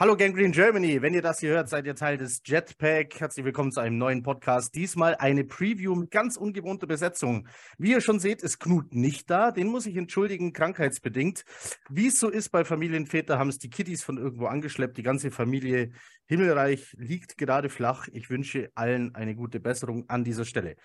[0.00, 3.18] Hallo Gangrene Germany, wenn ihr das hier hört, seid ihr Teil des Jetpack.
[3.18, 4.72] Herzlich willkommen zu einem neuen Podcast.
[4.76, 7.48] Diesmal eine Preview mit ganz ungewohnter Besetzung.
[7.78, 9.50] Wie ihr schon seht, ist Knut nicht da.
[9.50, 11.42] Den muss ich entschuldigen, krankheitsbedingt.
[11.90, 14.96] Wie es so ist bei Familienväter, haben es die Kitties von irgendwo angeschleppt.
[14.96, 15.90] Die ganze Familie
[16.26, 18.06] Himmelreich liegt gerade flach.
[18.12, 20.76] Ich wünsche allen eine gute Besserung an dieser Stelle.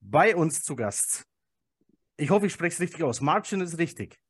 [0.00, 1.24] Bei uns zu Gast.
[2.16, 3.20] Ich hoffe, ich spreche es richtig aus.
[3.20, 4.20] Marcin ist richtig.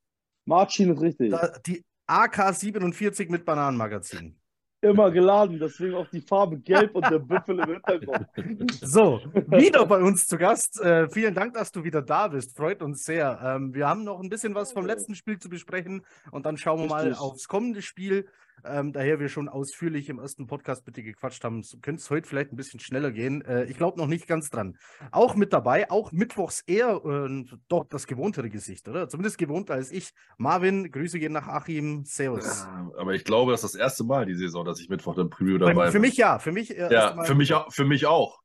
[0.46, 1.32] Marcin ist richtig.
[1.32, 4.36] Da, die AK-47 mit Bananenmagazin.
[4.84, 8.26] Immer geladen, deswegen auch die Farbe gelb und der Büffel im Hintergrund.
[8.82, 10.80] So, wieder bei uns zu Gast.
[10.80, 12.56] Äh, vielen Dank, dass du wieder da bist.
[12.56, 13.40] Freut uns sehr.
[13.44, 16.78] Ähm, wir haben noch ein bisschen was vom letzten Spiel zu besprechen und dann schauen
[16.78, 17.12] wir Richtig.
[17.12, 18.26] mal aufs kommende Spiel.
[18.64, 22.52] Ähm, daher wir schon ausführlich im ersten Podcast bitte gequatscht haben, könnte es heute vielleicht
[22.52, 23.42] ein bisschen schneller gehen.
[23.42, 24.76] Äh, ich glaube noch nicht ganz dran.
[25.10, 29.08] Auch mit dabei, auch mittwochs eher äh, doch das gewohntere Gesicht, oder?
[29.08, 30.12] Zumindest gewohnter als ich.
[30.38, 32.04] Marvin, Grüße gehen nach Achim.
[32.04, 32.66] Servus.
[32.96, 35.58] Aber ich glaube, das ist das erste Mal die Saison, dass ich Mittwoch im Preview
[35.58, 35.92] dabei bin.
[35.92, 36.76] Für mich ja, für mich.
[36.76, 38.40] Äh, ja, für mich, für mich auch.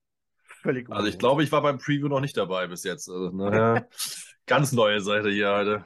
[0.61, 3.09] Völlig Also ich glaube, ich war beim Preview noch nicht dabei bis jetzt.
[3.09, 3.85] Also, naja,
[4.47, 5.85] ganz neue Seite hier heute.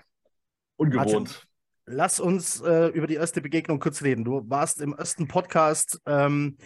[0.78, 1.48] Ungewohnt.
[1.86, 4.24] Lass uns äh, über die erste Begegnung kurz reden.
[4.24, 6.58] Du warst im ersten Podcast, ähm,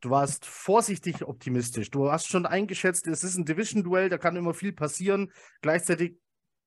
[0.00, 1.90] du warst vorsichtig optimistisch.
[1.90, 5.32] Du hast schon eingeschätzt, es ist ein Division-Duell, da kann immer viel passieren.
[5.62, 6.18] Gleichzeitig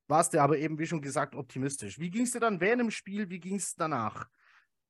[0.07, 1.99] warst du aber eben, wie schon gesagt, optimistisch.
[1.99, 3.29] Wie ging es dir dann während dem Spiel?
[3.29, 4.27] Wie ging es danach?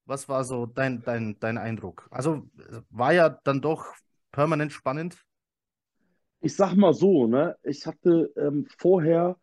[0.06, 2.08] Was war so dein, dein, dein Eindruck?
[2.10, 2.50] Also
[2.90, 3.86] war ja dann doch
[4.32, 5.24] permanent spannend.
[6.42, 7.58] Ich sag mal so, ne?
[7.64, 9.38] Ich hatte ähm, vorher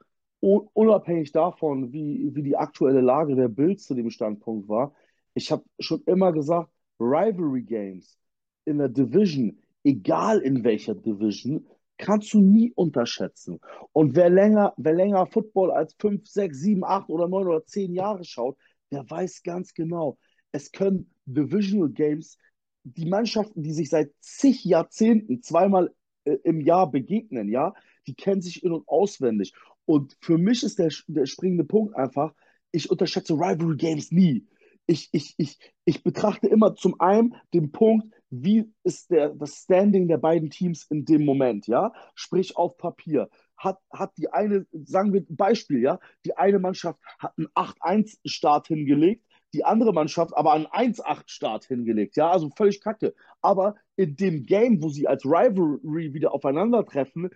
[0.47, 4.95] unabhängig davon, wie, wie die aktuelle Lage der Bills zu dem Standpunkt war,
[5.35, 8.19] ich habe schon immer gesagt, Rivalry Games
[8.65, 11.67] in der Division, egal in welcher Division,
[11.99, 13.59] kannst du nie unterschätzen.
[13.93, 17.93] Und wer länger, wer länger Football als 5, 6, 7, 8 oder 9 oder 10
[17.93, 18.57] Jahre schaut,
[18.91, 20.19] der weiß ganz genau,
[20.53, 22.39] es können Divisional Games,
[22.85, 25.93] die Mannschaften, die sich seit zig Jahrzehnten zweimal
[26.25, 27.75] äh, im Jahr begegnen, ja,
[28.07, 29.53] die kennen sich in- und auswendig.
[29.87, 32.35] Und für mich ist der, der springende Punkt einfach,
[32.73, 34.47] ich unterschätze Rivalry Games nie.
[34.87, 40.09] Ich, ich, ich, ich betrachte immer zum einen den Punkt, wie ist der, das Standing
[40.09, 41.93] der beiden Teams in dem Moment, ja?
[42.15, 43.29] Sprich auf Papier.
[43.57, 49.25] Hat, hat die eine, sagen wir Beispiel, ja, die eine Mannschaft hat einen 8-1-Start hingelegt,
[49.57, 53.15] die andere Mannschaft aber einen 1-8-Start hingelegt, ja, also völlig kacke.
[53.41, 57.31] Aber in dem Game, wo sie als Rivalry wieder aufeinandertreffen,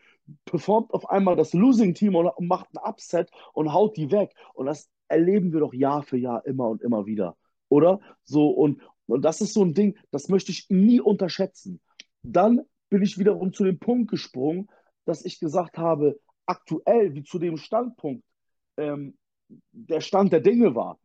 [0.45, 4.35] performt auf einmal das Losing Team und, macht ein Upset und haut die weg.
[4.53, 7.39] Und das erleben wir doch Jahr für Jahr immer und immer wieder,
[7.71, 8.01] oder?
[8.25, 11.81] So und, und das ist so ein Ding, das möchte ich nie unterschätzen.
[12.23, 12.61] Dann
[12.91, 14.69] bin ich wiederum zu dem Punkt gesprungen,
[15.07, 18.25] dass ich gesagt habe, aktuell, wie zu dem Standpunkt,
[18.77, 19.17] ähm,
[19.73, 20.99] der Stand der Dinge war,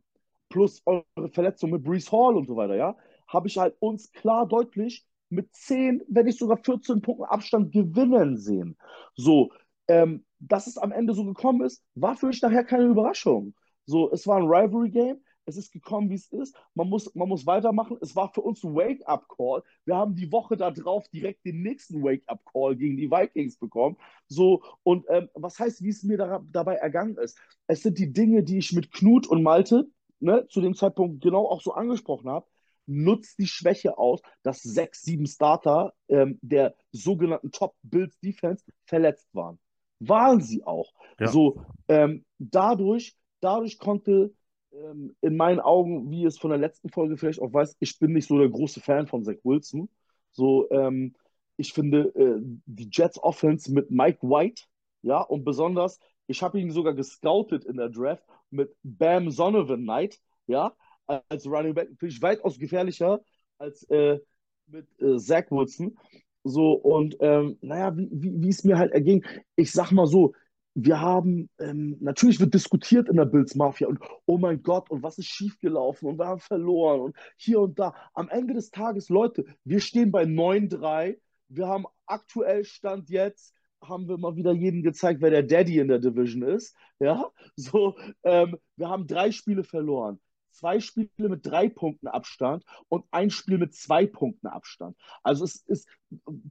[0.48, 2.96] plus eure Verletzung mit Brees Hall und so weiter, ja,
[3.28, 8.36] habe ich halt uns klar deutlich mit 10, wenn nicht sogar 14 Punkten Abstand gewinnen
[8.36, 8.76] sehen.
[9.14, 9.50] So,
[9.88, 13.54] ähm, dass es am Ende so gekommen ist, war für mich nachher keine Überraschung.
[13.86, 16.56] So, es war ein Rivalry-Game, es ist gekommen, wie es ist.
[16.74, 17.96] Man muss, man muss weitermachen.
[18.00, 19.62] Es war für uns ein Wake-up-Call.
[19.84, 23.96] Wir haben die Woche darauf direkt den nächsten Wake-up-Call gegen die Vikings bekommen.
[24.26, 27.38] So, und ähm, was heißt, wie es mir da, dabei ergangen ist?
[27.68, 29.88] Es sind die Dinge, die ich mit Knut und Malte
[30.20, 32.46] ne, zu dem Zeitpunkt genau auch so angesprochen habe
[32.86, 39.28] nutzt die Schwäche aus, dass sechs, sieben Starter ähm, der sogenannten Top Bills Defense verletzt
[39.32, 39.58] waren.
[39.98, 40.92] Waren sie auch.
[41.18, 41.28] Ja.
[41.28, 44.32] So, ähm, dadurch, dadurch konnte
[44.72, 48.12] ähm, in meinen Augen, wie es von der letzten Folge vielleicht auch weiß, ich bin
[48.12, 49.88] nicht so der große Fan von Zach Wilson.
[50.30, 51.14] So, ähm,
[51.56, 54.64] ich finde äh, die Jets Offense mit Mike White,
[55.02, 60.18] ja, und besonders, ich habe ihn sogar gescoutet in der Draft mit Bam Sonovan Knight,
[60.46, 60.72] ja,
[61.06, 63.20] als Running Back finde ich weitaus gefährlicher
[63.58, 64.18] als äh,
[64.66, 65.96] mit äh, Zach Wilson.
[66.44, 69.24] So, und ähm, naja, wie, wie, wie es mir halt erging,
[69.56, 70.32] ich sag mal so,
[70.74, 75.02] wir haben, ähm, natürlich wird diskutiert in der Bills Mafia und oh mein Gott, und
[75.02, 77.94] was ist schiefgelaufen und wir haben verloren und hier und da.
[78.12, 81.16] Am Ende des Tages, Leute, wir stehen bei 9-3.
[81.48, 85.88] Wir haben aktuell Stand jetzt, haben wir mal wieder jedem gezeigt, wer der Daddy in
[85.88, 86.74] der Division ist.
[86.98, 90.20] Ja, so, ähm, wir haben drei Spiele verloren
[90.56, 94.96] zwei Spiele mit drei Punkten Abstand und ein Spiel mit zwei Punkten Abstand.
[95.22, 95.88] Also es ist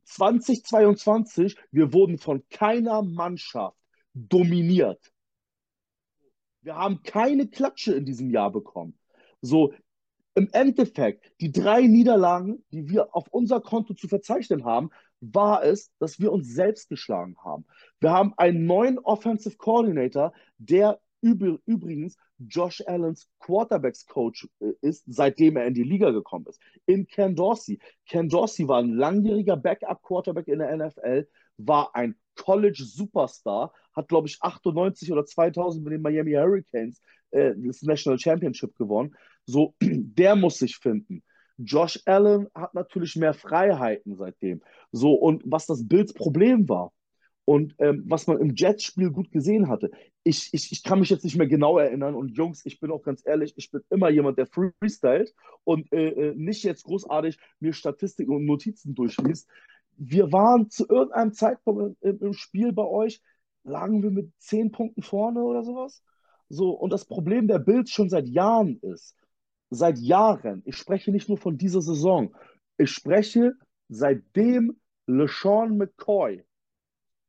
[0.05, 3.77] 2022, wir wurden von keiner Mannschaft
[4.13, 5.11] dominiert.
[6.61, 8.97] Wir haben keine Klatsche in diesem Jahr bekommen.
[9.41, 9.73] So,
[10.37, 14.89] im Endeffekt, die drei Niederlagen, die wir auf unser Konto zu verzeichnen haben,
[15.21, 17.65] war es, dass wir uns selbst geschlagen haben.
[17.99, 25.65] Wir haben einen neuen Offensive Coordinator, der übrigens Josh Allens Quarterbacks-Coach äh, ist, seitdem er
[25.65, 26.61] in die Liga gekommen ist.
[26.85, 27.79] In Ken Dorsey.
[28.07, 31.27] Ken Dorsey war ein langjähriger Backup-Quarterback in der NFL,
[31.57, 37.01] war ein College-Superstar, hat, glaube ich, 98 oder 2000 mit den Miami Hurricanes
[37.31, 39.15] äh, das National Championship gewonnen.
[39.45, 41.23] So, der muss sich finden.
[41.57, 44.61] Josh Allen hat natürlich mehr Freiheiten seitdem.
[44.91, 46.91] So, und was das Bills Problem war
[47.45, 49.91] und ähm, was man im Jets-Spiel gut gesehen hatte,
[50.23, 52.15] ich, ich, ich kann mich jetzt nicht mehr genau erinnern.
[52.15, 56.09] Und Jungs, ich bin auch ganz ehrlich, ich bin immer jemand, der freestylt und äh,
[56.09, 59.47] äh nicht jetzt großartig mir Statistiken und Notizen durchliest.
[59.97, 63.21] Wir waren zu irgendeinem Zeitpunkt im, im Spiel bei euch,
[63.63, 66.03] lagen wir mit zehn Punkten vorne oder sowas.
[66.49, 69.15] So, und das Problem der Bills schon seit Jahren ist,
[69.69, 72.35] seit Jahren, ich spreche nicht nur von dieser Saison,
[72.77, 73.53] ich spreche
[73.89, 76.43] seitdem LeSean McCoy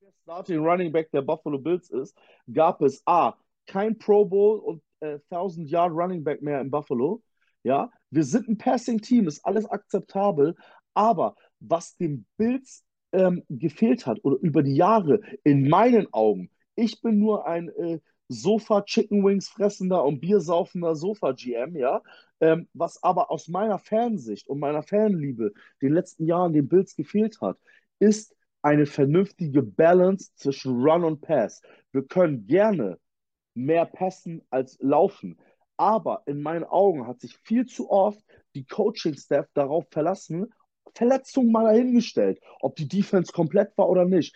[0.00, 2.16] der Starting Running Back der Buffalo Bills ist,
[2.52, 3.34] gab es A,
[3.66, 7.22] kein Pro Bowl und äh, 1000 Yard Running Back mehr in Buffalo.
[7.62, 10.54] Ja, wir sind ein Passing Team, ist alles akzeptabel,
[10.94, 17.00] aber was dem Bills ähm, gefehlt hat oder über die Jahre in meinen Augen, ich
[17.00, 22.02] bin nur ein äh, Sofa Chicken Wings fressender und Biersaufender Sofa GM, ja,
[22.40, 27.40] ähm, was aber aus meiner Fansicht und meiner Fanliebe den letzten Jahren den Bills gefehlt
[27.40, 27.58] hat,
[27.98, 31.62] ist eine vernünftige Balance zwischen Run und Pass.
[31.92, 32.98] Wir können gerne
[33.54, 35.38] mehr passen als laufen.
[35.76, 38.24] Aber in meinen Augen hat sich viel zu oft
[38.54, 40.52] die Coaching-Staff darauf verlassen,
[40.94, 44.34] Verletzungen mal dahingestellt, ob die Defense komplett war oder nicht.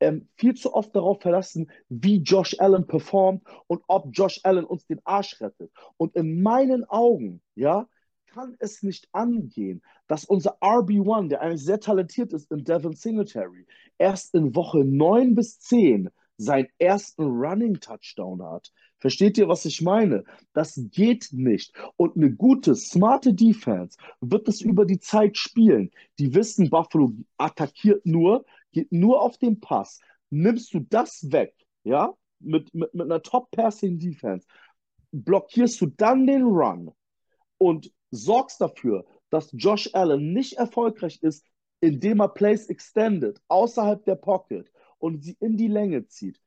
[0.00, 4.86] Ähm, viel zu oft darauf verlassen, wie Josh Allen performt und ob Josh Allen uns
[4.86, 5.70] den Arsch rettet.
[5.96, 7.86] Und in meinen Augen, ja,
[8.26, 13.66] kann es nicht angehen, dass unser RB1, der eigentlich sehr talentiert ist in Devon Singletary,
[13.98, 18.72] erst in Woche 9 bis 10 seinen ersten Running Touchdown hat.
[18.98, 20.24] Versteht ihr, was ich meine?
[20.52, 21.72] Das geht nicht.
[21.96, 25.90] Und eine gute, smarte Defense wird es über die Zeit spielen.
[26.18, 28.44] Die wissen, Buffalo attackiert nur,
[28.90, 30.00] nur auf den Pass.
[30.30, 34.46] Nimmst du das weg, ja, mit, mit, mit einer Top-Passing-Defense,
[35.12, 36.92] blockierst du dann den Run
[37.58, 41.46] und sorgst dafür, dass Josh Allen nicht erfolgreich ist,
[41.80, 46.40] indem er Plays extended, außerhalb der Pocket und sie in die Länge zieht,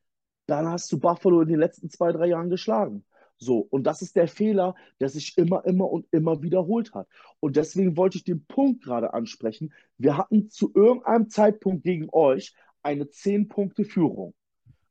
[0.46, 3.04] dann hast du Buffalo in den letzten zwei, drei Jahren geschlagen.
[3.38, 7.08] So, und das ist der Fehler, der sich immer, immer und immer wiederholt hat.
[7.40, 9.72] Und deswegen wollte ich den Punkt gerade ansprechen.
[9.98, 14.34] Wir hatten zu irgendeinem Zeitpunkt gegen euch eine 10-Punkte-Führung.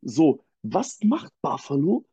[0.02, 2.06] So, was macht Buffalo?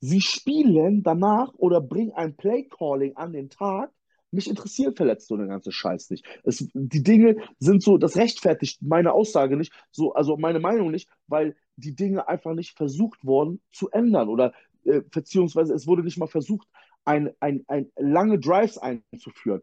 [0.00, 3.90] Sie spielen danach oder bringen ein Play-Calling an den Tag,
[4.32, 6.24] mich interessiert verletzt so eine ganze Scheiß nicht.
[6.44, 11.08] Es, die Dinge sind so, das rechtfertigt meine Aussage nicht, so, also meine Meinung nicht,
[11.26, 14.52] weil die Dinge einfach nicht versucht wurden zu ändern oder
[14.86, 16.68] äh, beziehungsweise es wurde nicht mal versucht,
[17.04, 19.62] ein, ein, ein lange Drives einzuführen.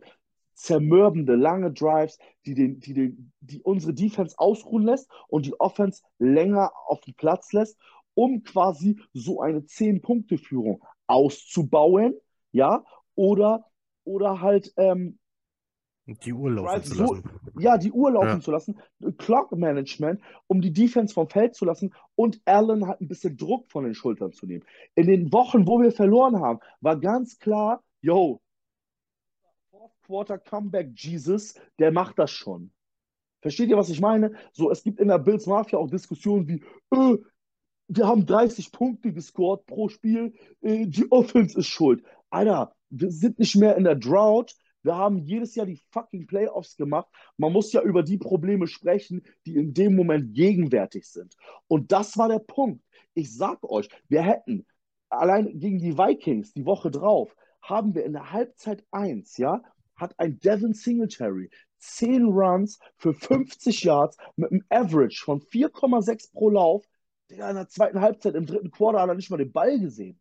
[0.55, 6.03] Zermürbende, lange Drives, die, den, die, den, die unsere Defense ausruhen lässt und die Offense
[6.19, 7.77] länger auf den Platz lässt,
[8.13, 12.13] um quasi so eine 10-Punkte-Führung auszubauen,
[12.51, 13.65] ja, oder
[14.05, 15.17] oder halt ähm,
[16.05, 17.23] die Uhr laufen zu lassen.
[17.57, 18.39] ja, die Uhr laufen ja.
[18.41, 18.79] zu lassen.
[19.17, 23.69] Clock Management, um die Defense vom Feld zu lassen und Allen hat ein bisschen Druck
[23.71, 24.65] von den Schultern zu nehmen.
[24.95, 28.41] In den Wochen, wo wir verloren haben, war ganz klar, yo,
[29.71, 32.71] Fourth Quarter Comeback Jesus, der macht das schon.
[33.41, 34.33] Versteht ihr, was ich meine?
[34.51, 37.17] So, es gibt in der Bills Mafia auch Diskussionen wie, äh,
[37.87, 42.03] wir haben 30 Punkte gescored pro Spiel, äh, die Offense ist schuld.
[42.29, 44.55] Alter, wir sind nicht mehr in der Drought.
[44.83, 47.07] Wir haben jedes Jahr die fucking Playoffs gemacht.
[47.37, 51.35] Man muss ja über die Probleme sprechen, die in dem Moment gegenwärtig sind.
[51.67, 52.83] Und das war der Punkt.
[53.13, 54.65] Ich sag euch, wir hätten
[55.09, 59.61] allein gegen die Vikings die Woche drauf, haben wir in der Halbzeit 1, ja,
[59.95, 66.49] hat ein Devin Singletary 10 Runs für 50 Yards mit einem Average von 4,6 pro
[66.49, 66.85] Lauf.
[67.29, 70.19] Der in der zweiten Halbzeit im dritten Quarter hat er nicht mal den Ball gesehen.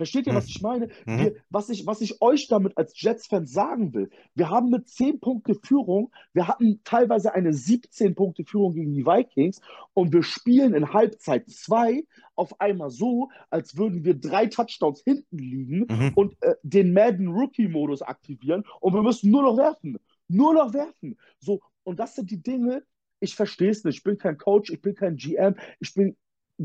[0.00, 0.50] Versteht ihr, was hm.
[0.50, 0.86] ich meine?
[1.04, 1.18] Mhm.
[1.18, 6.10] Wir, was, ich, was ich euch damit als Jets-Fan sagen will, wir haben eine 10-Punkte-Führung,
[6.32, 9.60] wir hatten teilweise eine 17-Punkte-Führung gegen die Vikings
[9.92, 12.02] und wir spielen in Halbzeit 2
[12.34, 16.12] auf einmal so, als würden wir drei Touchdowns hinten liegen mhm.
[16.14, 19.98] und äh, den Madden-Rookie-Modus aktivieren und wir müssen nur noch werfen.
[20.28, 21.18] Nur noch werfen.
[21.40, 22.84] So, und das sind die Dinge,
[23.20, 23.98] ich verstehe es nicht.
[23.98, 26.16] Ich bin kein Coach, ich bin kein GM, ich bin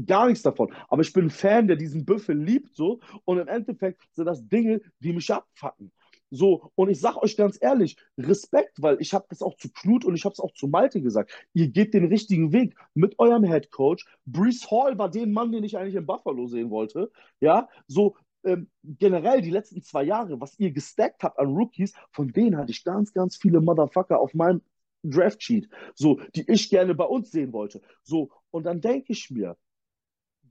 [0.05, 0.73] gar nichts davon.
[0.89, 2.99] Aber ich bin Fan, der diesen Büffel liebt, so.
[3.23, 5.91] Und im Endeffekt sind das Dinge, die mich abfacken.
[6.31, 10.03] So, und ich sage euch ganz ehrlich, Respekt, weil ich habe das auch zu Knut
[10.05, 11.31] und ich habe es auch zu Malte gesagt.
[11.53, 14.05] Ihr geht den richtigen Weg mit eurem Head Coach.
[14.25, 17.11] Brees Hall war den Mann, den ich eigentlich in Buffalo sehen wollte.
[17.39, 22.27] Ja, so, ähm, generell die letzten zwei Jahre, was ihr gestackt habt an Rookies, von
[22.31, 24.61] denen hatte ich ganz, ganz viele Motherfucker auf meinem
[25.03, 27.81] Draft-Sheet, so, die ich gerne bei uns sehen wollte.
[28.03, 29.55] So, und dann denke ich mir,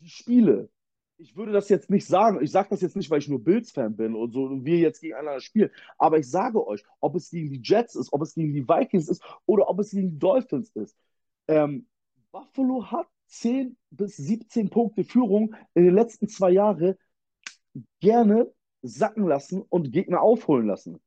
[0.04, 0.68] die Spiele,
[1.16, 3.96] ich würde das jetzt nicht sagen, ich sage das jetzt nicht, weil ich nur Bills-Fan
[3.96, 7.50] bin und so und wir jetzt gegeneinander spielen, aber ich sage euch, ob es gegen
[7.50, 10.70] die Jets ist, ob es gegen die Vikings ist oder ob es gegen die Dolphins
[10.74, 10.96] ist.
[11.48, 11.86] Ähm,
[12.32, 16.96] Buffalo hat 10 bis 17 Punkte Führung in den letzten zwei Jahren
[18.00, 21.00] gerne sacken lassen und Gegner aufholen lassen.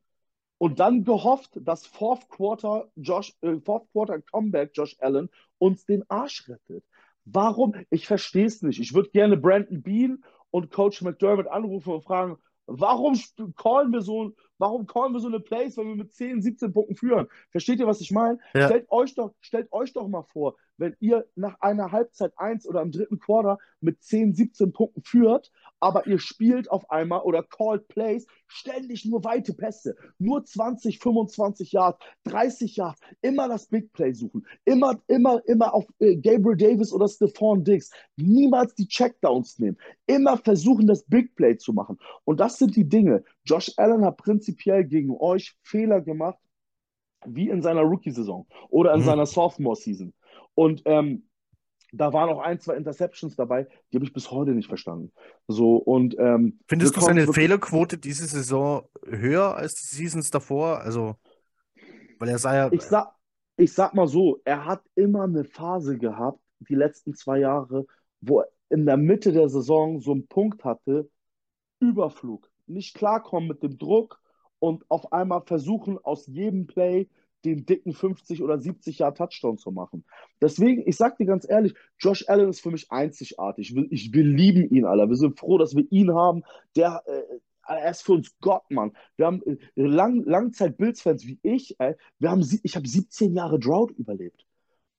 [0.57, 6.03] Und dann gehofft, dass Fourth Quarter, Josh, äh, Fourth Quarter Comeback Josh Allen uns den
[6.09, 6.83] Arsch rettet.
[7.31, 7.75] Warum?
[7.89, 8.79] Ich verstehe es nicht.
[8.79, 13.19] Ich würde gerne Brandon Bean und Coach McDermott anrufen und fragen, warum
[13.55, 16.95] callen wir so, warum callen wir so eine Place, wenn wir mit 10, 17 Punkten
[16.95, 17.27] führen?
[17.49, 18.39] Versteht ihr, was ich meine?
[18.53, 18.67] Ja.
[18.67, 22.81] Stellt, euch doch, stellt euch doch mal vor, wenn ihr nach einer Halbzeit 1 oder
[22.81, 27.87] im dritten Quarter mit 10, 17 Punkten führt, aber ihr spielt auf einmal oder called
[27.87, 34.13] plays ständig nur weite Pässe, nur 20, 25 Yards, 30 Yards, immer das Big Play
[34.13, 39.77] suchen, immer, immer, immer auf äh, Gabriel Davis oder Stephon Diggs, niemals die Checkdowns nehmen,
[40.05, 41.97] immer versuchen, das Big Play zu machen.
[42.23, 43.23] Und das sind die Dinge.
[43.45, 46.39] Josh Allen hat prinzipiell gegen euch Fehler gemacht,
[47.25, 49.05] wie in seiner Rookie-Saison oder in mhm.
[49.05, 50.13] seiner Sophomore-Season.
[50.57, 51.29] Und ähm,
[51.93, 55.11] da waren auch ein, zwei Interceptions dabei, die habe ich bis heute nicht verstanden.
[55.47, 60.79] So, und, ähm, Findest du seine Fehlerquote diese Saison höher als die Seasons davor?
[60.79, 61.15] Also,
[62.17, 62.71] weil er sah ja.
[62.71, 63.13] Ich sag,
[63.55, 67.85] ich sag mal so, er hat immer eine Phase gehabt, die letzten zwei Jahre,
[68.21, 71.07] wo er in der Mitte der Saison so einen Punkt hatte,
[71.79, 72.49] Überflug.
[72.65, 74.19] Nicht klarkommen mit dem Druck
[74.57, 77.09] und auf einmal versuchen, aus jedem Play
[77.45, 80.03] den dicken 50 oder 70 Jahr Touchdown zu machen.
[80.41, 83.75] Deswegen, ich sag dir ganz ehrlich, Josh Allen ist für mich einzigartig.
[83.89, 85.09] Ich will lieben ihn, Alter.
[85.09, 86.43] Wir sind froh, dass wir ihn haben.
[86.75, 88.93] Der, äh, er ist für uns Gott, Mann.
[89.17, 93.91] Wir haben äh, lang, Langzeit-Bills-Fans wie ich, äh, wir haben, ich habe 17 Jahre Drought
[93.91, 94.45] überlebt.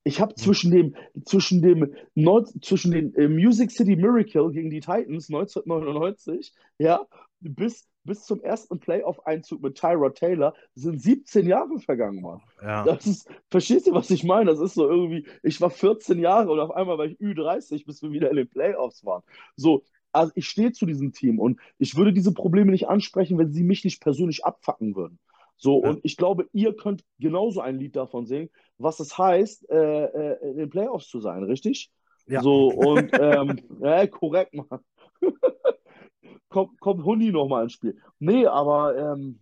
[0.04, 1.95] Ich habe zwischen dem, zwischen dem,
[2.62, 7.07] zwischen den äh, Music City Miracle gegen die Titans 1999, ja,
[7.40, 12.41] bis bis zum ersten Playoff-Einzug mit Tyra Taylor sind 17 Jahre vergangen, Mann.
[12.62, 12.83] Ja.
[12.83, 14.50] Das ist, verstehst du, was ich meine?
[14.50, 18.03] Das ist so irgendwie, ich war 14 Jahre und auf einmal war ich Ü30, bis
[18.03, 19.23] wir wieder in den Playoffs waren.
[19.57, 23.53] So, also ich stehe zu diesem Team und ich würde diese Probleme nicht ansprechen, wenn
[23.53, 25.19] sie mich nicht persönlich abfacken würden.
[25.59, 25.91] So, ja.
[25.91, 28.49] und ich glaube, ihr könnt genauso ein Lied davon singen,
[28.79, 31.91] was es heißt, äh, äh, in den Playoffs zu sein, richtig?
[32.27, 32.41] Ja.
[32.41, 34.81] So, und ähm, ja, korrekt, Mann
[36.49, 38.00] kommt, kommt Hundi nochmal ins Spiel.
[38.19, 39.40] Nee, aber ähm,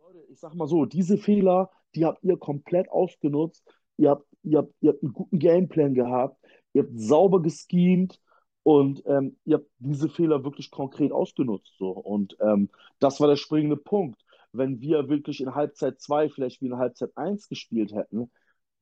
[0.00, 3.64] Leute, ich sag mal so, diese Fehler, die habt ihr komplett ausgenutzt.
[3.96, 6.38] Ihr habt, ihr habt, ihr habt einen guten Gameplan gehabt,
[6.72, 8.20] ihr habt sauber geschemt
[8.62, 11.74] und ähm, ihr habt diese Fehler wirklich konkret ausgenutzt.
[11.78, 11.90] So.
[11.90, 14.20] Und ähm, das war der springende Punkt.
[14.52, 18.30] Wenn wir wirklich in Halbzeit 2 vielleicht wie in Halbzeit 1 gespielt hätten,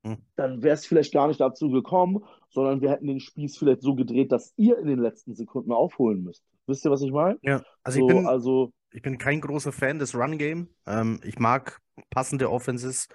[0.04, 0.18] hm.
[0.36, 3.94] dann wäre es vielleicht gar nicht dazu gekommen, sondern wir hätten den Spieß vielleicht so
[3.94, 6.44] gedreht, dass ihr in den letzten Sekunden aufholen müsst.
[6.66, 7.38] Wisst ihr, was ich meine?
[7.42, 10.68] Ja, also, so, ich, bin, also ich bin kein großer Fan des Run-Game.
[10.86, 11.80] Ähm, ich mag
[12.10, 13.08] passende Offenses,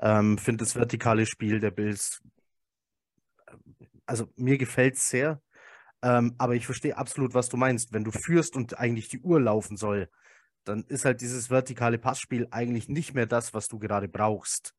[0.00, 2.20] ähm, finde das vertikale Spiel der Bills,
[4.06, 5.40] also mir gefällt es sehr,
[6.02, 7.92] ähm, aber ich verstehe absolut, was du meinst.
[7.92, 10.08] Wenn du führst und eigentlich die Uhr laufen soll,
[10.64, 14.74] dann ist halt dieses vertikale Passspiel eigentlich nicht mehr das, was du gerade brauchst.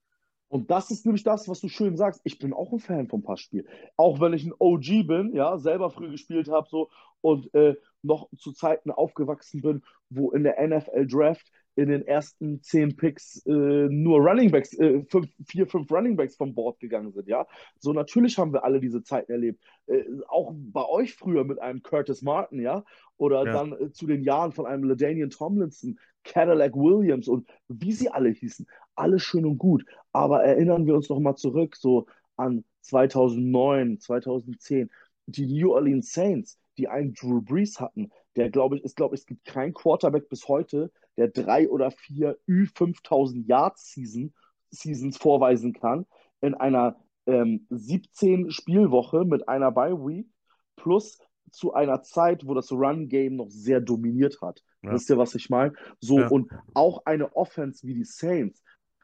[0.48, 2.22] Und das ist nämlich das, was du schön sagst.
[2.24, 3.68] Ich bin auch ein Fan vom Passspiel.
[3.98, 6.90] Auch wenn ich ein OG bin, ja, selber früh gespielt habe, so
[7.22, 12.62] und äh, noch zu Zeiten aufgewachsen bin, wo in der NFL Draft in den ersten
[12.62, 17.48] zehn Picks äh, nur Runningbacks, äh, fünf, vier, fünf Runningbacks vom Board gegangen sind, ja.
[17.80, 19.64] So natürlich haben wir alle diese Zeiten erlebt.
[19.88, 22.84] Äh, auch bei euch früher mit einem Curtis Martin, ja,
[23.18, 23.54] oder ja.
[23.54, 28.30] dann äh, zu den Jahren von einem LaDainian Tomlinson, Cadillac Williams und wie sie alle
[28.30, 28.68] hießen.
[28.96, 29.86] Alles schön und gut.
[30.12, 34.90] Aber erinnern wir uns noch mal zurück so an 2009, 2010.
[35.28, 39.22] Die New Orleans Saints, die einen Drew Brees hatten, der glaube ich, ist glaube ich,
[39.22, 44.34] es gibt keinen Quarterback bis heute, der drei oder vier Ü5000 Yards Season,
[44.72, 46.06] Seasons vorweisen kann
[46.42, 46.96] in einer
[47.26, 50.28] ähm, 17 Spielwoche mit einer Bye Week
[50.76, 51.20] plus
[51.52, 54.64] zu einer Zeit, wo das Run Game noch sehr dominiert hat.
[54.82, 54.94] Ja.
[54.94, 55.74] Wisst ihr, was ich meine?
[56.00, 56.28] So ja.
[56.30, 58.64] und auch eine Offense wie die Saints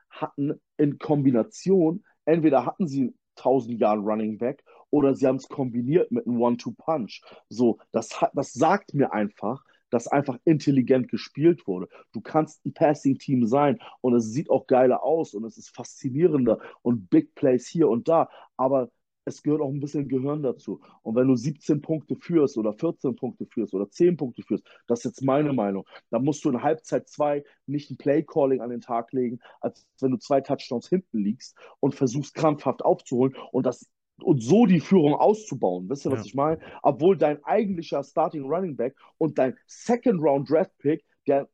[0.09, 6.11] hatten in Kombination entweder hatten sie 1000 Jahre Running Back oder sie haben es kombiniert
[6.11, 7.21] mit einem One-Two-Punch.
[7.49, 11.87] So, das, das sagt mir einfach, dass einfach intelligent gespielt wurde.
[12.11, 16.59] Du kannst ein Passing-Team sein und es sieht auch geiler aus und es ist faszinierender
[16.81, 18.89] und Big Plays hier und da, aber
[19.25, 20.81] es gehört auch ein bisschen Gehirn dazu.
[21.01, 24.99] Und wenn du 17 Punkte führst oder 14 Punkte führst oder 10 Punkte führst, das
[24.99, 28.81] ist jetzt meine Meinung, dann musst du in Halbzeit 2 nicht ein Play-Calling an den
[28.81, 33.87] Tag legen, als wenn du zwei Touchdowns hinten liegst und versuchst krampfhaft aufzuholen und das
[34.21, 35.89] und so die Führung auszubauen.
[35.89, 36.25] Wisst ihr, was ja.
[36.25, 36.59] ich meine?
[36.81, 41.49] Obwohl dein eigentlicher Starting Running Back und dein Second Round Draft Pick, der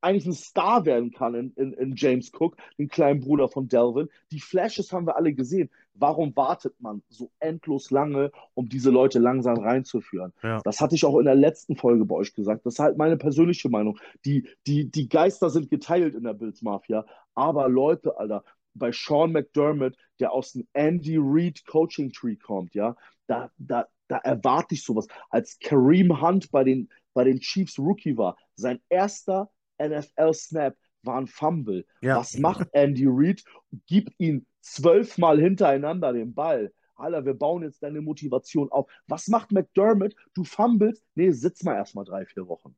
[0.00, 4.08] eigentlich ein Star werden kann in, in, in, James Cook, den kleinen Bruder von Delvin.
[4.30, 5.70] Die Flashes haben wir alle gesehen.
[5.94, 10.32] Warum wartet man so endlos lange, um diese Leute langsam reinzuführen?
[10.44, 10.60] Ja.
[10.62, 12.64] Das hatte ich auch in der letzten Folge bei euch gesagt.
[12.64, 13.98] Das ist halt meine persönliche Meinung.
[14.24, 17.04] Die, die, die Geister sind geteilt in der Bills Mafia.
[17.34, 18.44] Aber Leute, Alter,
[18.78, 24.18] bei Sean McDermott, der aus dem Andy Reid Coaching Tree kommt, ja, da, da, da
[24.18, 25.06] erwarte ich sowas.
[25.30, 31.26] Als Kareem Hunt bei den, bei den Chiefs Rookie war, sein erster NFL-Snap war ein
[31.26, 31.86] Fumble.
[32.00, 32.16] Ja.
[32.16, 33.42] Was macht Andy Reid?
[33.86, 36.72] Gibt ihn zwölfmal hintereinander den Ball.
[36.96, 38.90] Alter, wir bauen jetzt deine Motivation auf.
[39.06, 40.14] Was macht McDermott?
[40.34, 41.04] Du fummelst?
[41.14, 42.76] Nee, sitz mal erstmal drei, vier Wochen.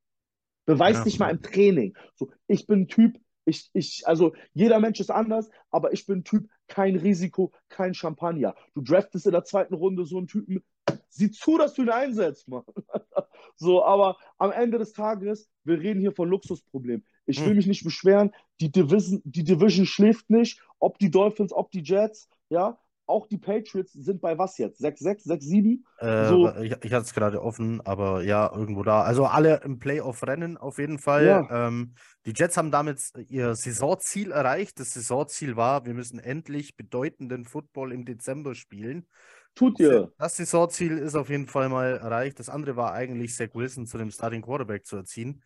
[0.66, 1.04] Beweis ja.
[1.04, 1.96] dich mal im Training.
[2.14, 3.18] So, ich bin ein Typ,
[3.50, 7.94] ich, ich, also jeder Mensch ist anders, aber ich bin ein Typ, kein Risiko, kein
[7.94, 8.54] Champagner.
[8.74, 10.62] Du draftest in der zweiten Runde so einen Typen,
[11.08, 12.64] sieh zu, dass du ihn einsetzt, Mann.
[13.56, 17.04] so, aber am Ende des Tages, wir reden hier von Luxusproblemen.
[17.26, 17.56] Ich will hm.
[17.56, 22.28] mich nicht beschweren, die Division, die Division schläft nicht, ob die Dolphins, ob die Jets,
[22.48, 22.78] ja,
[23.10, 24.80] auch die Patriots sind bei was jetzt?
[24.80, 25.78] 6-6, 6-7?
[25.98, 26.48] Äh, so.
[26.62, 29.02] Ich, ich hatte es gerade offen, aber ja, irgendwo da.
[29.02, 31.26] Also alle im Playoff-Rennen auf jeden Fall.
[31.26, 31.66] Ja.
[31.68, 34.80] Ähm, die Jets haben damit ihr Saisonziel erreicht.
[34.80, 39.06] Das Saisonziel war, wir müssen endlich bedeutenden Football im Dezember spielen.
[39.54, 40.12] Tut ihr.
[40.18, 42.38] Das Saisonziel ist auf jeden Fall mal erreicht.
[42.38, 45.42] Das andere war eigentlich, Zach Wilson zu dem Starting Quarterback zu erziehen.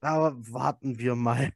[0.00, 1.52] Aber warten wir mal.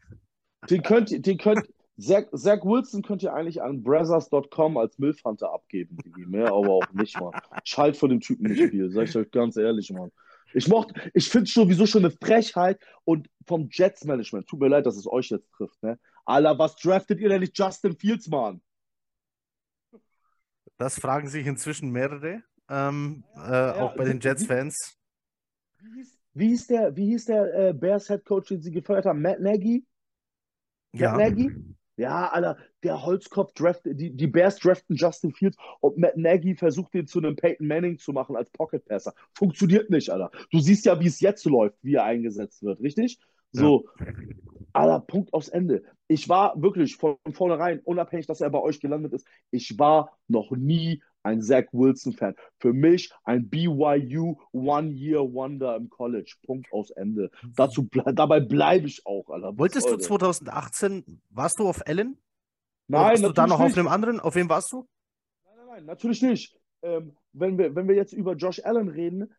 [0.70, 5.96] Den könnt, den könnt, Zach, Zach Wilson könnt ihr eigentlich an Brazzers.com als Milfhunter abgeben,
[6.26, 7.32] mehr aber auch nicht, Mann.
[7.64, 10.10] Ich halte von dem Typen nicht viel, sag ich euch ganz ehrlich, Mann.
[10.54, 14.86] Ich mochte, ich finde es sowieso schon eine Frechheit und vom Jets-Management, tut mir leid,
[14.86, 15.98] dass es euch jetzt trifft, ne?
[16.24, 18.60] Alter, was draftet ihr denn nicht Justin Fields, Mann?
[20.78, 24.96] Das fragen sich inzwischen mehrere, ähm, äh, ja, auch bei den Jets-Fans.
[25.78, 29.22] Wie, wie, hieß der, wie hieß der äh, Bears-Head-Coach, den sie gefeuert haben?
[29.22, 29.86] Matt Nagy?
[30.92, 31.16] Matt ja.
[31.16, 31.52] Nagy?
[31.96, 36.92] Ja, Alter, der Holzkopf draft, die, die Bears draften Justin Fields und Matt Nagy versucht
[36.92, 39.14] den zu einem Peyton Manning zu machen als Pocket Passer.
[39.32, 40.30] Funktioniert nicht, Alter.
[40.50, 43.20] Du siehst ja, wie es jetzt läuft, wie er eingesetzt wird, richtig?
[43.54, 44.06] So, ja.
[44.72, 45.84] Alter, Punkt aufs Ende.
[46.08, 50.50] Ich war wirklich von vornherein, unabhängig, dass er bei euch gelandet ist, ich war noch
[50.50, 52.34] nie ein Zach Wilson-Fan.
[52.58, 56.34] Für mich ein BYU One-Year-Wonder im College.
[56.44, 57.30] Punkt aus Ende.
[57.56, 59.56] Dazu ble dabei bleibe ich auch, Alter.
[59.56, 62.18] Wolltest du 2018, warst du auf Ellen?
[62.88, 63.72] Nein, warst du da noch nicht.
[63.72, 64.20] auf einem anderen?
[64.20, 64.86] Auf wem warst du?
[65.44, 66.58] Nein, nein, nein, natürlich nicht.
[66.82, 69.32] Ähm, wenn, wir, wenn wir jetzt über Josh Allen reden,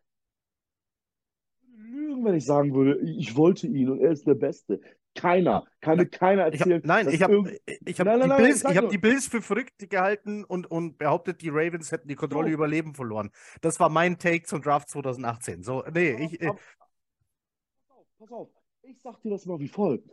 [2.26, 4.80] wenn ich sagen würde, ich wollte ihn und er ist der Beste.
[5.14, 5.64] Keiner.
[5.80, 6.78] Kann mir keiner erzählen.
[6.78, 10.44] Ich hab, nein, ich habe ich hab die, Bills, hab die Bills für verrückt gehalten
[10.44, 12.52] und, und behauptet, die Ravens hätten die Kontrolle oh.
[12.52, 13.30] über Leben verloren.
[13.62, 15.62] Das war mein Take zum Draft 2018.
[15.62, 16.38] So, nee, ich.
[16.38, 16.50] Pass
[17.88, 18.48] auf, pass auf.
[18.82, 20.10] Ich sag dir das mal wie folgt.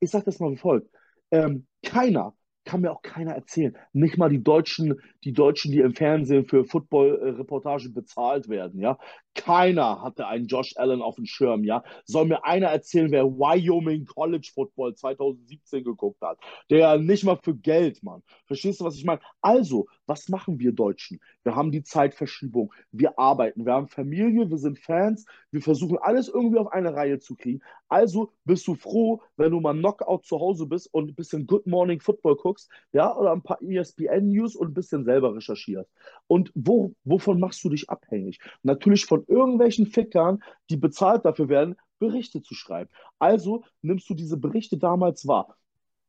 [0.00, 0.88] Ich sag das mal wie folgt.
[1.30, 2.34] Ähm, keiner
[2.66, 3.74] kann mir auch keiner erzählen.
[3.94, 8.98] Nicht mal die Deutschen, die Deutschen, die im Fernsehen für Football-Reportagen bezahlt werden, ja.
[9.34, 11.84] Keiner hatte einen Josh Allen auf dem Schirm, ja.
[12.04, 16.38] Soll mir einer erzählen, wer Wyoming College Football 2017 geguckt hat?
[16.70, 18.22] Der nicht mal für Geld, Mann.
[18.46, 19.20] Verstehst du, was ich meine?
[19.40, 21.20] Also, was machen wir Deutschen?
[21.42, 22.72] Wir haben die Zeitverschiebung.
[22.90, 23.64] Wir arbeiten.
[23.64, 24.50] Wir haben Familie.
[24.50, 25.26] Wir sind Fans.
[25.50, 27.60] Wir versuchen alles irgendwie auf eine Reihe zu kriegen.
[27.88, 31.66] Also bist du froh, wenn du mal Knockout zu Hause bist und ein bisschen Good
[31.66, 32.55] Morning Football guckst,
[32.92, 35.90] ja, oder ein paar ESPN News und ein bisschen selber recherchierst.
[36.26, 38.40] Und wo, wovon machst du dich abhängig?
[38.62, 42.90] Natürlich von irgendwelchen Fickern, die bezahlt dafür werden, Berichte zu schreiben.
[43.18, 45.56] Also nimmst du diese Berichte damals wahr.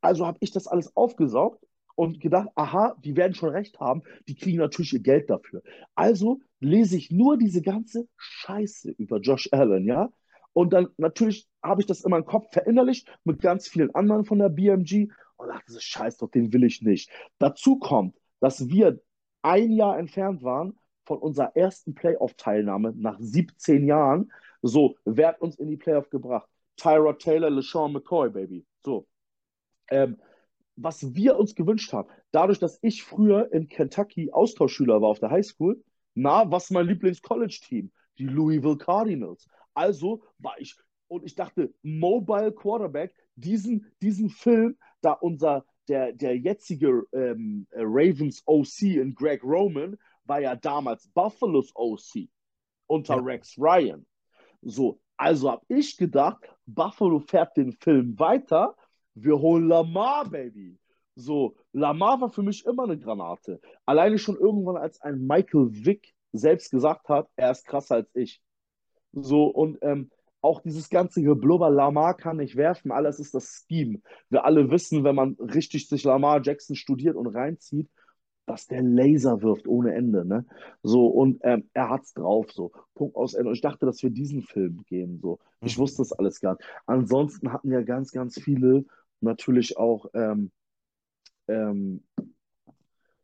[0.01, 4.35] Also habe ich das alles aufgesaugt und gedacht, aha, die werden schon recht haben, die
[4.35, 5.63] kriegen natürlich ihr Geld dafür.
[5.95, 10.09] Also lese ich nur diese ganze Scheiße über Josh Allen, ja?
[10.53, 14.39] Und dann natürlich habe ich das in meinem Kopf verinnerlicht mit ganz vielen anderen von
[14.39, 17.09] der BMG und dachte, ist scheiß doch, den will ich nicht.
[17.39, 18.99] Dazu kommt, dass wir
[19.41, 24.31] ein Jahr entfernt waren von unserer ersten Playoff-Teilnahme nach 17 Jahren.
[24.61, 26.49] So, wer hat uns in die Playoff gebracht?
[26.75, 28.65] Tyra Taylor, LeSean McCoy, Baby.
[28.83, 29.07] So.
[29.89, 30.17] Ähm,
[30.75, 35.31] was wir uns gewünscht haben, dadurch, dass ich früher in Kentucky Austauschschüler war auf der
[35.31, 37.91] Highschool, na, was mein Lieblings-College-Team?
[38.17, 39.47] Die Louisville Cardinals.
[39.73, 40.75] Also war ich,
[41.07, 48.43] und ich dachte, Mobile Quarterback, diesen, diesen Film, da unser der, der jetzige ähm, Ravens
[48.45, 52.27] OC in Greg Roman war ja damals Buffalo's OC
[52.87, 53.21] unter ja.
[53.21, 54.05] Rex Ryan.
[54.61, 58.75] So, also habe ich gedacht, Buffalo fährt den Film weiter.
[59.13, 60.77] Wir holen Lamar, Baby.
[61.15, 63.59] So, Lamar war für mich immer eine Granate.
[63.85, 68.41] Alleine schon irgendwann, als ein Michael Vick selbst gesagt hat, er ist krasser als ich.
[69.13, 74.01] So, und ähm, auch dieses ganze Geblubber, Lamar kann nicht werfen, alles ist das Scheme.
[74.29, 77.89] Wir alle wissen, wenn man richtig sich Lamar Jackson studiert und reinzieht,
[78.45, 80.45] dass der Laser wirft ohne Ende, ne?
[80.81, 82.71] So, und ähm, er hat's drauf, so.
[82.95, 83.49] Punkt aus Ende.
[83.49, 85.39] Und ich dachte, dass wir diesen Film gehen, so.
[85.61, 85.81] Ich mhm.
[85.81, 86.63] wusste das alles gar nicht.
[86.85, 88.85] Ansonsten hatten ja ganz, ganz viele
[89.19, 90.51] natürlich auch, ähm,
[91.49, 92.03] ähm,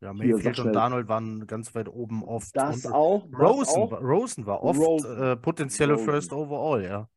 [0.04, 2.54] ja, Mayfield und Darnold waren ganz weit oben oft.
[2.54, 3.24] Das und auch.
[3.32, 3.92] Rosen, das auch.
[4.02, 5.22] Rosen war oft Rosen.
[5.22, 6.04] Äh, potenzielle Rosen.
[6.04, 7.08] First Overall, ja.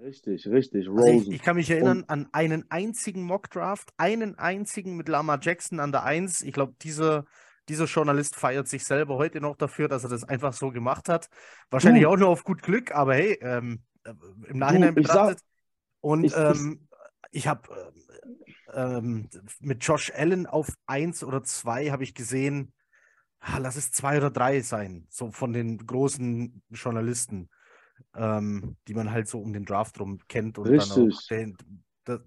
[0.00, 0.88] Richtig, richtig.
[0.88, 1.04] Rosen.
[1.04, 5.38] Also ich, ich, kann mich erinnern und, an einen einzigen Mockdraft, einen einzigen mit Lama
[5.40, 6.42] Jackson an der Eins.
[6.42, 7.24] Ich glaube, dieser,
[7.68, 11.28] dieser Journalist feiert sich selber heute noch dafür, dass er das einfach so gemacht hat.
[11.70, 14.12] Wahrscheinlich du, auch nur auf gut Glück, aber hey, ähm, äh,
[14.46, 15.40] im Nachhinein du, betrachtet.
[15.40, 15.46] Sag,
[16.00, 16.88] und ich, ähm,
[17.32, 17.68] ich, ich habe
[18.72, 19.28] ähm,
[19.60, 22.72] mit Josh Allen auf eins oder zwei habe ich gesehen,
[23.40, 27.48] ah, lass es zwei oder drei sein, so von den großen Journalisten,
[28.14, 30.94] ähm, die man halt so um den Draft rum kennt und Richtig.
[30.94, 31.56] dann auch den,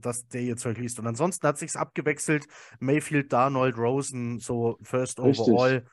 [0.01, 0.99] dass der ihr Zeug liest.
[0.99, 2.45] Und ansonsten hat sich's abgewechselt.
[2.79, 5.47] Mayfield, Darnold, Rosen, so First Richtig.
[5.47, 5.85] Overall.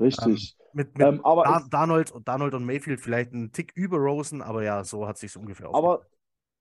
[0.00, 0.56] Richtig.
[0.58, 4.42] Ähm, mit mit ähm, aber Dar Darnold, Darnold und Mayfield vielleicht einen Tick über Rosen,
[4.42, 6.04] aber ja, so hat sich's ungefähr Aber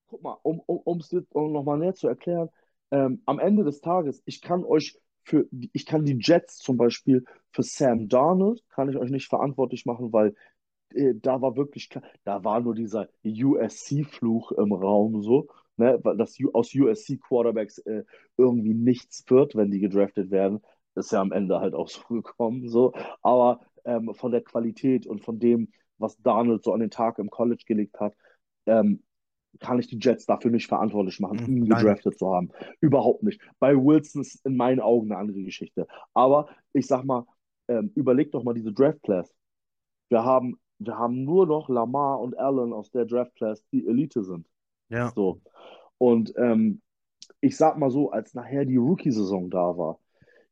[0.08, 2.50] guck mal, um es um nochmal näher zu erklären,
[2.93, 7.25] ähm, am Ende des Tages, ich kann euch für, ich kann die Jets zum Beispiel
[7.51, 10.36] für Sam Darnold, kann ich euch nicht verantwortlich machen, weil
[10.93, 11.89] äh, da war wirklich,
[12.23, 18.03] da war nur dieser USC-Fluch im Raum so, ne, dass aus USC-Quarterbacks äh,
[18.38, 20.62] irgendwie nichts wird, wenn die gedraftet werden.
[20.93, 22.93] Ist ja am Ende halt auch so gekommen, so.
[23.23, 27.32] Aber ähm, von der Qualität und von dem, was Darnold so an den Tag im
[27.32, 28.13] College gelegt hat,
[28.67, 29.01] ähm,
[29.59, 31.57] kann ich die Jets dafür nicht verantwortlich machen, mhm.
[31.57, 32.51] ihn gedraftet zu haben.
[32.79, 33.41] Überhaupt nicht.
[33.59, 35.87] Bei Wilson ist in meinen Augen eine andere Geschichte.
[36.13, 37.25] Aber ich sag mal,
[37.67, 39.33] ähm, überleg doch mal diese Draft Class.
[40.09, 44.23] Wir haben, wir haben nur noch Lamar und Allen aus der Draft Class, die Elite
[44.23, 44.47] sind.
[44.89, 45.11] Ja.
[45.15, 45.41] So.
[45.97, 46.81] Und ähm,
[47.41, 49.99] ich sag mal so, als nachher die Rookie-Saison da war,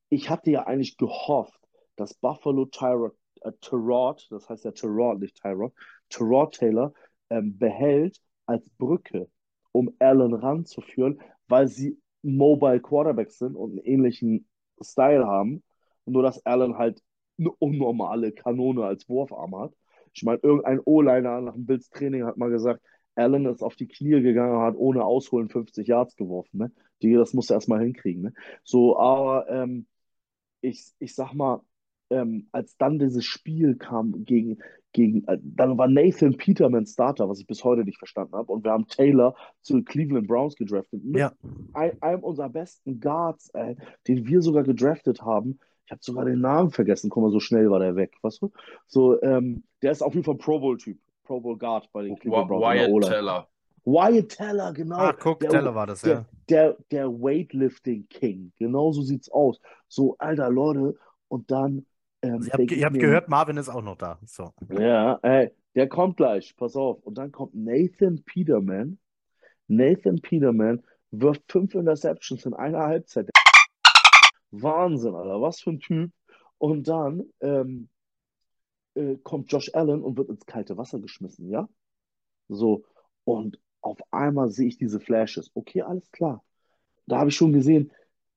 [0.09, 1.59] ich hatte ja eigentlich gehofft,
[1.95, 5.73] dass Buffalo Tyrod, äh, Tyrod das heißt ja Tyrod, nicht Tyrod,
[6.09, 6.93] Tyrod Taylor
[7.29, 9.29] ähm, behält als Brücke,
[9.71, 14.47] um Allen ranzuführen, weil sie Mobile Quarterbacks sind und einen ähnlichen
[14.81, 15.63] Style haben.
[16.05, 17.01] Nur, dass Allen halt
[17.39, 19.73] eine unnormale Kanone als Wurfarm hat.
[20.13, 22.81] Ich meine, irgendein O-Liner nach dem Bills Training hat mal gesagt,
[23.15, 26.57] Allen ist auf die Knie gegangen und hat ohne Ausholen 50 Yards geworfen.
[26.59, 26.71] Ne?
[27.01, 28.23] Die, das muss er erstmal hinkriegen.
[28.23, 28.33] Ne?
[28.63, 29.87] So, aber ähm,
[30.61, 31.61] ich, ich sag mal,
[32.11, 34.59] ähm, als dann dieses Spiel kam gegen,
[34.91, 38.63] gegen, äh, dann war Nathan Peterman Starter, was ich bis heute nicht verstanden habe, und
[38.63, 41.03] wir haben Taylor zu Cleveland Browns gedraftet.
[41.03, 41.31] Mit ja.
[41.73, 45.59] ein, einem unserer besten Guards, ey, den wir sogar gedraftet haben.
[45.85, 48.51] Ich habe sogar den Namen vergessen, guck mal, so schnell war der weg, weißt du?
[48.87, 52.47] So, ähm, der ist auf jeden Fall Pro Bowl-Typ, Pro Bowl Guard bei den Cleveland
[52.47, 52.63] Browns.
[52.63, 53.47] Wyatt Teller.
[53.83, 54.97] Wyatt Teller, genau.
[54.97, 56.25] Ah, guck, der, Teller war das, der, ja.
[56.49, 59.59] Der, der Weightlifting King, genau so sieht's aus.
[59.87, 60.95] So, alter Leute,
[61.27, 61.85] und dann
[62.21, 64.19] ähm, ihr habt, ihr habt gehört, Marvin ist auch noch da.
[64.25, 64.51] So.
[64.69, 67.01] Ja, ey, der kommt gleich, pass auf.
[67.03, 68.99] Und dann kommt Nathan Peterman.
[69.67, 73.29] Nathan Peterman wirft fünf Interceptions in einer Halbzeit.
[74.51, 76.11] Wahnsinn, Alter, was für ein Typ.
[76.57, 77.89] Und dann ähm,
[78.95, 81.67] äh, kommt Josh Allen und wird ins kalte Wasser geschmissen, ja?
[82.49, 82.83] So,
[83.23, 85.49] und auf einmal sehe ich diese Flashes.
[85.53, 86.43] Okay, alles klar.
[87.07, 87.91] Da habe ich schon gesehen,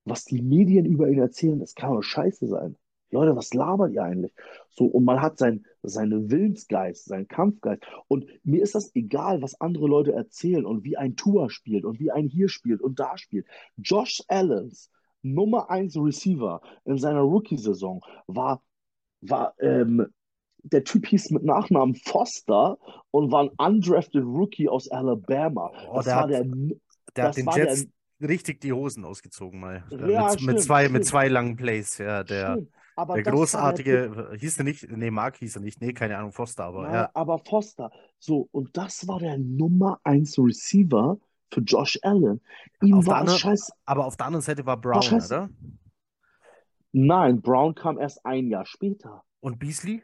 [0.05, 2.77] was die Medien über ihn erzählen, das kann doch scheiße sein.
[3.15, 4.33] Leute, was labert ihr eigentlich?
[4.71, 7.83] So, und man hat sein, seine Willensgeist, seinen Kampfgeist.
[8.09, 12.01] Und mir ist das egal, was andere Leute erzählen und wie ein Tour spielt und
[12.01, 13.47] wie ein hier spielt und da spielt.
[13.77, 14.91] Josh Allens
[15.23, 18.63] Nummer 1 Receiver in seiner Rookie-Saison war,
[19.23, 20.07] war ähm,
[20.65, 22.79] der Typ hieß mit Nachnamen Foster
[23.11, 25.71] und war ein undrafted Rookie aus Alabama.
[25.89, 26.45] Oh, das der war hat, der,
[27.17, 27.87] der hat den Jets
[28.19, 29.85] der, richtig die Hosen ausgezogen mal.
[29.91, 32.25] Ja, mit, stimmt, mit, zwei, mit zwei langen Plays, ja.
[32.25, 32.71] Der, stimmt.
[32.97, 36.33] Aber der großartige, der hieß er nicht, nee, Mark hieß er nicht, nee, keine Ahnung,
[36.33, 37.11] Foster, aber ja, ja.
[37.15, 41.19] Aber Foster, so, und das war der Nummer 1 Receiver
[41.51, 42.41] für Josh Allen.
[42.83, 45.51] Ihm auf war andere, scheiß, Aber auf der anderen Seite war Brown, war oder?
[46.93, 49.25] Nein, Brown kam erst ein Jahr später.
[49.41, 50.03] Und Beasley?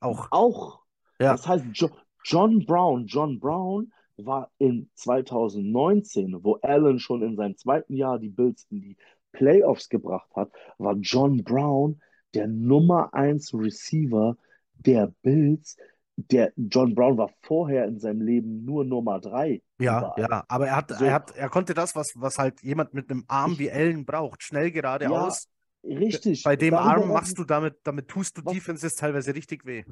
[0.00, 0.28] Auch.
[0.30, 0.80] Auch.
[1.18, 1.32] Ja.
[1.32, 1.88] Das heißt, jo
[2.24, 8.28] John Brown, John Brown war in 2019, wo Allen schon in seinem zweiten Jahr die
[8.28, 8.96] Bills in die
[9.32, 12.00] Playoffs gebracht hat, war John Brown
[12.34, 14.36] der Nummer 1 Receiver
[14.74, 15.76] der Bills.
[16.16, 19.62] Der John Brown war vorher in seinem Leben nur Nummer 3.
[19.78, 20.14] Ja, überall.
[20.18, 23.10] ja, aber er hat, so, er hat, er konnte das, was, was halt jemand mit
[23.10, 25.48] einem Arm wie Ellen braucht, schnell geradeaus.
[25.82, 26.42] Ja, richtig.
[26.42, 29.84] Bei dem Arm machst du damit, damit tust du was, Defenses teilweise richtig weh.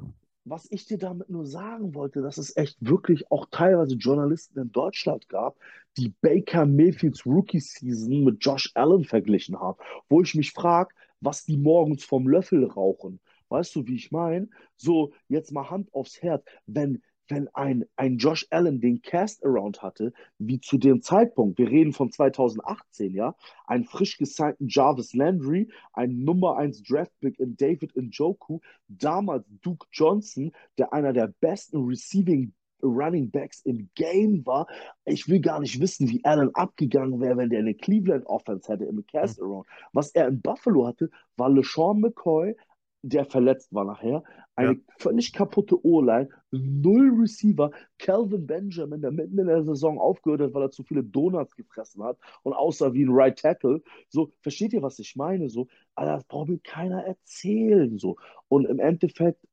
[0.44, 4.72] Was ich dir damit nur sagen wollte, dass es echt wirklich auch teilweise Journalisten in
[4.72, 5.56] Deutschland gab,
[5.96, 11.44] die Baker Mayfields Rookie Season mit Josh Allen verglichen haben, wo ich mich frage, was
[11.44, 13.20] die morgens vom Löffel rauchen.
[13.48, 14.48] Weißt du, wie ich meine?
[14.76, 16.44] So, jetzt mal Hand aufs Herz.
[16.66, 21.92] Wenn, wenn ein, ein Josh Allen den Cast-Around hatte, wie zu dem Zeitpunkt, wir reden
[21.92, 23.34] von 2018, ja,
[23.66, 30.52] ein frisch gesignten Jarvis Landry, ein Nummer 1 Draftpick in David Njoku, damals Duke Johnson,
[30.76, 32.52] der einer der besten Receiving
[32.82, 34.66] Running Backs im Game war.
[35.04, 38.84] Ich will gar nicht wissen, wie Allen abgegangen wäre, wenn der eine Cleveland Offense hätte
[38.84, 39.66] im Cast Around.
[39.92, 42.54] Was er in Buffalo hatte, war LeSean McCoy,
[43.02, 44.22] der verletzt war nachher,
[44.56, 44.78] eine ja.
[44.98, 50.64] völlig kaputte O-Line, null Receiver, Calvin Benjamin, der mitten in der Saison aufgehört hat, weil
[50.64, 53.82] er zu viele Donuts gefressen hat und aussah wie ein Right Tackle.
[54.08, 55.48] So, versteht ihr, was ich meine?
[55.48, 57.98] So, Alter, das braucht mir keiner erzählen.
[57.98, 58.16] So.
[58.48, 59.46] Und im Endeffekt,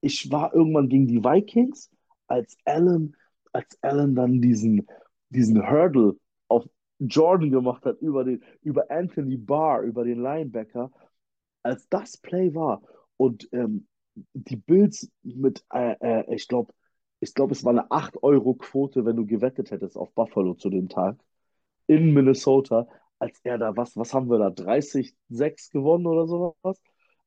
[0.00, 1.90] ich war irgendwann gegen die Vikings
[2.28, 3.16] als Allen,
[3.52, 4.86] als Allen dann diesen,
[5.30, 6.16] diesen Hurdle
[6.48, 10.90] auf Jordan gemacht hat, über, den, über Anthony Barr, über den Linebacker,
[11.62, 12.82] als das Play war
[13.16, 13.86] und ähm,
[14.34, 16.72] die Bills mit, äh, äh, ich glaube,
[17.20, 21.16] ich glaube, es war eine 8-Euro-Quote, wenn du gewettet hättest auf Buffalo zu dem Tag,
[21.86, 22.86] in Minnesota,
[23.18, 26.80] als er da, was, was haben wir da, 30-6 gewonnen oder sowas?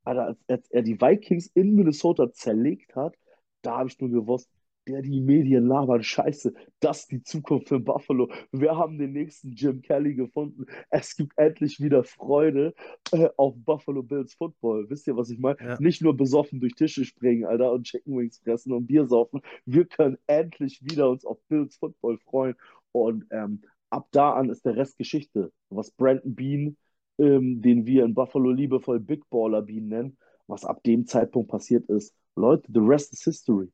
[0.04, 3.16] Alter, als, als er die Vikings in Minnesota zerlegt hat,
[3.62, 4.50] da habe ich nur gewusst,
[4.92, 8.30] der die Medien labern, scheiße, das ist die Zukunft für Buffalo.
[8.52, 10.66] Wir haben den nächsten Jim Kelly gefunden.
[10.90, 12.74] Es gibt endlich wieder Freude
[13.12, 14.90] äh, auf Buffalo Bills Football.
[14.90, 15.58] Wisst ihr, was ich meine?
[15.60, 15.78] Ja.
[15.80, 19.42] Nicht nur besoffen durch Tische springen, Alter, und Chicken Wings fressen und Bier saufen.
[19.66, 22.56] Wir können endlich wieder uns auf Bills Football freuen.
[22.92, 25.52] Und ähm, ab da an ist der Rest Geschichte.
[25.70, 26.78] Was Brandon Bean,
[27.18, 31.88] ähm, den wir in Buffalo liebevoll Big Baller Bean nennen, was ab dem Zeitpunkt passiert
[31.90, 32.14] ist.
[32.36, 33.70] Leute, the rest is history.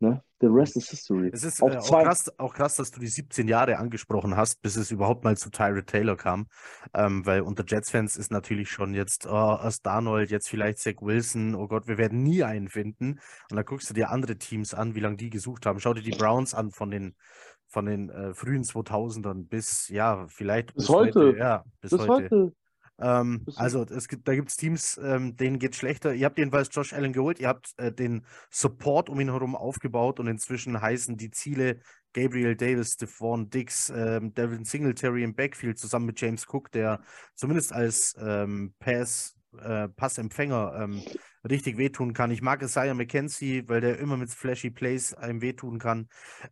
[0.00, 0.22] Ne?
[0.40, 1.30] The rest is history.
[1.32, 4.62] Es ist auch, äh, auch, krass, auch, krass, dass du die 17 Jahre angesprochen hast,
[4.62, 6.46] bis es überhaupt mal zu Tyrod Taylor kam.
[6.94, 11.56] Ähm, weil unter Jets-Fans ist natürlich schon jetzt oh, erst Darnold, jetzt vielleicht Zach Wilson.
[11.56, 13.18] Oh Gott, wir werden nie einen finden.
[13.50, 15.80] Und dann guckst du dir andere Teams an, wie lange die gesucht haben.
[15.80, 17.16] Schau dir die Browns an von den,
[17.66, 21.20] von den äh, frühen 2000ern bis, ja, vielleicht bis, bis heute.
[21.20, 21.38] heute.
[21.38, 22.12] Ja, bis, bis heute.
[22.12, 22.52] heute.
[23.00, 26.14] Ähm, also es gibt, da gibt es Teams, ähm, denen geht es schlechter.
[26.14, 30.18] Ihr habt jedenfalls Josh Allen geholt, ihr habt äh, den Support um ihn herum aufgebaut
[30.20, 31.80] und inzwischen heißen die Ziele
[32.12, 37.00] Gabriel Davis, Stephon Dix, ähm, Devin Singletary im Backfield zusammen mit James Cook, der
[37.34, 41.02] zumindest als ähm, Pass, äh, Passempfänger ähm,
[41.48, 42.30] richtig wehtun kann.
[42.30, 46.08] Ich mag Isaiah McKenzie, weil der immer mit flashy Plays einem wehtun kann.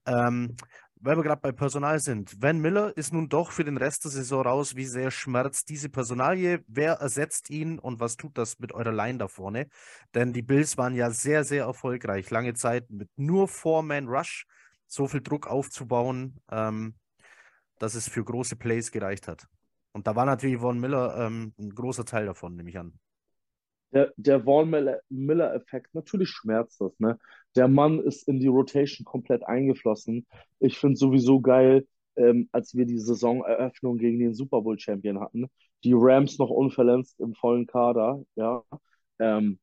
[0.06, 0.56] Ähm,
[1.00, 2.40] weil wir gerade bei Personal sind.
[2.40, 4.76] Van Miller ist nun doch für den Rest der Saison raus.
[4.76, 6.64] Wie sehr schmerzt diese Personalie?
[6.66, 9.68] Wer ersetzt ihn und was tut das mit eurer Line da vorne?
[10.14, 12.30] Denn die Bills waren ja sehr, sehr erfolgreich.
[12.30, 14.46] Lange Zeit mit nur Four-Man-Rush
[14.86, 16.94] so viel Druck aufzubauen, ähm,
[17.78, 19.46] dass es für große Plays gereicht hat.
[19.92, 22.98] Und da war natürlich Von Miller ähm, ein großer Teil davon, nehme ich an
[23.92, 24.70] der, der Vaughn
[25.08, 27.18] Miller-Effekt, natürlich schmerzt das, ne?
[27.56, 30.26] Der Mann ist in die Rotation komplett eingeflossen.
[30.60, 35.46] Ich finde sowieso geil, ähm, als wir die Saisoneröffnung gegen den Super Bowl-Champion hatten,
[35.84, 38.62] die Rams noch unverletzt im vollen Kader, ja.
[39.18, 39.58] Ähm,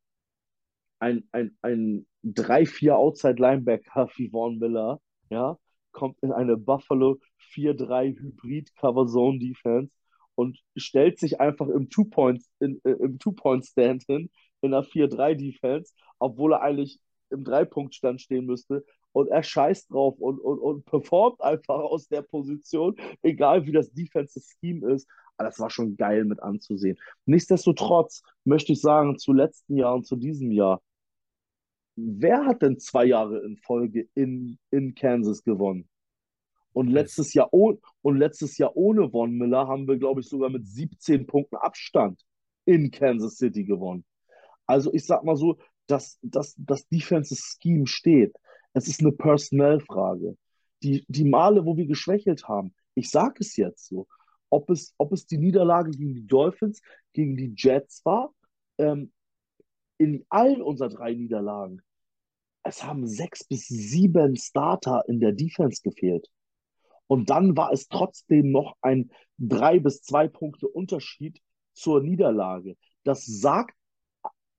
[0.99, 5.57] ein, ein, ein 3-4 Outside-Linebacker wie Vaughn Miller, ja,
[5.91, 7.19] kommt in eine Buffalo
[7.53, 9.91] 4-3 Hybrid-Cover-Zone-Defense
[10.35, 14.29] und stellt sich einfach im Two-Point in, äh, im Two-Point-Stand hin,
[14.61, 16.99] in einer 4-3-Defense, obwohl er eigentlich
[17.33, 18.85] im Drei-Punkt-Stand stehen müsste.
[19.11, 23.91] Und er scheißt drauf und, und, und performt einfach aus der Position, egal wie das
[23.91, 25.07] Defensive Scheme ist.
[25.37, 26.97] Aber das war schon geil mit anzusehen.
[27.25, 30.81] Nichtsdestotrotz möchte ich sagen, zu letzten Jahr und zu diesem Jahr,
[31.95, 35.87] wer hat denn zwei Jahre in Folge in, in Kansas gewonnen?
[36.73, 40.49] Und letztes Jahr, oh, und letztes Jahr ohne Von Miller haben wir, glaube ich, sogar
[40.49, 42.23] mit 17 Punkten Abstand
[42.65, 44.05] in Kansas City gewonnen.
[44.65, 48.35] Also ich sag mal so, dass das, das Defensive Scheme steht.
[48.73, 50.37] Es ist eine Personalfrage.
[50.81, 54.07] Die, die Male, wo wir geschwächelt haben, ich sage es jetzt so,
[54.49, 56.81] ob es, ob es die Niederlage gegen die Dolphins,
[57.13, 58.33] gegen die Jets war,
[58.77, 59.11] ähm,
[59.97, 61.81] in allen unserer drei Niederlagen,
[62.63, 66.27] es haben sechs bis sieben Starter in der Defense gefehlt.
[67.07, 71.39] Und dann war es trotzdem noch ein drei bis zwei Punkte Unterschied
[71.73, 72.75] zur Niederlage.
[73.03, 73.75] Das sagt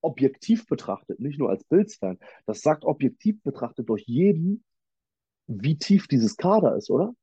[0.05, 4.65] objektiv betrachtet, nicht nur als Bills-Fan, das sagt objektiv betrachtet durch jeden,
[5.47, 7.15] wie tief dieses Kader ist, oder?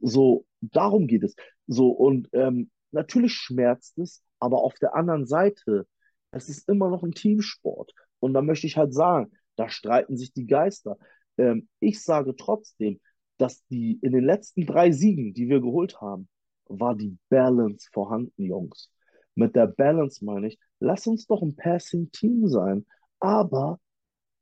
[0.00, 1.34] So, darum geht es.
[1.66, 5.86] So, und ähm, natürlich schmerzt es, aber auf der anderen Seite,
[6.30, 7.92] es ist immer noch ein Teamsport.
[8.20, 10.98] Und da möchte ich halt sagen, da streiten sich die Geister.
[11.38, 13.00] Ähm, ich sage trotzdem,
[13.38, 16.28] dass die in den letzten drei Siegen, die wir geholt haben,
[16.66, 18.90] war die Balance vorhanden, Jungs.
[19.36, 22.86] Mit der Balance meine ich, lass uns doch ein Passing-Team sein,
[23.20, 23.78] aber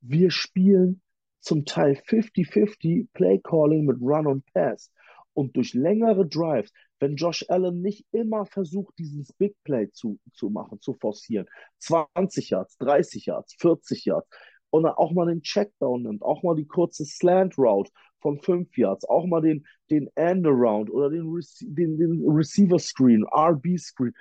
[0.00, 1.02] wir spielen
[1.40, 4.90] zum Teil 50-50 Play-Calling mit Run und Pass.
[5.35, 10.48] Und durch längere Drives, wenn Josh Allen nicht immer versucht, dieses Big Play zu, zu
[10.48, 11.46] machen, zu forcieren,
[11.78, 14.28] 20 Yards, 30 Yards, 40 Yards,
[14.70, 17.92] und auch mal den Checkdown nimmt, auch mal die kurze Slant Route
[18.24, 23.22] von 5 Yards, auch mal den, den End-Around oder den, Rece den, den Receiver Screen,
[23.24, 24.14] RB Screen,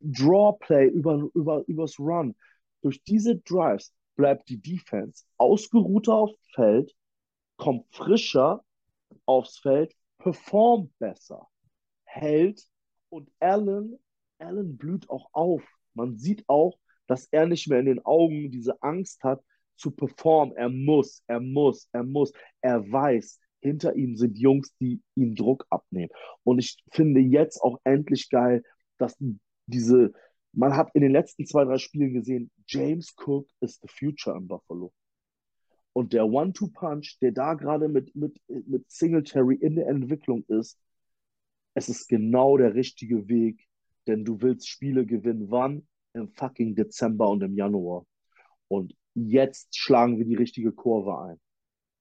[0.00, 2.34] Draw Play über, über, übers Run.
[2.82, 6.92] Durch diese Drives bleibt die Defense ausgeruhter aufs Feld,
[7.56, 8.64] kommt frischer
[9.24, 11.46] aufs Feld, performt besser,
[12.02, 12.60] hält
[13.08, 14.00] und Allen,
[14.40, 15.62] Allen blüht auch auf.
[15.94, 19.44] Man sieht auch, dass er nicht mehr in den Augen diese Angst hat,
[19.76, 20.56] zu performen.
[20.56, 22.32] Er muss, er muss, er muss.
[22.60, 26.10] Er weiß, hinter ihm sind Jungs, die ihm Druck abnehmen.
[26.44, 28.62] Und ich finde jetzt auch endlich geil,
[28.98, 29.16] dass
[29.66, 30.12] diese,
[30.52, 34.46] man hat in den letzten zwei, drei Spielen gesehen, James Cook ist the future in
[34.46, 34.92] Buffalo.
[35.94, 40.78] Und der One-Two-Punch, der da gerade mit, mit, mit Singletary in der Entwicklung ist,
[41.74, 43.66] es ist genau der richtige Weg,
[44.06, 45.50] denn du willst Spiele gewinnen.
[45.50, 45.86] Wann?
[46.12, 48.06] Im fucking Dezember und im Januar.
[48.68, 51.40] Und jetzt schlagen wir die richtige Kurve ein.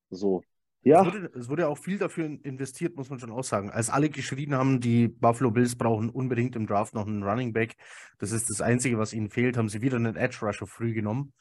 [0.10, 0.44] So.
[0.84, 1.02] Ja.
[1.02, 3.70] Es wurde, es wurde auch viel dafür investiert, muss man schon auch sagen.
[3.70, 7.76] Als alle geschrien haben, die Buffalo Bills brauchen unbedingt im Draft noch einen Running Back.
[8.20, 9.58] Das ist das Einzige, was ihnen fehlt.
[9.58, 11.34] Haben sie wieder einen Edge Rusher früh genommen.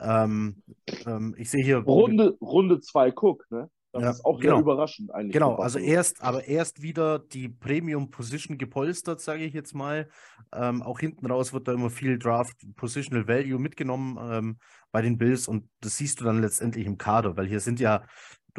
[0.00, 0.62] Ähm,
[1.06, 1.78] ähm, ich sehe hier.
[1.78, 3.70] Runde, Runde zwei Cook, ne?
[3.92, 4.56] Das ja, ist auch genau.
[4.56, 5.32] sehr überraschend eigentlich.
[5.32, 10.08] Genau, also erst, aber erst wieder die Premium Position gepolstert, sage ich jetzt mal.
[10.52, 14.58] Ähm, auch hinten raus wird da immer viel Draft Positional Value mitgenommen ähm,
[14.92, 18.04] bei den Bills und das siehst du dann letztendlich im Kader, weil hier sind ja,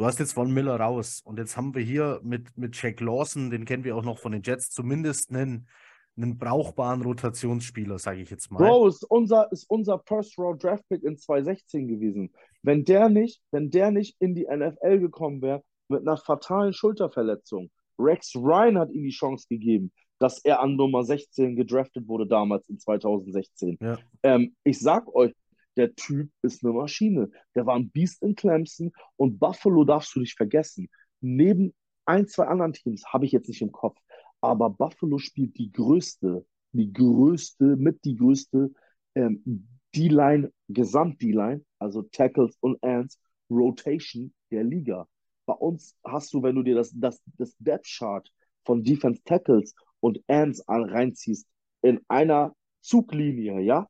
[0.00, 3.50] du hast jetzt von Miller raus und jetzt haben wir hier mit, mit Jack Lawson,
[3.50, 5.68] den kennen wir auch noch von den Jets, zumindest einen
[6.16, 8.58] einen brauchbaren Rotationsspieler, sage ich jetzt mal.
[8.58, 12.32] Bro, ist unser, ist unser First Round Draft Pick in 2016 gewesen.
[12.62, 17.70] Wenn der nicht, wenn der nicht in die NFL gekommen wäre mit einer fatalen Schulterverletzung,
[17.98, 22.68] Rex Ryan hat ihm die Chance gegeben, dass er an Nummer 16 gedraftet wurde damals
[22.68, 23.78] in 2016.
[23.80, 23.98] Ja.
[24.22, 25.32] Ähm, ich sag euch,
[25.80, 27.30] der Typ ist eine Maschine.
[27.54, 30.90] Der war ein Beast in Clemson und Buffalo darfst du nicht vergessen.
[31.22, 31.72] Neben
[32.04, 33.98] ein, zwei anderen Teams habe ich jetzt nicht im Kopf,
[34.42, 38.70] aber Buffalo spielt die größte, die größte, mit die größte
[39.14, 43.18] ähm, D-Line, Gesamt-D-Line, also Tackles und Ends,
[43.50, 45.08] Rotation der Liga.
[45.46, 48.30] Bei uns hast du, wenn du dir das, das, das Depth Chart
[48.66, 51.48] von Defense Tackles und Ends reinziehst,
[51.80, 53.88] in einer Zuglinie, ja,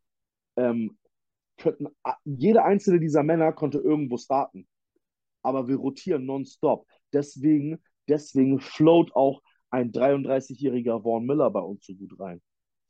[0.57, 0.97] ähm,
[1.61, 1.89] könnten,
[2.25, 4.67] jeder einzelne dieser Männer konnte irgendwo starten.
[5.43, 6.87] Aber wir rotieren nonstop.
[7.13, 12.43] Deswegen, deswegen float auch ein 33-jähriger Vaughn Miller bei uns so gut rein,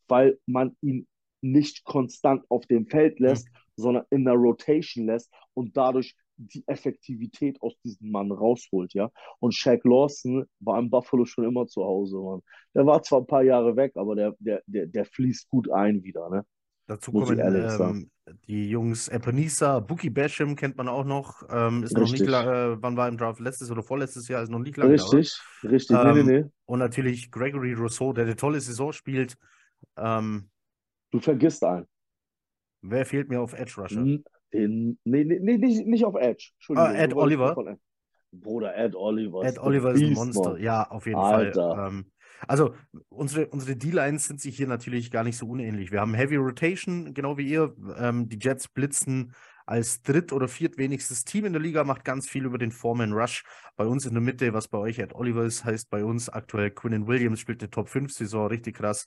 [0.09, 1.07] weil man ihn
[1.43, 3.59] nicht konstant auf dem Feld lässt, mhm.
[3.77, 9.11] sondern in der Rotation lässt und dadurch die Effektivität aus diesem Mann rausholt, ja.
[9.41, 12.41] Und Shaq Lawson war im Buffalo schon immer zu Hause, Mann.
[12.75, 16.03] Der war zwar ein paar Jahre weg, aber der, der, der, der fließt gut ein
[16.03, 16.47] wieder, ne?
[16.91, 18.11] Dazu kommen ähm,
[18.49, 21.45] die Jungs Ebenezer, Bookie Basham kennt man auch noch.
[21.49, 22.27] Ähm, ist richtig.
[22.27, 23.39] noch nicht äh, wann war im Draft?
[23.39, 24.43] Letztes oder vorletztes Jahr?
[24.43, 24.95] Ist noch nicht lange.
[24.95, 25.97] Richtig, da, richtig.
[25.97, 26.51] Ähm, nee, nee, nee.
[26.67, 29.37] Und natürlich Gregory Rousseau, der eine tolle Saison spielt.
[29.97, 30.51] Ähm,
[31.13, 31.87] du vergisst einen.
[32.83, 34.03] Wer fehlt mir auf Edge Rusher?
[34.53, 36.51] Den, nee, nee, nee, nicht, nicht auf Edge.
[36.71, 37.55] Ah, Ed Oliver.
[38.33, 39.45] Bruder, Ed Oliver.
[39.45, 40.55] Ed Oliver ist ein Monster.
[40.55, 40.61] Mann.
[40.61, 41.77] Ja, auf jeden Alter.
[41.77, 41.89] Fall.
[41.89, 42.11] Ähm,
[42.49, 42.75] also
[43.09, 45.91] unsere, unsere D-Lines sind sich hier natürlich gar nicht so unähnlich.
[45.93, 47.75] Wir haben Heavy Rotation, genau wie ihr.
[47.99, 49.33] Ähm, die Jets blitzen
[49.67, 53.45] als dritt- oder viertwenigstes Team in der Liga, macht ganz viel über den Foreman Rush.
[53.77, 56.73] Bei uns in der Mitte, was bei euch Ed Oliver ist, heißt bei uns aktuell
[56.73, 59.07] Quinnen Williams, spielt eine Top-5-Saison, richtig krass.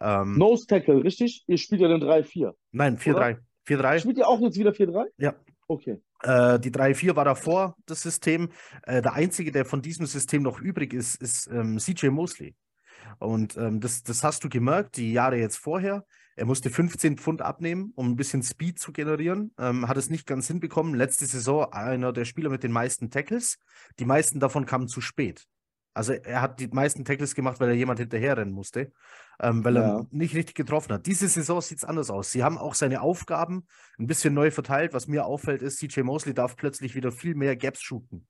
[0.00, 1.44] Ähm, Nose Tackle, richtig?
[1.46, 2.54] Ihr spielt ja den 3-4.
[2.72, 3.38] Nein, 4-3.
[3.66, 3.98] 4-3.
[3.98, 5.04] Spielt ihr auch jetzt wieder 4-3?
[5.18, 5.34] Ja.
[5.66, 6.00] Okay.
[6.22, 8.48] Äh, die 3-4 war davor, das System.
[8.84, 12.54] Äh, der einzige, der von diesem System noch übrig ist, ist ähm, CJ Mosley.
[13.18, 16.04] Und ähm, das, das hast du gemerkt, die Jahre jetzt vorher.
[16.36, 19.52] Er musste 15 Pfund abnehmen, um ein bisschen Speed zu generieren.
[19.58, 20.94] Ähm, hat es nicht ganz hinbekommen.
[20.94, 23.58] Letzte Saison einer der Spieler mit den meisten Tackles.
[23.98, 25.46] Die meisten davon kamen zu spät.
[25.98, 28.92] Also er hat die meisten Tackles gemacht, weil er jemand hinterherrennen musste,
[29.40, 29.96] ähm, weil ja.
[29.96, 31.06] er nicht richtig getroffen hat.
[31.06, 32.30] Diese Saison sieht es anders aus.
[32.30, 33.66] Sie haben auch seine Aufgaben
[33.98, 34.94] ein bisschen neu verteilt.
[34.94, 38.28] Was mir auffällt, ist, CJ Mosley darf plötzlich wieder viel mehr Gaps shooten,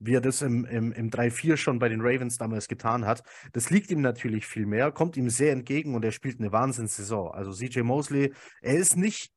[0.00, 3.22] wie er das im, im, im 3-4 schon bei den Ravens damals getan hat.
[3.52, 7.30] Das liegt ihm natürlich viel mehr, kommt ihm sehr entgegen und er spielt eine Wahnsinnssaison.
[7.32, 8.32] Also CJ Mosley,
[8.62, 9.32] er ist nicht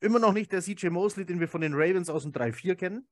[0.00, 3.06] immer noch nicht der CJ Mosley, den wir von den Ravens aus dem 3-4 kennen.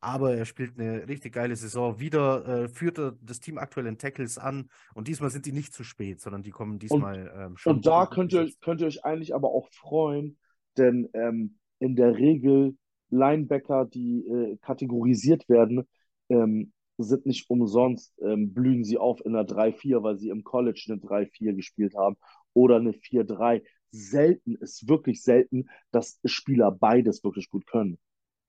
[0.00, 1.98] Aber er spielt eine richtig geile Saison.
[2.00, 4.68] Wieder äh, führt er das Team aktuell in Tackles an.
[4.94, 7.76] Und diesmal sind die nicht zu spät, sondern die kommen diesmal und, ähm, schon.
[7.76, 10.38] Und da könnt ihr, könnt ihr euch eigentlich aber auch freuen,
[10.76, 12.76] denn ähm, in der Regel
[13.10, 15.86] Linebacker, die äh, kategorisiert werden,
[16.28, 20.86] ähm, sind nicht umsonst, ähm, blühen sie auf in einer 3-4, weil sie im College
[20.88, 22.16] eine 3-4 gespielt haben
[22.54, 23.62] oder eine 4-3.
[23.90, 27.98] Selten ist wirklich selten, dass Spieler beides wirklich gut können.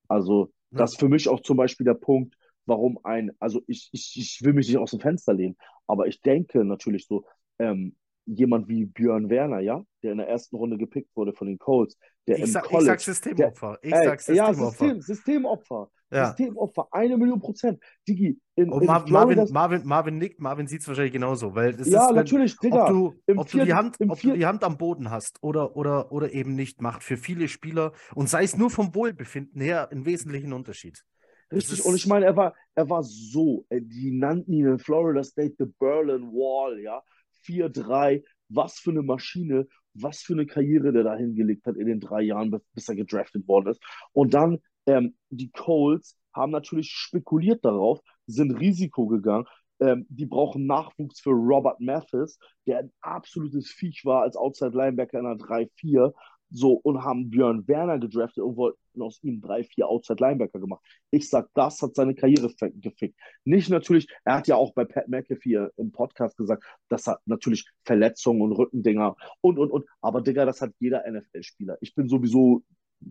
[0.08, 4.14] Also das ist für mich auch zum Beispiel der Punkt, warum ein, also ich, ich,
[4.16, 5.56] ich will mich nicht aus dem Fenster lehnen,
[5.86, 7.24] aber ich denke natürlich so,
[7.58, 11.58] ähm, jemand wie Björn Werner, ja, der in der ersten Runde gepickt wurde von den
[11.58, 13.78] Colts, der ich im sag, College, ich sag Systemopfer.
[13.80, 14.62] Ich ey, sag Systemopfer.
[14.62, 15.90] Ja, System, Systemopfer.
[16.10, 16.28] Ja.
[16.28, 17.80] Systemopfer, eine Million Prozent.
[18.08, 21.88] Digi, in, in Mar Marvin, Marvin, Marvin nickt, Marvin sieht es wahrscheinlich genauso, weil es
[21.88, 23.06] ja, ist, natürlich, Digga, ob, du,
[23.36, 26.32] ob, vierten, du die Hand, ob du die Hand am Boden hast oder, oder, oder
[26.32, 30.52] eben nicht, macht für viele Spieler und sei es nur vom Wohlbefinden her einen wesentlichen
[30.52, 31.04] Unterschied.
[31.52, 35.22] Richtig, und ich meine, er war, er war so, äh, die nannten ihn in Florida
[35.22, 37.02] State the Berlin Wall, ja,
[37.46, 42.00] 4-3, was für eine Maschine, was für eine Karriere der da hingelegt hat in den
[42.00, 43.82] drei Jahren, bis er gedraftet worden ist.
[44.12, 44.58] Und dann
[44.88, 49.44] ähm, die Colts haben natürlich spekuliert darauf, sind Risiko gegangen.
[49.80, 55.20] Ähm, die brauchen Nachwuchs für Robert Mathis, der ein absolutes Viech war als Outside Linebacker
[55.20, 56.12] in einer 3-4
[56.50, 60.82] so und haben Björn Werner gedraftet und wollten aus ihm drei, vier Outside Linebacker gemacht.
[61.10, 63.20] Ich sag, das hat seine Karriere gefickt.
[63.44, 67.68] Nicht natürlich, er hat ja auch bei Pat McAfee im Podcast gesagt, das hat natürlich
[67.84, 69.84] Verletzungen und Rückendinger und und und.
[70.00, 71.76] Aber Digga, das hat jeder NFL-Spieler.
[71.82, 72.62] Ich bin sowieso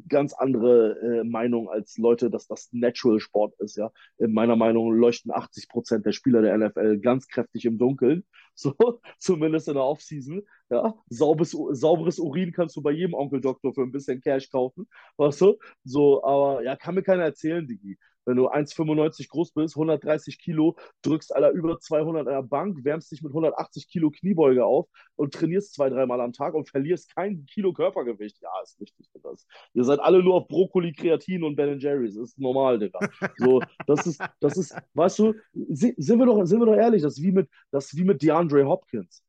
[0.09, 3.91] ganz andere äh, Meinung als Leute, dass das Natural Sport ist, ja.
[4.17, 8.23] In meiner Meinung leuchten 80 Prozent der Spieler der NFL ganz kräftig im Dunkeln.
[8.59, 8.73] So,
[9.19, 10.41] zumindest in der Offseason.
[10.71, 14.88] Ja, sauberes, sauberes Urin kannst du bei jedem Onkel Doktor für ein bisschen Cash kaufen.
[15.17, 15.59] Weißt du?
[15.83, 20.75] So, aber ja, kann mir keiner erzählen, Digi wenn du 1,95 groß bist, 130 Kilo,
[21.01, 25.34] drückst aller über 200 an der Bank, wärmst dich mit 180 Kilo Kniebeuge auf und
[25.34, 28.41] trainierst zwei, dreimal am Tag und verlierst kein Kilo Körpergewicht.
[28.41, 29.07] Ja, ist richtig.
[29.23, 29.47] Das.
[29.73, 32.15] Ihr seid alle nur auf Brokkoli, Kreatin und Ben Jerry's.
[32.15, 32.99] Das ist normal, Digga.
[33.38, 37.17] So, das ist, das ist, weißt du, sind wir doch, sind wir doch ehrlich, das
[37.17, 39.23] ist wie mit, das ist wie mit DeAndre Hopkins.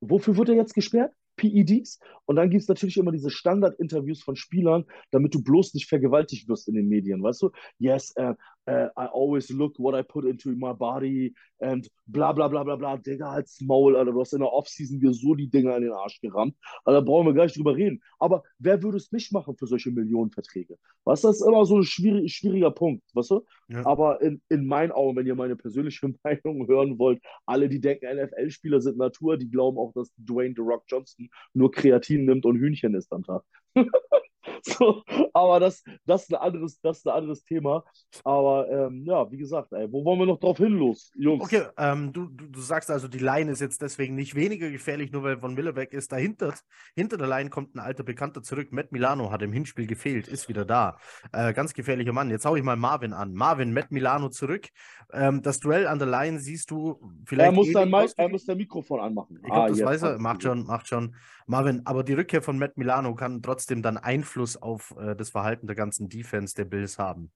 [0.00, 1.12] Wofür wird er jetzt gesperrt?
[1.36, 1.98] PEDs.
[2.26, 6.48] Und dann gibt es natürlich immer diese Standard-Interviews von Spielern, damit du bloß nicht vergewaltigt
[6.48, 7.50] wirst in den Medien, weißt du?
[7.78, 8.34] Yes, uh,
[8.66, 12.76] uh, I always look what I put into my body and bla bla bla bla
[12.76, 12.96] bla.
[12.96, 14.12] Digga, als Maul, Alter.
[14.12, 16.56] Du hast in der Offseason dir so die Dinger in den Arsch gerammt.
[16.84, 18.02] Da brauchen wir gar nicht drüber reden.
[18.18, 20.76] Aber wer würde es nicht machen für solche Millionenverträge?
[21.04, 23.46] Weißt du, das ist immer so ein schwierig, schwieriger Punkt, weißt du?
[23.68, 23.84] Ja.
[23.86, 28.06] Aber in, in meinen Augen, wenn ihr meine persönliche Meinung hören wollt, alle, die denken,
[28.06, 32.56] NFL-Spieler sind Natur, die glauben auch, dass Dwayne The Rock Johnson nur Kreatin nimmt und
[32.56, 33.42] Hühnchen isst am Tag.
[34.62, 37.84] so, aber das, das, ist ein anderes, das ist ein anderes Thema.
[38.24, 41.42] Aber ähm, ja, wie gesagt, ey, wo wollen wir noch drauf hin los, Jungs?
[41.44, 45.12] Okay, ähm, du, du, du, sagst also, die Line ist jetzt deswegen nicht weniger gefährlich,
[45.12, 46.12] nur weil Von Miller weg ist.
[46.12, 46.54] Dahinter,
[46.94, 48.68] hinter der Line kommt ein alter Bekannter zurück.
[48.70, 50.98] Matt Milano hat im Hinspiel gefehlt, ist wieder da.
[51.32, 52.30] Äh, ganz gefährlicher Mann.
[52.30, 53.34] Jetzt hau ich mal Marvin an.
[53.34, 54.68] Marvin, Matt Milano zurück.
[55.12, 57.50] Ähm, das Duell an der Line siehst du vielleicht.
[57.50, 59.36] Er muss, dein er muss dein Mikrofon anmachen.
[59.36, 60.18] Ich glaube, ah, das weiß er.
[60.18, 61.14] Macht schon, macht schon.
[61.46, 65.66] Marvin, aber die Rückkehr von Matt Milano kann trotzdem dann Einfluss auf äh, das Verhalten
[65.66, 67.30] der ganzen Defense der Bills haben.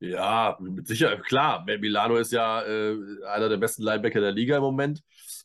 [0.00, 1.64] Ja, mit Sicherheit, klar.
[1.66, 2.96] Matt Milano ist ja äh,
[3.28, 5.02] einer der besten Linebacker der Liga im Moment.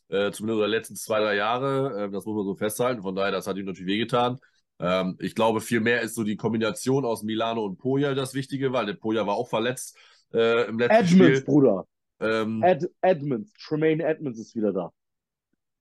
[0.08, 2.04] Äh, zumindest der letzten zwei, drei Jahre.
[2.04, 3.02] Äh, das muss man so festhalten.
[3.02, 4.38] Von daher, das hat ihm natürlich wehgetan.
[4.80, 8.72] Ähm, ich glaube, viel mehr ist so die Kombination aus Milano und Poja das Wichtige,
[8.72, 9.96] weil der Poja war auch verletzt
[10.32, 11.26] äh, im letzten Edmonds, Spiel.
[11.26, 11.86] Edmonds, Bruder.
[12.20, 13.52] Ähm, Ed Edmonds.
[13.54, 14.92] Tremaine Edmonds ist wieder da.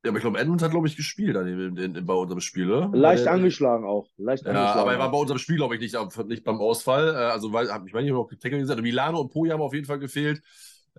[0.04, 2.39] Ja, aber ich glaube, Edmonds hat, glaube ich, gespielt an dem, in, in, bei unserem
[2.39, 2.89] Spiel, oder?
[2.93, 4.08] Leicht der, angeschlagen auch.
[4.18, 7.10] Leicht ja, angeschlagen aber er war bei unserem Spiel, glaube ich, nicht, nicht beim Ausfall.
[7.10, 9.74] Äh, also, weil, ich meine, ich habe auch Tackle gesagt, Milano und Poja haben auf
[9.74, 10.41] jeden Fall gefehlt.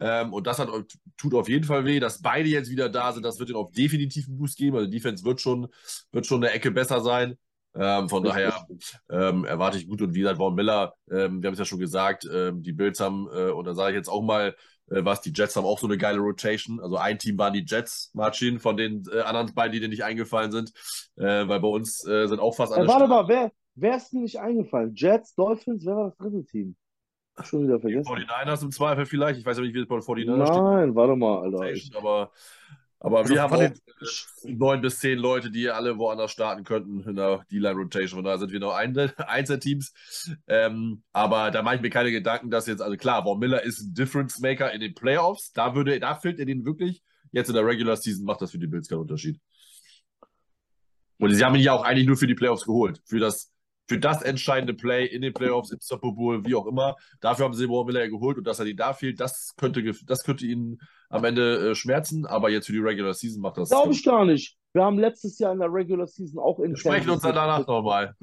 [0.01, 0.69] Ähm, und das hat,
[1.17, 3.25] tut auf jeden Fall weh, dass beide jetzt wieder da sind.
[3.25, 4.77] Das wird ihnen auf definitiv einen Boost geben.
[4.77, 5.69] Also, Defense wird schon,
[6.13, 7.37] wird schon eine Ecke besser sein.
[7.75, 8.67] Ähm, von daher
[9.11, 10.03] ähm, erwarte ich gut.
[10.03, 12.99] Und wie gesagt, Vaughn Miller, ähm, wir haben es ja schon gesagt, ähm, die Bills
[12.99, 14.57] haben, äh, und da sage ich jetzt auch mal,
[14.91, 16.81] äh, was die Jets haben auch so eine geile Rotation.
[16.81, 20.05] Also ein Team waren die Jets, Marcin, von den äh, anderen beiden, die dir nicht
[20.05, 20.73] eingefallen sind,
[21.17, 22.85] äh, weil bei uns äh, sind auch fast alle.
[22.85, 24.95] Äh, warte mal, wer, wer ist dir nicht eingefallen?
[24.95, 26.77] Jets, Dolphins, wer war das dritte Team?
[27.45, 28.09] Schon wieder Die vergessen.
[28.09, 29.39] 49ers im Zweifel vielleicht.
[29.39, 30.63] Ich weiß ja nicht, wie es bei den 49ers steht.
[30.63, 31.73] Nein, warte mal, Alter.
[31.97, 32.33] Aber,
[33.01, 33.73] aber Also wir haben auch äh,
[34.45, 38.19] neun bis zehn Leute, die alle woanders starten könnten in der D-Line-Rotation.
[38.19, 39.93] Von daher sind wir noch ein Einzelteams.
[40.49, 43.81] Ähm, aber da mache ich mir keine Gedanken, dass jetzt, also klar, Von Miller ist
[43.81, 45.53] ein Difference-Maker in den Playoffs.
[45.53, 47.03] Da würde, da fehlt er den wirklich.
[47.31, 49.39] Jetzt in der Regular Season macht das für die Bills keinen Unterschied.
[51.19, 53.01] Und sie haben ihn ja auch eigentlich nur für die Playoffs geholt.
[53.05, 53.53] Für das,
[53.89, 56.97] für das entscheidende Play in den Playoffs, im Super Bowl, wie auch immer.
[57.21, 59.83] Dafür haben sie Von Miller ja geholt und dass er den da fehlt, das könnte,
[60.05, 60.79] das könnte ihn
[61.09, 62.27] am Ende äh, schmerzen.
[62.27, 63.71] Aber jetzt für die Regular Season macht das.
[63.71, 64.57] Glaube ich gar nicht.
[64.75, 67.67] Wir haben letztes Jahr in der Regular Season auch in Wir sprechen uns dann danach
[67.67, 68.15] nochmal.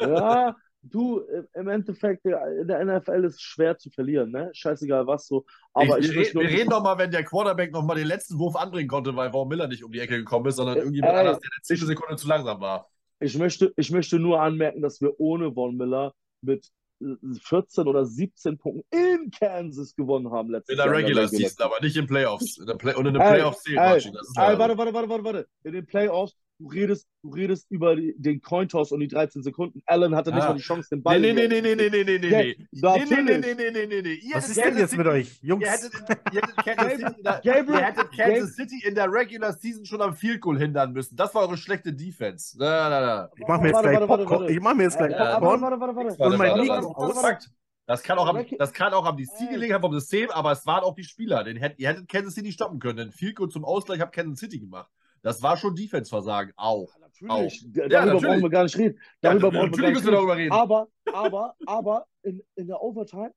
[0.00, 4.50] Ja, du, im- im Endeffekt, ja, in der NFL ist es schwer zu verlieren, ne?
[4.54, 5.44] Scheißegal was so.
[5.74, 8.38] Aber ich, ich, wir, wir reden doch mal, wenn der Quarterback noch mal den letzten
[8.38, 11.12] Wurf anbringen konnte, weil Von Miller nicht um die Ecke gekommen ist, sondern Äh, irgendjemand
[11.14, 12.88] ey, anders, der eine zehnte Sekunde zu langsam war.
[13.20, 16.68] Ich möchte, ich möchte nur anmerken, dass wir ohne Von Miller mit
[17.00, 20.96] äh, 14 oder 17 Punkten in Kansas gewonnen haben letztes In der Jahr.
[20.96, 22.58] Regular Season, aber nicht in Playoffs.
[22.58, 25.48] In Play und in den Ey, Playoffs zählt ey, ey, warte, warte, warte, warte, warte.
[25.62, 29.82] In den Playoffs, du redest, du redest über die, den Cointoss und die 13 Sekunden.
[29.86, 30.48] Allen hatte nicht Ah.
[30.50, 32.28] mal die Chance, den Ball Nee, nee, nee, nee, nee, nee, nee, nee, nee.
[32.28, 34.14] Nee, nee, nee, nee, nee, nee, nee, nee.
[34.14, 35.38] Ihr Was hättet ist denn Kansas jetzt mit City- euch?
[35.42, 35.92] Jungs, Ihr hättet,
[36.32, 39.84] ihr hättet Kansas City in der, Gabriel- ihr hättet Kansas City in der Regular Season
[39.84, 41.16] schon am Field Goal hindern müssen.
[41.16, 42.56] Das war eure schlechte Defense.
[42.58, 43.30] Na, na, na.
[43.36, 44.40] ich mache mir jetzt Warte, gleich warte, warte, Popcorn.
[44.42, 44.52] warte.
[44.54, 45.60] Ich mache mir jetzt gleich Ja, Popcorn.
[45.62, 46.22] warte, warte, warte, warte.
[46.22, 47.48] Und mein Mikro aus.
[47.86, 50.64] Das kann auch am, das kann auch am DC gelegen haben, vom System, aber es
[50.64, 51.44] waren auch die Spieler.
[51.44, 52.96] Den hätt, ihr hättet Kansas City stoppen können.
[52.96, 54.90] Denn Field Goal zum Ausgleich hat Kansas City gemacht.
[55.24, 56.52] Das war schon Defense-Versagen.
[56.56, 56.96] Auch.
[57.00, 57.32] Natürlich.
[57.32, 57.50] Auch.
[57.72, 58.22] Da- Ja, Darüber natürlich.
[58.30, 58.98] brauchen wir gar nicht reden.
[59.22, 60.12] Ja, Darüber wir gar müssen nicht wir reden.
[60.12, 60.52] darüber reden.
[60.52, 63.32] Aber, aber, aber in, in der Overtime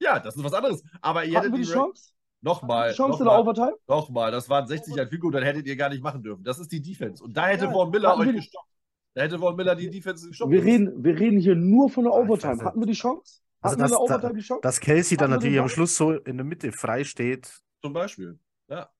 [0.00, 0.82] Ja, das ist was anderes.
[1.00, 2.10] Aber ihr hatten hättet wir die die Chance.
[2.42, 2.90] Nochmal.
[2.90, 3.54] Die Chance in der Nochmal.
[3.54, 3.78] Overtime.
[3.86, 4.30] Nochmal.
[4.32, 6.42] Das waren 60 ein Field Goal, dann hättet ihr gar nicht machen dürfen.
[6.44, 7.22] Das ist die Defense.
[7.24, 8.68] Und da hätte Ja, Von Miller euch wir die- gestoppt.
[9.14, 10.50] Da hätte Von Miller die Defense gestoppt.
[10.50, 12.62] Wir reden, wir reden hier nur von der Overtime.
[12.64, 13.40] Hatten wir die Chance?
[13.60, 14.60] Also Hatten wir in der das- da- Overtime die Chance?
[14.62, 15.68] Dass Kelsey dann Hatten wir natürlich am?
[15.68, 17.60] Schluss so in der Mitte frei steht.
[17.82, 18.38] Zum Beispiel.
[18.68, 18.90] Ja.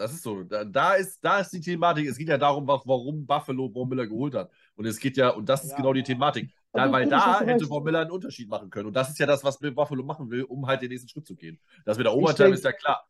[0.00, 0.42] Das ist so.
[0.44, 2.08] Da, da, ist, da ist die Thematik.
[2.08, 4.50] Es geht ja darum, wa- warum Buffalo Von Miller geholt hat.
[4.74, 5.76] Und es geht ja, und das ist Ja.
[5.76, 6.50] genau die Thematik.
[6.72, 7.66] Da, weil da hätte.
[7.66, 8.86] Von Miller einen Unterschied machen können.
[8.86, 11.36] Und das ist ja das, was Buffalo machen will, um halt den nächsten Schritt zu
[11.36, 11.60] gehen.
[11.84, 13.06] Das mit der Overtime ist ja klar.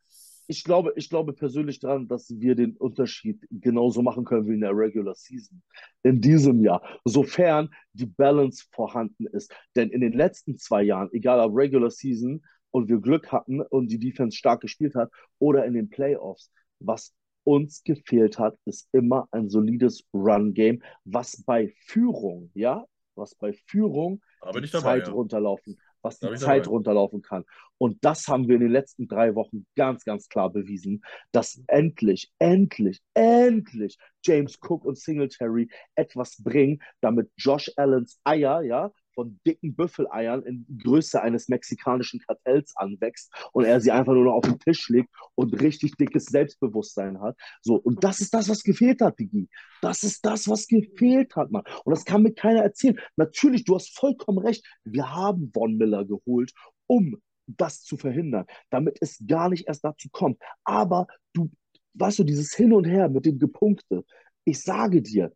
[0.48, 4.60] Ich glaube, ich glaube persönlich daran, dass wir den Unterschied genauso machen können wie in
[4.62, 5.62] der Regular Season.
[6.02, 6.82] In diesem Jahr.
[7.04, 9.54] Sofern die Balance vorhanden ist.
[9.76, 13.92] Denn in den letzten zwei Jahren, egal ob Regular Season und wir Glück hatten und
[13.92, 16.50] die Defense stark gespielt hat oder in den Playoffs,
[16.80, 17.14] was
[17.44, 24.20] uns gefehlt hat, ist immer ein solides Run-Game, was bei Führung, ja, was bei Führung
[24.54, 24.98] die dabei.
[25.00, 25.12] Zeit Ja.
[25.12, 26.70] runterlaufen, was die Zeit dabei.
[26.70, 27.44] runterlaufen kann.
[27.78, 31.02] Und das haben wir in den letzten drei Wochen ganz, ganz klar bewiesen,
[31.32, 38.92] dass endlich, endlich, endlich James Cook und Singletary etwas bringen, damit Josh Allens Eier, ja,
[39.20, 44.32] von dicken Büffeleiern in Größe eines mexikanischen Kartells anwächst und er sie einfach nur noch
[44.32, 47.36] auf den Tisch legt und richtig dickes Selbstbewusstsein hat.
[47.60, 49.50] So, und das ist das, was gefehlt hat, Digi.
[49.82, 51.64] Das ist das, was gefehlt hat, Mann.
[51.84, 52.98] Und das kann mir keiner erzählen.
[53.16, 54.64] Natürlich, du hast vollkommen recht.
[54.84, 56.52] Wir haben Von Miller geholt,
[56.86, 60.40] um das zu verhindern, damit es gar nicht erst dazu kommt.
[60.64, 61.50] Aber du,
[61.92, 64.02] weißt du, dieses Hin und Her mit dem Gepunkte,
[64.46, 65.30] ich sage dir,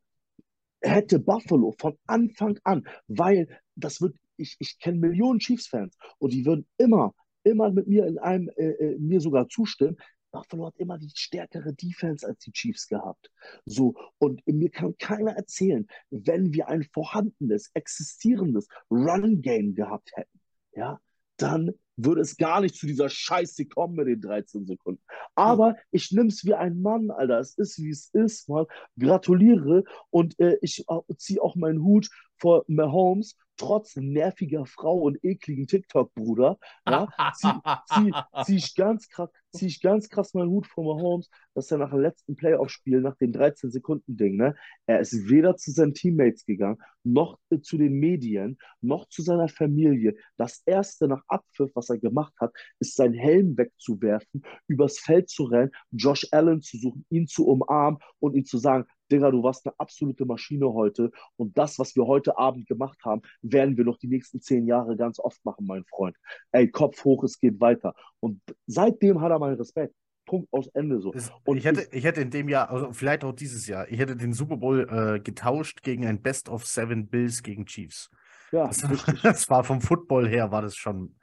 [0.84, 6.44] hätte Buffalo von Anfang an, weil das wird, ich, ich kenne Millionen Chiefs-Fans und die
[6.44, 9.96] würden immer, immer mit mir in einem, äh, äh, mir sogar zustimmen.
[10.30, 13.30] Buffalo hat immer die stärkere Defense als die Chiefs gehabt.
[13.66, 20.40] So, und mir kann keiner erzählen, wenn wir ein vorhandenes, existierendes Run-Game gehabt hätten,
[20.72, 21.00] ja,
[21.36, 25.02] dann würde es gar nicht zu dieser Scheiße kommen mit den 13 Sekunden.
[25.34, 27.38] Aber ich nehme es wie ein Mann, Alter.
[27.38, 28.66] Es ist, wie es ist, Mann.
[28.98, 32.08] Gratuliere und äh, ich äh, ziehe auch meinen Hut
[32.44, 36.58] vor Mahomes, trotz nerviger Frau und ekligen TikTok-Bruder.
[36.86, 37.48] Ja, zieh,
[37.86, 38.12] zieh,
[38.44, 41.88] zieh ich ganz krass, zieh ich ganz krass meinen Hut vor Mahomes, dass er nach
[41.88, 47.38] dem letzten Playoff-Spiel, nach dem 13-Sekunden-Ding, ne, er ist weder zu seinen Teammates gegangen, noch
[47.48, 50.14] äh, zu den Medien, noch zu seiner Familie.
[50.36, 55.44] Das erste nach Abpfiff, was er gemacht hat, ist seinen Helm wegzuwerfen, übers Feld zu
[55.44, 59.66] rennen, Josh Allen zu suchen, ihn zu umarmen und ihm zu sagen, Digga, du warst
[59.66, 63.98] eine absolute Maschine heute und das, was wir heute Abend gemacht haben, werden wir noch
[63.98, 66.16] die nächsten zehn Jahre ganz oft machen, mein Freund.
[66.52, 67.94] Ey, Kopf hoch, es geht weiter.
[68.20, 69.94] Und seitdem hat er meinen Respekt.
[70.26, 71.12] Punkt aus Ende so.
[71.44, 74.16] Und ich, hätte, ich hätte in dem Jahr, also vielleicht auch dieses Jahr, ich hätte
[74.16, 78.10] den Super Bowl äh, getauscht gegen ein Best of Seven Bills gegen Chiefs.
[78.50, 78.78] Ja, Das,
[79.22, 81.16] das war vom Football her, war das schon.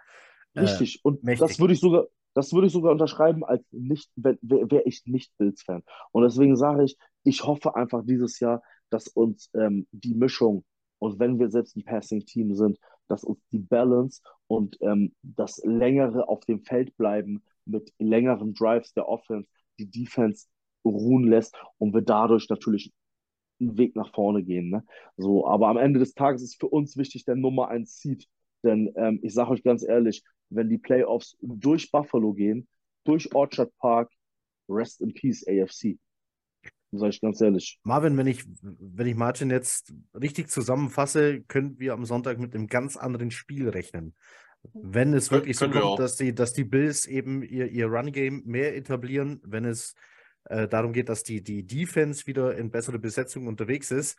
[0.54, 1.00] äh, Richtig.
[1.04, 1.48] Und mächtig.
[1.48, 5.36] das würde ich sogar, das würde ich sogar unterschreiben, als nicht, wäre wär ich nicht
[5.38, 5.84] Bills-Fan.
[6.12, 10.64] Und deswegen sage ich, ich hoffe einfach dieses Jahr, dass uns ähm, die Mischung
[11.02, 16.30] und wenn wir selbst ein Passing-Team sind, dass uns die Balance und ähm, das längere
[16.30, 19.50] auf dem Feld bleiben mit längeren Drives der Offense
[19.80, 20.48] die Defense
[20.86, 22.94] ruhen lässt und wir dadurch natürlich
[23.60, 24.70] einen Weg nach vorne gehen.
[24.70, 24.86] Ne?
[25.18, 28.28] So, aber am Ende des Tages ist für uns wichtig der Nummer 1 Seed.
[28.64, 32.68] Denn ähm, ich sage euch ganz ehrlich, wenn die Playoffs durch Buffalo gehen,
[33.06, 34.12] durch Orchard Park,
[34.70, 35.98] rest in peace AFC.
[36.92, 37.80] Sag ich ganz ehrlich.
[37.84, 42.68] Marvin, wenn ich, wenn ich Martin jetzt richtig zusammenfasse, können wir am Sonntag mit einem
[42.68, 44.14] ganz anderen Spiel rechnen.
[44.74, 48.76] Wenn es wirklich so kommt, dass die, dass die Bills eben ihr, ihr Run-Game mehr
[48.76, 49.96] etablieren, wenn es
[50.46, 54.18] äh, darum geht, dass die, die Defense wieder in bessere Besetzung unterwegs ist.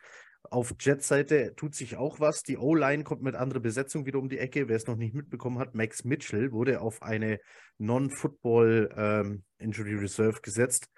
[0.49, 2.43] Auf Jets-Seite tut sich auch was.
[2.43, 4.67] Die O-Line kommt mit anderer Besetzung wieder um die Ecke.
[4.67, 7.39] Wer es noch nicht mitbekommen hat, Max Mitchell wurde auf eine
[7.77, 10.89] Non-Football ähm, Injury Reserve gesetzt.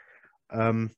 [0.49, 0.91] Ähm,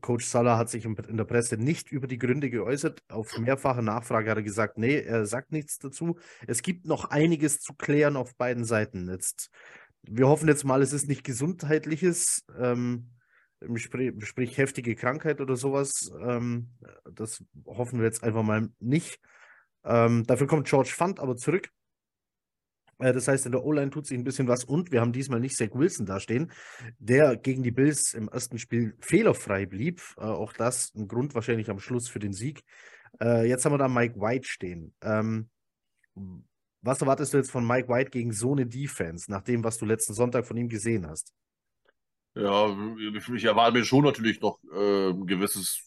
[0.00, 3.00] Coach Salah hat sich in der Presse nicht über die Gründe geäußert.
[3.08, 6.18] Auf mehrfache Nachfrage hat er gesagt, nee, er sagt nichts dazu.
[6.46, 9.08] Es gibt noch einiges zu klären auf beiden Seiten.
[9.10, 9.50] Jetzt,
[10.02, 12.44] wir hoffen jetzt mal, es ist nicht gesundheitliches.
[12.58, 13.10] Ähm,
[13.74, 16.10] sprich, sprich heftige Krankheit oder sowas.
[16.20, 16.70] Ähm,
[17.12, 19.20] das hoffen wir jetzt einfach mal nicht.
[19.84, 21.70] Ähm, dafür kommt George Fund aber zurück.
[22.98, 25.40] Äh, das heißt, in der O-Line tut sich ein bisschen was und wir haben diesmal
[25.40, 26.52] nicht Zach Wilson dastehen,
[26.98, 30.02] der gegen die Bills im ersten Spiel fehlerfrei blieb.
[30.16, 32.62] Äh, auch das ein Grund wahrscheinlich am Schluss für den Sieg.
[33.20, 34.94] Äh, jetzt haben wir da Mike White stehen.
[35.02, 35.48] Ähm,
[36.82, 39.84] was erwartest du jetzt von Mike White gegen so eine Defense, nach dem, was du
[39.84, 41.32] letzten Sonntag von ihm gesehen hast?
[42.34, 42.68] Ja,
[43.34, 45.82] ich erwarte mir schon natürlich noch äh, ein gewisses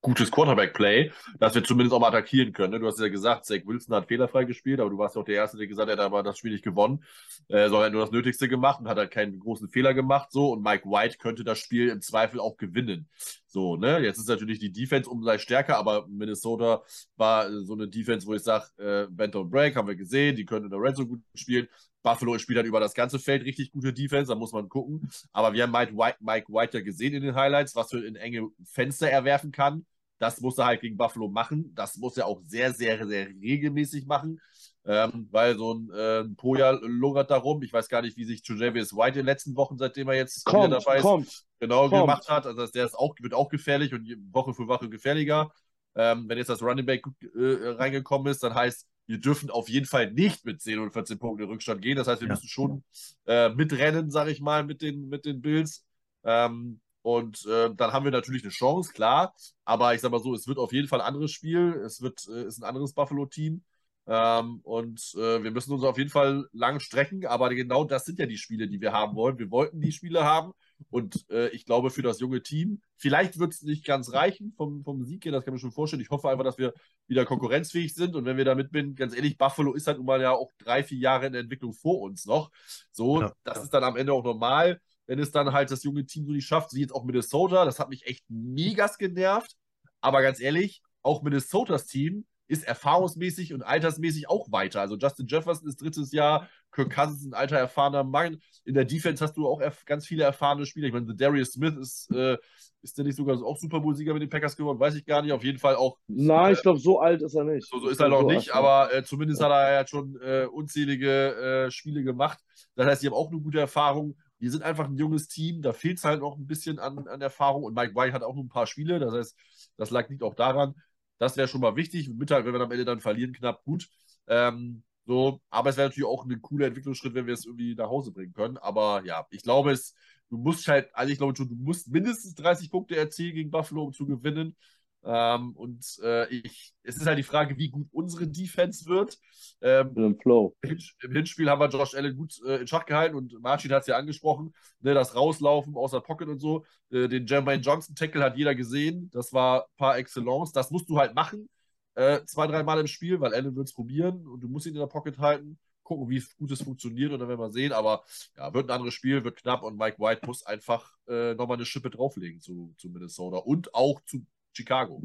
[0.00, 2.72] gutes Quarterback-Play, dass wir zumindest auch mal attackieren können.
[2.72, 2.80] Ne?
[2.80, 5.36] Du hast ja gesagt, Zach Wilson hat fehlerfrei gespielt, aber du warst ja auch der
[5.36, 7.04] Erste, der gesagt hat, er hat aber das Spiel nicht gewonnen,
[7.48, 10.32] äh, sondern hat nur das Nötigste gemacht und hat halt keinen großen Fehler gemacht.
[10.32, 13.08] So und Mike White könnte das Spiel im Zweifel auch gewinnen.
[13.46, 13.98] So, ne?
[13.98, 16.82] Jetzt ist natürlich die Defense umso stärker, aber Minnesota
[17.16, 20.66] war so eine Defense, wo ich sage, äh, Benton Break haben wir gesehen, die können
[20.66, 21.68] in der Red Zone gut spielen.
[22.02, 25.10] Buffalo spielt dann über das ganze Feld richtig gute Defense, da muss man gucken.
[25.32, 28.16] Aber wir haben Mike White, Mike White ja gesehen in den Highlights, was für in
[28.16, 29.84] enge Fenster er werfen kann.
[30.18, 31.72] Das muss er halt gegen Buffalo machen.
[31.74, 34.40] Das muss er auch sehr, sehr, sehr regelmäßig machen.
[34.84, 37.62] Ähm, weil so ein äh, Poja lungert da rum.
[37.62, 40.44] Ich weiß gar nicht, wie sich Trejavious White in den letzten Wochen, seitdem er jetzt
[40.44, 42.02] kommt, wieder dabei ist, kommt, genau kommt.
[42.02, 42.46] gemacht hat.
[42.46, 45.50] Also der ist auch, wird auch gefährlich und Woche für Woche gefährlicher.
[45.94, 49.86] Ähm, wenn jetzt das Running Back äh, reingekommen ist, dann heißt, wir dürfen auf jeden
[49.86, 51.96] Fall nicht mit 10 und 14 Punkten in Rückstand gehen.
[51.96, 52.34] Das heißt, wir ja.
[52.34, 52.84] müssen schon
[53.26, 55.84] äh, mitrennen, sage ich mal, mit den, mit den Bills.
[56.22, 59.34] Ähm, und äh, dann haben wir natürlich eine Chance, klar.
[59.64, 61.82] Aber ich sage mal so, es wird auf jeden Fall ein anderes Spiel.
[61.84, 63.64] Es wird, äh, ist ein anderes Buffalo-Team.
[64.06, 67.26] Ähm, und äh, wir müssen uns auf jeden Fall lang strecken.
[67.26, 69.40] Aber genau das sind ja die Spiele, die wir haben wollen.
[69.40, 70.52] Wir wollten die Spiele haben.
[70.88, 74.82] Und äh, ich glaube, für das junge Team, vielleicht wird es nicht ganz reichen vom,
[74.82, 76.02] vom Sieg her, das kann ich mir schon vorstellen.
[76.02, 76.72] Ich hoffe einfach, dass wir
[77.06, 78.16] wieder konkurrenzfähig sind.
[78.16, 80.82] Und wenn wir damit bin, ganz ehrlich, Buffalo ist halt nun mal ja auch drei,
[80.82, 82.50] vier Jahre in der Entwicklung vor uns noch.
[82.90, 83.32] So, ja.
[83.44, 86.32] das ist dann am Ende auch normal, wenn es dann halt das junge Team so
[86.32, 86.70] nicht schafft.
[86.70, 89.56] Sie jetzt auch Minnesota, das hat mich echt megas genervt.
[90.00, 94.80] Aber ganz ehrlich, auch Minnesotas Team ist erfahrungsmäßig und altersmäßig auch weiter.
[94.80, 98.38] Also Justin Jefferson ist drittes Jahr, Kirk Cousins ein alter, erfahrener Mann.
[98.64, 100.88] In der Defense hast du auch ganz viele erfahrene Spieler.
[100.88, 102.36] Ich meine, Darius Smith ist, äh,
[102.82, 104.80] ist der nicht sogar auch Super Bowl-Sieger mit den Packers geworden?
[104.80, 105.30] Weiß ich gar nicht.
[105.30, 105.98] Auf jeden Fall auch.
[106.08, 107.68] Nein, äh, ich glaube, so alt ist er nicht.
[107.68, 110.46] So, so ist er noch so nicht, aber äh, zumindest hat er ja schon äh,
[110.46, 112.40] unzählige äh, Spiele gemacht.
[112.74, 114.16] Das heißt, die haben auch eine gute Erfahrung.
[114.40, 117.20] Wir sind einfach ein junges Team, da fehlt es halt noch ein bisschen an, an
[117.20, 119.36] Erfahrung und Mike White hat auch noch ein paar Spiele, das heißt,
[119.76, 120.74] das lag nicht auch daran.
[121.20, 122.10] Das wäre schon mal wichtig.
[122.10, 123.88] Mit halt, wenn wir am Ende dann verlieren, knapp gut.
[124.28, 127.88] Ähm, so, aber es wäre natürlich auch ein cooler Entwicklungsschritt, wenn wir es irgendwie nach
[127.90, 128.58] Hause bringen können.
[128.58, 129.94] Aber ja, ich glaube, es,
[130.30, 133.84] du musst halt, also ich glaube schon, du musst mindestens 30 Punkte erzielen gegen Buffalo,
[133.84, 134.56] um zu gewinnen.
[135.02, 139.18] Ähm, und äh, ich, es ist halt die Frage, wie gut unsere Defense wird.
[139.62, 140.56] Ähm, Im Flow.
[140.62, 143.86] Im, Hinspiel haben wir Josh Allen gut äh, in Schach gehalten und Martin hat es
[143.86, 146.64] ja angesprochen, ne, das Rauslaufen aus der Pocket und so.
[146.90, 149.10] Äh, den Jermaine Johnson Tackle hat jeder gesehen.
[149.12, 150.52] Das war par excellence.
[150.52, 151.48] Das musst du halt machen.
[151.94, 154.80] Äh, zwei, dreimal im Spiel, weil Allen wird es probieren und du musst ihn in
[154.80, 155.58] der Pocket halten.
[155.82, 157.72] Gucken, wie gut es funktioniert und dann werden wir sehen.
[157.72, 158.04] Aber
[158.36, 161.66] ja, wird ein anderes Spiel, wird knapp und Mike White muss einfach äh, nochmal eine
[161.66, 165.02] Schippe drauflegen zu, zu Minnesota und auch zu Chicago.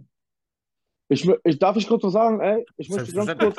[1.08, 2.66] Ich, ich darf ich kurz was sagen, ey?
[2.78, 3.58] Ich möchte ganz kurz,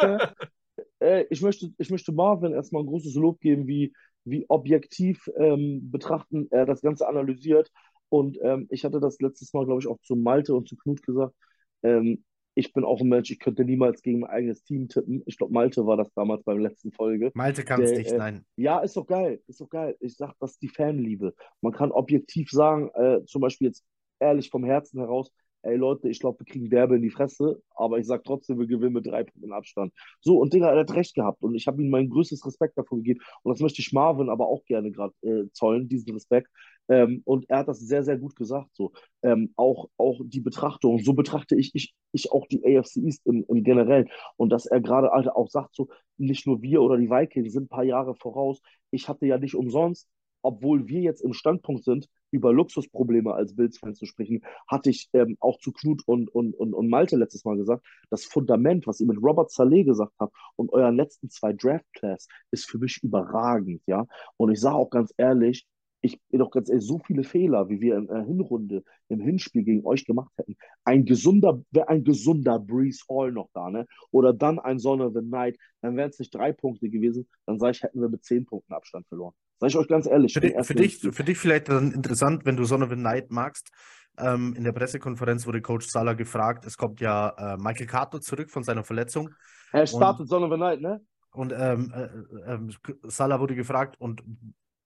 [0.99, 3.93] ey, ich möchte, ich möchte Marvin erstmal ein großes Lob geben, wie,
[4.25, 7.71] wie objektiv ähm, betrachten er das Ganze analysiert.
[8.09, 11.03] Und ähm, ich hatte das letztes Mal, glaube ich, auch zu Malte und zu Knut
[11.03, 11.35] gesagt.
[11.83, 12.25] Ähm,
[12.59, 15.23] ich bin auch ein Mensch, ich könnte niemals gegen mein eigenes Team tippen.
[15.27, 17.31] Ich glaube, Malte war das damals beim letzten Folge.
[17.35, 18.47] Malte kann es nicht, äh, nein.
[18.57, 19.95] Ja, ist doch geil, ist doch geil.
[20.01, 21.35] Ich sage, das ist die Fanliebe.
[21.61, 23.85] Man kann objektiv sagen, äh, zum Beispiel jetzt
[24.21, 25.31] ehrlich vom Herzen heraus,
[25.67, 28.67] ey Leute, ich glaube, wir kriegen Derbe in die Fresse, aber ich sage trotzdem, wir
[28.67, 29.93] gewinnen mit drei Punkten Abstand.
[30.21, 32.99] So, und Digga, er hat recht gehabt und ich habe ihm meinen größtes Respekt davon
[32.99, 36.49] gegeben und das möchte ich Marvin aber auch gerne gerade äh, zollen, diesen Respekt.
[36.89, 38.71] Ähm, und er hat das sehr, sehr gut gesagt.
[38.75, 38.93] So.
[39.23, 43.45] Ähm, auch, auch die Betrachtung, so betrachte ich, ich, ich auch die AFC East im,
[43.49, 44.07] im Generell.
[44.37, 47.69] Und dass er gerade auch sagt, so, nicht nur wir oder die Vikings sind ein
[47.69, 48.61] paar Jahre voraus.
[48.91, 50.09] Ich hatte ja nicht umsonst
[50.47, 55.37] obwohl wir jetzt im Standpunkt sind, über Luxusprobleme als Bills-Fan zu sprechen, hatte ich ähm,
[55.41, 59.07] auch zu Knut und, und, und, und Malte letztes Mal gesagt, das Fundament, was ihr
[59.07, 64.07] mit Robert Saleh gesagt habt und euren letzten zwei Draft-Class, ist für mich überragend, ja.
[64.37, 65.67] Und ich sage auch ganz ehrlich,
[66.01, 69.65] ich bin doch ganz ehrlich, so viele Fehler, wie wir in der Hinrunde, im Hinspiel
[69.65, 70.57] gegen euch gemacht hätten.
[70.85, 73.87] Ein gesunder, wäre ein gesunder Breeze Hall noch da, ne?
[74.13, 77.59] Oder dann ein Son of the Night, dann wären es nicht drei Punkte gewesen, dann
[77.59, 79.35] sage ich, hätten wir mit zehn Punkten Abstand verloren.
[79.59, 80.35] Sag ich euch ganz ehrlich.
[80.35, 83.71] Für, für dich, für dich vielleicht dann interessant, wenn du Son of Night magst.
[84.19, 88.51] Ähm, in der Pressekonferenz wurde Coach Salah gefragt, es kommt ja äh, Michael Carter zurück
[88.51, 89.31] von seiner Verletzung.
[89.73, 91.01] Er startet und, Son of Night, ne?
[91.33, 92.59] Und ähm, äh, äh,
[93.05, 94.23] Salah wurde gefragt, und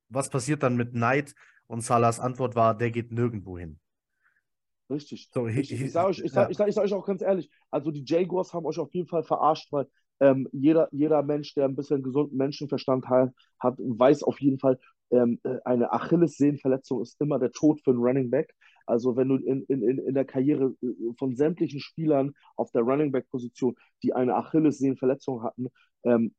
[0.08, 1.34] was passiert dann mit Knight?
[1.66, 3.78] Und Salahs Antwort war, der geht nirgendwo hin.
[4.90, 5.28] Richtig.
[5.32, 6.50] So, ich, ich, ich sage euch, ich sag, ja.
[6.50, 9.06] ich sag, ich sag euch auch ganz ehrlich, also die Jaguars haben euch auf jeden
[9.06, 9.86] Fall verarscht, weil
[10.20, 14.78] ähm, jeder, jeder Mensch, der ein bisschen gesunden Menschenverstand hat, hat weiß auf jeden Fall,
[15.10, 18.54] ähm, äh, eine Achillessehnenverletzung ist immer der Tod für einen Running Back.
[18.86, 20.86] Also wenn du in, in, in der Karriere äh,
[21.18, 25.68] von sämtlichen Spielern auf der Running Back-Position, die eine Achillessehnenverletzung hatten,
[26.04, 26.34] ähm,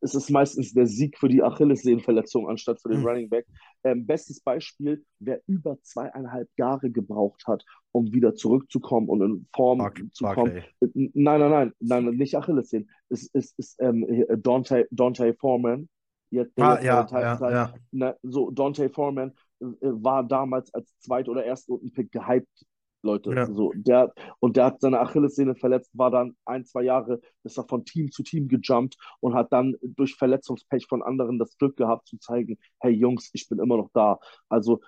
[0.00, 3.06] es ist meistens der Sieg für die Achillessehnenverletzung anstatt für den mhm.
[3.06, 3.46] Running Back.
[3.84, 9.78] Ähm, bestes Beispiel, wer über zweieinhalb Jahre gebraucht hat, um wieder zurückzukommen und in Form
[9.78, 10.62] Mark, zu kommen.
[10.80, 12.90] Nein, nein, nein, nein, nicht Achillessehnen.
[13.08, 15.88] Es ist, ist ähm, Dante, Dante Foreman.
[16.30, 17.74] Jetzt, ah, ja, ja, ja.
[17.92, 22.66] Na, so, Dante Foreman äh, war damals als Zweit- oder Erstrunden-Pick gehypt
[23.06, 23.32] Leute.
[23.32, 23.46] Ja.
[23.46, 27.64] So, der, und der hat seine Achillessehne verletzt, war dann ein, zwei Jahre, ist er
[27.64, 32.06] von Team zu Team gejumpt und hat dann durch Verletzungspech von anderen das Glück gehabt
[32.08, 34.18] zu zeigen, hey Jungs, ich bin immer noch da.
[34.48, 34.80] Also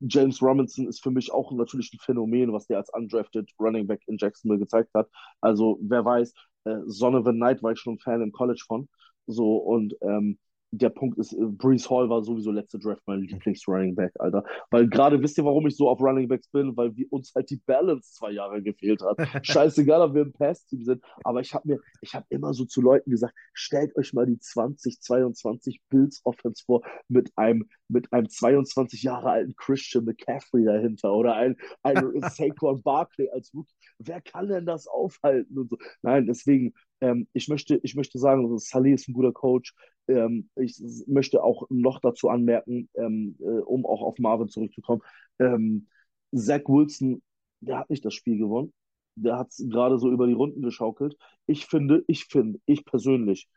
[0.00, 4.02] James Robinson ist für mich auch natürlich ein Phänomen, was der als undrafted Running Back
[4.06, 5.08] in Jacksonville gezeigt hat.
[5.40, 8.88] Also wer weiß, äh, Son of the Night war ich schon Fan im College von.
[9.26, 10.38] So und ähm,
[10.72, 14.44] der Punkt ist, äh, Brees Hall war sowieso letzte Draft mein Lieblings-Running Back, Alter.
[14.70, 16.76] Weil gerade wisst ihr, warum ich so auf Running Backs bin?
[16.76, 19.16] Weil wir, uns halt die Balance zwei Jahre gefehlt hat.
[19.46, 21.02] Scheißegal, ob wir im Pass-Team sind.
[21.24, 24.38] Aber ich habe mir, ich habe immer so zu Leuten gesagt, stellt euch mal die
[24.38, 31.34] 2022 Bills Offense vor mit einem, mit einem 22 Jahre alten Christian McCaffrey dahinter oder
[31.34, 31.94] ein, ein
[32.30, 33.74] Saquon Barkley als Rookie.
[33.98, 35.78] Wer kann denn das aufhalten und so?
[36.02, 39.74] Nein, deswegen, ähm, ich, möchte, ich möchte sagen, Salih ist ein guter Coach.
[40.08, 45.02] Ähm, ich möchte auch noch dazu anmerken, ähm, äh, um auch auf Marvin zurückzukommen,
[45.38, 45.88] ähm,
[46.34, 47.22] Zach Wilson,
[47.60, 48.72] der hat nicht das Spiel gewonnen.
[49.16, 51.16] Der hat es gerade so über die Runden geschaukelt.
[51.46, 53.48] Ich finde, ich finde, ich persönlich,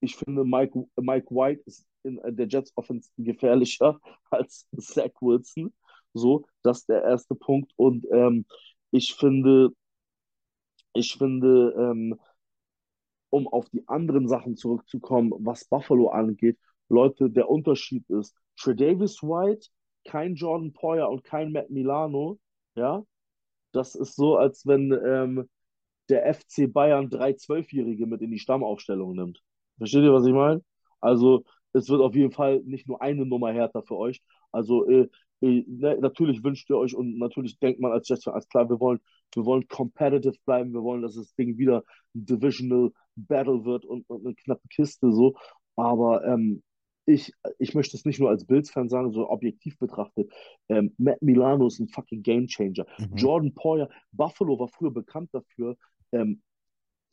[0.00, 5.72] ich finde, Mike, Mike White ist in der Jets Offense gefährlicher als Zach Wilson.
[6.12, 7.72] So, das ist der erste Punkt.
[7.76, 8.46] Und ähm,
[8.90, 9.70] ich finde,
[10.94, 12.18] ich finde, ähm,
[13.30, 19.68] um auf die anderen Sachen zurückzukommen, was Buffalo angeht, Leute, der Unterschied ist, Tredavis White,
[20.04, 22.40] kein Jordan Poyer und kein Matt Milano,
[22.74, 23.04] ja,
[23.72, 25.48] das ist so, als wenn ähm,
[26.08, 29.40] der FC Bayern drei Zwölfjährige mit in die Stammaufstellung nimmt.
[29.80, 30.62] Versteht ihr, was ich meine?
[31.00, 34.20] Also, es wird auf jeden Fall nicht nur eine Nummer härter für euch.
[34.52, 35.08] Also, äh,
[35.40, 38.78] äh, ne, natürlich wünscht ihr euch und natürlich denkt man als Jets als klar, wir
[38.78, 39.00] wollen,
[39.34, 41.82] wir wollen competitive bleiben, wir wollen, dass das Ding wieder
[42.14, 45.34] ein Divisional Battle wird und, und eine knappe Kiste so.
[45.76, 46.62] Aber ähm,
[47.06, 50.30] ich, ich möchte es nicht nur als Bills-Fan sagen, so objektiv betrachtet.
[50.68, 52.86] Ähm, Matt Milano ist ein fucking Gamechanger.
[52.98, 53.16] Mhm.
[53.16, 55.76] Jordan Poyer, Buffalo war früher bekannt dafür,
[56.12, 56.42] ähm,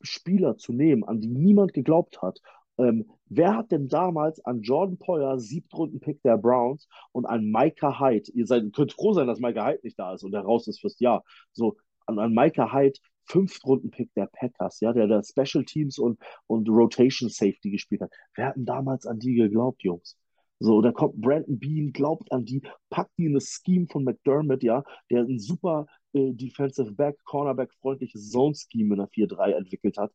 [0.00, 2.40] Spieler zu nehmen, an die niemand geglaubt hat.
[2.78, 8.30] Ähm, wer hat denn damals an Jordan Poyer, Siebtrunden-Pick der Browns und an Micah Hyde,
[8.32, 10.80] ihr seid, könnt froh sein, dass Micah Hyde nicht da ist und der raus ist
[10.80, 11.76] fürs Jahr, so
[12.06, 17.28] an, an Micah Hyde Fünftrunden-Pick der Packers, ja, der da Special Teams und, und Rotation
[17.28, 18.12] Safety gespielt hat.
[18.34, 20.16] Wer hat denn damals an die geglaubt, Jungs?
[20.60, 24.62] So, da kommt Brandon Bean, glaubt an die, packt die in das Scheme von McDermott,
[24.62, 30.12] ja, der ein super äh, Defensive Back, Cornerback-freundliches Zone-Scheme in der 4-3 entwickelt hat.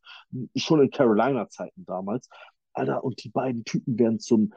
[0.56, 2.28] Schon in Carolina-Zeiten damals.
[2.74, 4.52] Alter, und die beiden Typen werden zum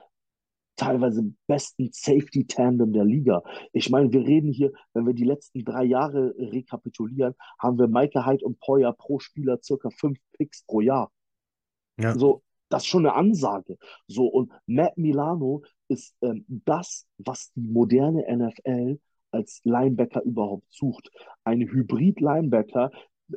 [0.75, 3.41] teilweise besten Safety-Tandem der Liga.
[3.73, 8.25] Ich meine, wir reden hier, wenn wir die letzten drei Jahre rekapitulieren, haben wir Maike
[8.25, 11.11] Hyde und Poyer pro Spieler circa fünf Picks pro Jahr.
[11.99, 12.13] Ja.
[12.17, 13.77] So, das ist schon eine Ansage.
[14.07, 18.99] So, und Matt Milano ist ähm, das, was die moderne NFL
[19.31, 21.09] als Linebacker überhaupt sucht.
[21.43, 22.91] Ein Hybrid-Linebacker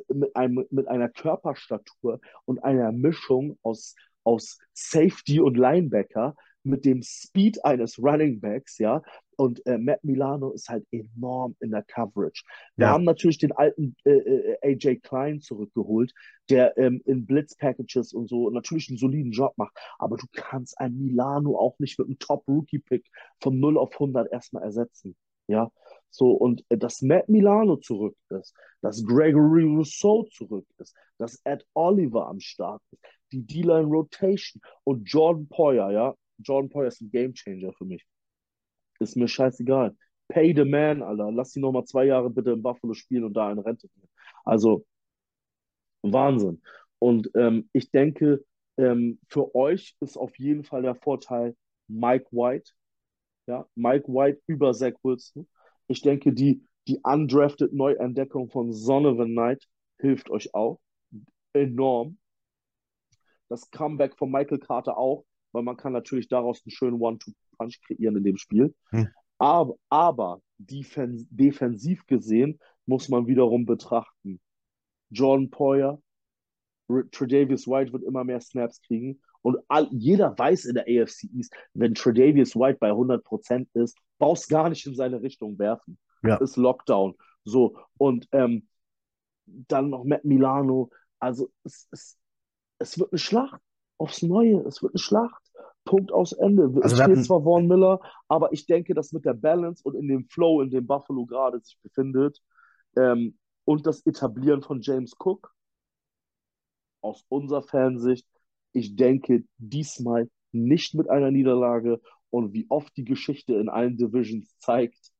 [0.07, 7.01] mit, einem, mit einer Körperstatur und einer Mischung aus, aus Safety und Linebacker mit dem
[7.01, 9.01] Speed eines Running Backs, ja.
[9.37, 12.43] Und äh, Matt Milano ist halt enorm in der Coverage.
[12.75, 12.93] Wir Ja.
[12.93, 16.13] haben natürlich den alten äh, äh, AJ Klein zurückgeholt,
[16.49, 19.75] der ähm, in Blitz-Packages und so natürlich einen soliden Job macht.
[19.97, 23.05] Aber du kannst einen Milano auch nicht mit einem Top-Rookie-Pick
[23.39, 25.15] von 0 auf 100 erstmal ersetzen.
[25.47, 25.71] Ja,
[26.11, 31.65] so und äh, dass Matt Milano zurück ist, dass Gregory Rousseau zurück ist, dass Ed
[31.73, 33.01] Oliver am Start ist,
[33.31, 38.05] die D-Line Rotation und Jordan Poyer, ja, Jordan Poyer ist ein Gamechanger für mich.
[38.99, 39.95] Ist mir scheißegal.
[40.27, 41.31] Pay the man, Alter.
[41.31, 44.09] Lass ihn noch mal zwei Jahre bitte in Buffalo spielen und da in Rente gehen.
[44.45, 44.85] Also
[46.03, 46.61] Wahnsinn.
[46.99, 48.45] Und ähm, ich denke,
[48.77, 51.55] ähm, für euch ist auf jeden Fall der Vorteil
[51.87, 52.71] Mike White.
[53.47, 55.47] Ja, Mike White über Zach Wilson.
[55.87, 59.67] Ich denke, die, die undrafted Neuentdeckung von Donovan Knight
[59.99, 60.79] hilft euch auch
[61.53, 62.17] enorm.
[63.49, 68.17] Das Comeback von Michael Carter auch, weil man kann natürlich daraus einen schönen One-Two-Punch kreieren
[68.17, 68.73] in dem Spiel.
[68.89, 69.09] Hm.
[69.37, 74.39] Aber, aber defen defensiv gesehen muss man wiederum betrachten.
[75.09, 76.01] Jordan Poyer,
[77.11, 79.21] Tredavious White wird immer mehr Snaps kriegen.
[79.41, 84.49] Und all, jeder weiß in der AFC East, wenn Tredavious White bei 100% ist, brauchst
[84.49, 85.97] gar nicht in seine Richtung werfen.
[86.23, 86.37] Ja.
[86.37, 87.15] Ist Lockdown.
[87.43, 88.67] So, und ähm,
[89.45, 90.91] dann noch Matt Milano.
[91.19, 92.17] Also es, es,
[92.77, 93.61] es wird eine Schlacht
[94.01, 94.59] aufs Neue.
[94.67, 95.41] Es wird eine Schlacht.
[95.85, 96.63] Punkt aus Ende.
[96.81, 100.07] Also steht hatten- zwar Vaughn Miller, aber ich denke, dass mit der Balance und in
[100.07, 102.39] dem Flow, in dem Buffalo gerade sich befindet,
[102.97, 105.53] ähm, und das Etablieren von James Cook,
[107.01, 108.27] aus unserer Fansicht,
[108.73, 111.99] ich denke diesmal nicht mit einer Niederlage
[112.29, 115.11] und wie oft die Geschichte in allen Divisions zeigt,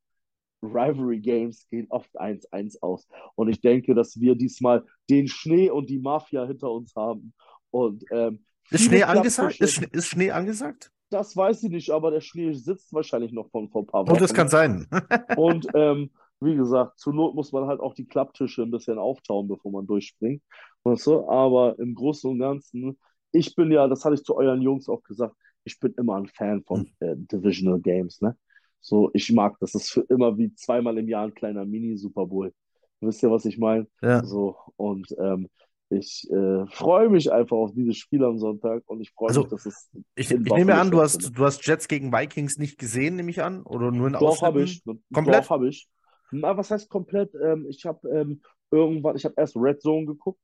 [0.62, 3.08] Rivalry Games gehen oft 1-1 aus.
[3.34, 7.34] Und ich denke, dass wir diesmal den Schnee und die Mafia hinter uns haben.
[7.72, 9.60] Und ähm, Ist Schnee angesagt?
[9.60, 10.92] Ist, ist Schnee angesagt?
[11.10, 14.16] das weiß ich nicht, aber der Schnee sitzt wahrscheinlich noch von vor ein paar Oh,
[14.16, 14.34] das Wochen.
[14.34, 14.88] kann sein.
[15.36, 16.10] Und ähm,
[16.40, 19.86] wie gesagt, zur Not muss man halt auch die Klapptische ein bisschen auftauen, bevor man
[19.86, 20.42] durchspringt.
[20.84, 21.28] Weißt du?
[21.30, 22.98] Aber im Großen und Ganzen,
[23.34, 25.36] ich bin ja, das hatte ich zu euren Jungs auch gesagt,
[25.66, 28.38] ich bin immer ein Fan von äh, Divisional Games, ne?
[28.80, 29.74] So, ich mag das.
[29.74, 32.52] Das ist für immer wie zweimal im Jahr ein kleiner Mini-Super Bowl.
[33.02, 33.86] Wisst ihr, was ich meine?
[34.02, 34.24] Ja.
[34.24, 35.50] So, und ähm,
[35.92, 39.48] ich äh, freue mich einfach auf dieses Spiel am Sonntag und ich freue Also, mich,
[39.48, 43.16] dass es Ich, ich nehme an, du hast, du hast Jets gegen Vikings nicht gesehen,
[43.18, 43.64] nehme ich an?
[43.64, 44.84] Oder nur in Doch, habe ich.
[45.14, 45.46] Komplett?
[45.46, 45.90] Doch, habe ich.
[46.32, 47.34] Na, was heißt komplett?
[47.36, 50.40] Ähm, ich habe ähm, irgendwann, ich habe erst Red Zone geguckt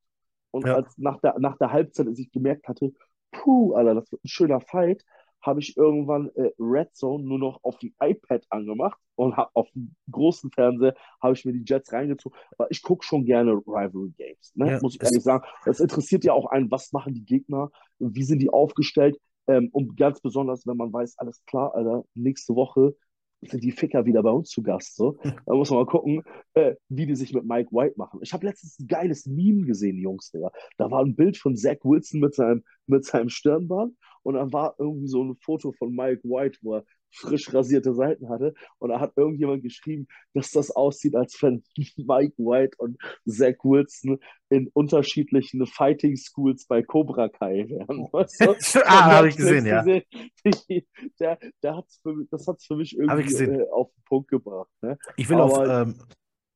[0.51, 0.73] und Ja.
[0.73, 2.93] als nach der, nach der Halbzeit, als ich gemerkt hatte,
[3.31, 5.03] puh, Alter, das wird ein schöner Fight,
[5.41, 9.69] habe ich irgendwann äh, Red Zone nur noch auf dem iPad angemacht und hab auf
[9.71, 14.13] dem großen Fernseher habe ich mir die Jets reingezogen, weil ich gucke schon gerne Rivalry
[14.17, 14.71] Games, ne?
[14.71, 15.45] Ja, muss ich ehrlich sagen.
[15.65, 17.69] Das interessiert ja auch einen, was machen die Gegner,
[17.99, 19.17] wie sind die aufgestellt
[19.47, 22.95] ähm, und ganz besonders, wenn man weiß, alles klar, Alter, nächste Woche
[23.41, 24.95] sind die Ficker wieder bei uns zu Gast.
[24.95, 25.17] So.
[25.45, 26.23] Da muss man mal gucken,
[26.53, 28.19] äh, wie die sich mit Mike White machen.
[28.23, 30.51] Ich habe letztens ein geiles Meme gesehen, Jungs, Digga.
[30.77, 33.93] Da war ein Bild von Zach Wilson mit seinem, mit seinem Stirnband
[34.27, 38.27] und dann war irgendwie so ein Foto von Mike White, wo er frisch rasierte Seiten
[38.27, 38.53] hatte.
[38.77, 41.63] Und da hat irgendjemand geschrieben, dass das aussieht, als wenn
[41.95, 44.19] Mike White und Zach Wilson
[44.49, 48.09] in unterschiedlichen Fighting Schools bei Cobra Kai wären.
[48.11, 48.81] Weißt du?
[48.85, 49.81] ah, habe ich gesehen, ja.
[49.81, 50.03] gesehen.
[51.21, 54.69] Der, der hat's für, das hat es für mich irgendwie äh, auf den Punkt gebracht.
[54.81, 54.97] Ne?
[55.15, 55.57] Ich will auf.
[55.57, 55.95] Aber- Ähm,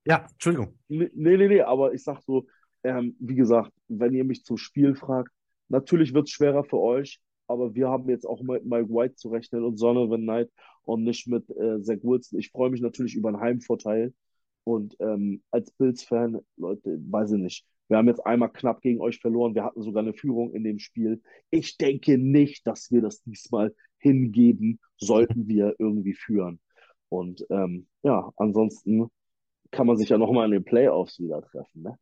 [0.06, 0.78] ja, Entschuldigung.
[0.90, 2.48] Nee, nee, nee, nee, aber ich sag so,
[2.84, 5.32] ähm, wie gesagt, wenn ihr mich zum Spiel fragt,
[5.70, 7.22] natürlich wird es schwerer für euch,
[7.52, 10.50] aber wir haben jetzt auch mit Mike White zu rechnen und Donovan Knight
[10.84, 12.40] und nicht mit äh, Zach Wilson.
[12.40, 14.14] Ich freue mich natürlich über einen Heimvorteil
[14.64, 19.20] und ähm, als Bills-Fan, Leute, weiß ich nicht, wir haben jetzt einmal knapp gegen euch
[19.20, 21.22] verloren, wir hatten sogar eine Führung in dem Spiel.
[21.50, 26.62] Ich denke nicht, dass wir das diesmal hingeben, sollten wir irgendwie führen.
[27.10, 29.10] Und ähm, ja, ansonsten
[29.72, 31.84] kann man sich ja nochmal in den Playoffs wieder treffen.
[31.84, 31.98] Ne?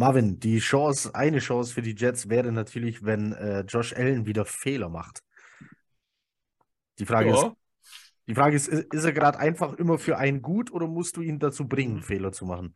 [0.00, 4.46] Marvin, die Chance, eine Chance für die Jets wäre natürlich, wenn äh, Josh Allen wieder
[4.46, 5.22] Fehler macht.
[6.98, 7.54] Die Frage ist, Ja.
[8.26, 11.20] die Frage ist, ist, ist er gerade einfach immer für einen gut oder musst du
[11.20, 12.74] ihn dazu bringen, Fehler zu machen?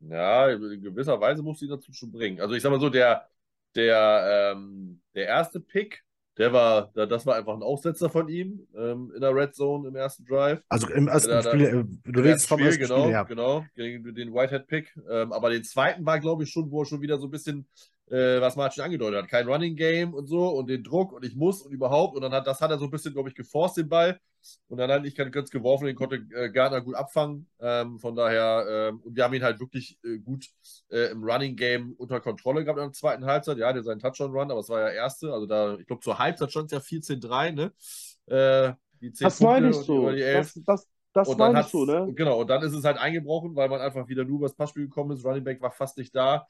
[0.00, 2.40] Ja, in gewisser Weise muss sie dazu schon bringen.
[2.40, 3.28] Also ich sag mal so, der,
[3.74, 6.02] der, ähm, der erste Pick,
[6.38, 9.88] der war, da- das war einfach ein Aussetzer von ihm ähm, in der Red Zone
[9.88, 10.62] im ersten Drive.
[10.68, 13.22] Also im ersten Da- da- Spiel, äh, du redest vom Spiel, ersten genau, Spiel, ja.
[13.24, 14.96] genau, gegen den Whitehead-Pick.
[15.10, 17.66] Ähm, aber den zweiten war, glaube ich, schon, wo er schon wieder so ein bisschen
[18.08, 19.28] äh, was Martin angedeutet hat.
[19.28, 22.14] Kein Running Game und so und den Druck und ich muss und überhaupt.
[22.14, 24.20] Und dann hat das hat er so ein bisschen, glaube ich, geforst, den Ball.
[24.68, 27.48] Und dann hat ich ganz geworfen, den konnte äh, Gardner gut abfangen.
[27.60, 30.46] Ähm, von daher, ähm, und wir haben ihn halt wirklich äh, gut
[30.90, 33.58] äh, im Running Game unter Kontrolle gehabt in der zweiten Halbzeit.
[33.58, 35.32] Ja, der seinen Touchdown-Run, aber es war ja erste.
[35.32, 37.72] Also da, ich glaube, zur Halbzeit stand es ja 14-3, ne?
[38.26, 40.10] Äh, die 10 das meine ich so.
[40.10, 42.12] Das, das, das und meine ich so, ne?
[42.14, 44.84] Genau, und dann ist es halt eingebrochen, weil man einfach wieder nur über das Passspiel
[44.84, 45.24] gekommen ist.
[45.24, 46.46] Running Back war fast nicht da.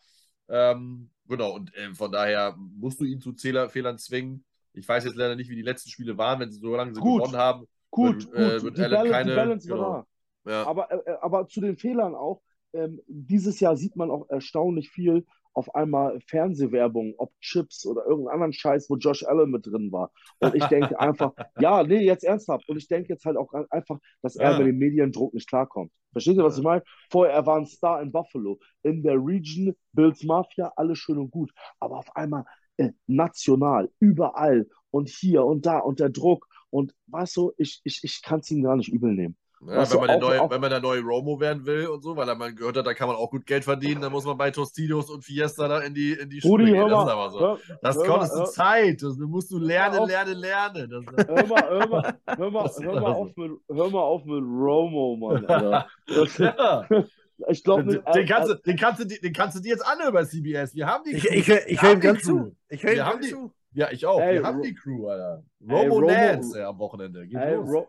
[0.48, 4.44] Ähm, genau, und äh, von daher musst du ihn zu Zähler Fehlern zwingen.
[4.72, 7.00] Ich weiß jetzt leider nicht, wie die letzten Spiele waren, wenn sie so lange sie
[7.00, 7.66] gewonnen haben.
[7.90, 8.76] Gut, wird, äh, gut.
[8.76, 9.80] die, Balance, keine, die Balance genau.
[9.80, 10.06] war
[10.44, 10.50] da.
[10.50, 10.66] Ja.
[10.66, 14.90] Aber, äh, äh, aber zu den Fehlern auch, ähm, dieses Jahr sieht man auch erstaunlich
[14.90, 15.24] viel
[15.56, 20.12] auf einmal Fernsehwerbung, ob Chips oder irgendeinen anderen Scheiß, wo Josh Allen mit drin war.
[20.38, 22.68] Und ich denke einfach, ja, nee, jetzt ernsthaft.
[22.68, 24.58] Und ich denke jetzt halt auch einfach, dass er ja.
[24.58, 25.90] mit dem Mediendruck nicht klarkommt.
[26.12, 26.82] Versteht ihr, was ich meine?
[27.10, 28.58] Vorher, er war ein Star in Buffalo.
[28.82, 31.50] In der Region, Bills Mafia, alles schön und gut.
[31.80, 32.44] Aber auf einmal
[32.76, 36.46] äh, national, überall und hier und da und der Druck.
[36.70, 39.36] Und weißt du, ich, ich, ich kann es ihm gar nicht übel nehmen.
[39.62, 42.32] Ja, wenn, man der neue, wenn man der neue Romo werden will und so, weil
[42.36, 45.08] man gehört hat, da kann man auch gut Geld verdienen, dann muss man bei Tostitos
[45.08, 46.88] und Fiesta da in die, in die Schule gehen.
[46.88, 47.40] Das ist aber so.
[47.40, 49.02] Hör, das kostet hör, Zeit.
[49.02, 50.90] Das musst du lernen, auf, lernen, lernen.
[50.90, 54.42] Das, hör mal, hör mal, hör mal, hör mal, auf, mit, hör mal auf mit
[54.42, 55.46] Romo, Mann.
[55.46, 55.88] Alter.
[56.06, 56.88] Das, ja.
[57.48, 60.14] Ich glaube den, den, kannst du, den, kannst du, den kannst du dir jetzt anhören
[60.14, 60.74] bei CBS.
[60.74, 61.34] Wir haben die Crew.
[61.34, 62.56] Ich, ich, ich höre ihm ganz zu.
[62.70, 63.52] Ich höre ihm ganz zu.
[63.76, 64.18] Ja, ich auch.
[64.20, 65.44] Ey, wir haben die Crew, Alter.
[65.60, 67.26] Romo, Romo Nance am Wochenende.
[67.26, 67.68] Geht ey, los.
[67.68, 67.86] Ro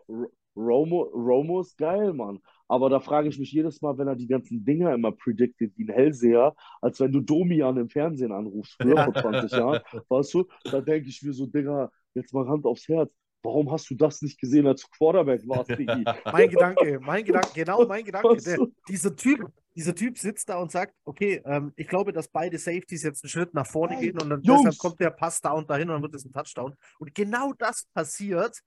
[0.54, 2.40] Romo, Romo ist geil, Mann.
[2.66, 5.84] Aber da frage ich mich jedes Mal, wenn er die ganzen Dinger immer predicted wie
[5.84, 10.46] ein Hellseher, als wenn du Domian im Fernsehen anrufst, früher vor 20 Jahren, weißt du,
[10.64, 13.10] da denke ich mir so, Digga, jetzt mal Hand aufs Herz.
[13.42, 16.04] Warum hast du das nicht gesehen, als du Quarterback warst, Diggi?
[16.24, 18.36] mein Gedanke, mein Gedanke, genau mein Gedanke.
[18.42, 18.58] Der,
[18.88, 19.46] dieser, typ,
[19.78, 23.30] dieser Typ sitzt da und sagt, okay, ähm, ich glaube, dass beide Safeties jetzt einen
[23.30, 26.02] Schritt nach vorne gehen und dann deshalb kommt der Pass da und dahin und dann
[26.02, 26.74] wird es ein Touchdown.
[26.98, 28.58] Und genau das passiert.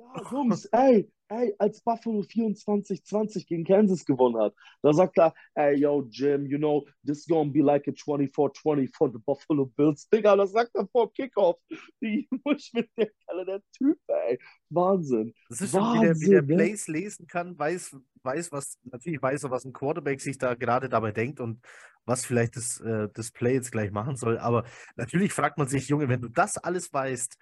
[0.00, 5.76] Ja, Jungs, ey, ey, als Buffalo 24-20 gegen Kansas gewonnen hat, da sagt er, ey,
[5.76, 10.08] yo, Jim, you know, this is gonna be like a 24-20 for the Buffalo Bills.
[10.08, 11.56] Digga, das sagt er vor Kickoff.
[12.00, 14.38] Die muss mit der Kalle, der Typ, ey.
[14.70, 15.34] Wahnsinn.
[15.48, 16.54] Das ist schon, wie der, wie der ne?
[16.54, 20.88] Plays lesen kann, weiß, weiß, was, natürlich weiß er, was ein Quarterback sich da gerade
[20.88, 21.60] dabei denkt und
[22.06, 24.38] was vielleicht das, äh, das Play jetzt gleich machen soll.
[24.38, 24.64] Aber
[24.96, 27.36] natürlich fragt man sich, Junge, wenn du das alles weißt,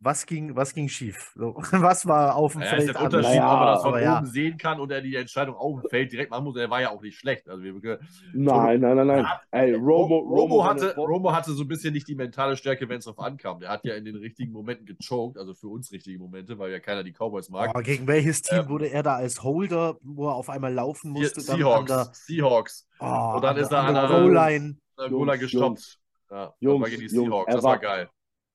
[0.00, 1.32] was ging, was ging schief?
[1.34, 2.82] So, was war auf dem ja, Feld?
[2.84, 4.24] Ist der Unterschied, naja, ob man das von oben ja.
[4.24, 6.56] sehen kann und er die Entscheidung auf dem Feld direkt machen muss.
[6.56, 7.48] Er war ja auch nicht schlecht.
[7.48, 7.98] Also wir,
[8.32, 9.26] nein, nein, nein, nein.
[9.50, 12.98] Ey, Romo, Romo, Romo, hatte, Romo hatte so ein bisschen nicht die mentale Stärke, wenn
[12.98, 13.58] es drauf ankam.
[13.60, 16.78] Der hat ja in den richtigen Momenten gechoked, also für uns richtige Momente, weil ja
[16.78, 17.70] keiner die Cowboys mag.
[17.70, 21.10] Aber gegen welches Team ähm, wurde er da als Holder, wo er auf einmal laufen
[21.10, 21.40] musste?
[21.40, 21.86] Seahawks.
[21.86, 22.88] Der, Seahawks.
[23.00, 25.98] Oh, und dann ist er an der Goal-Line gestoppt.
[26.30, 27.52] Ja, Jungs, war Seahawks.
[27.52, 28.08] das war geil.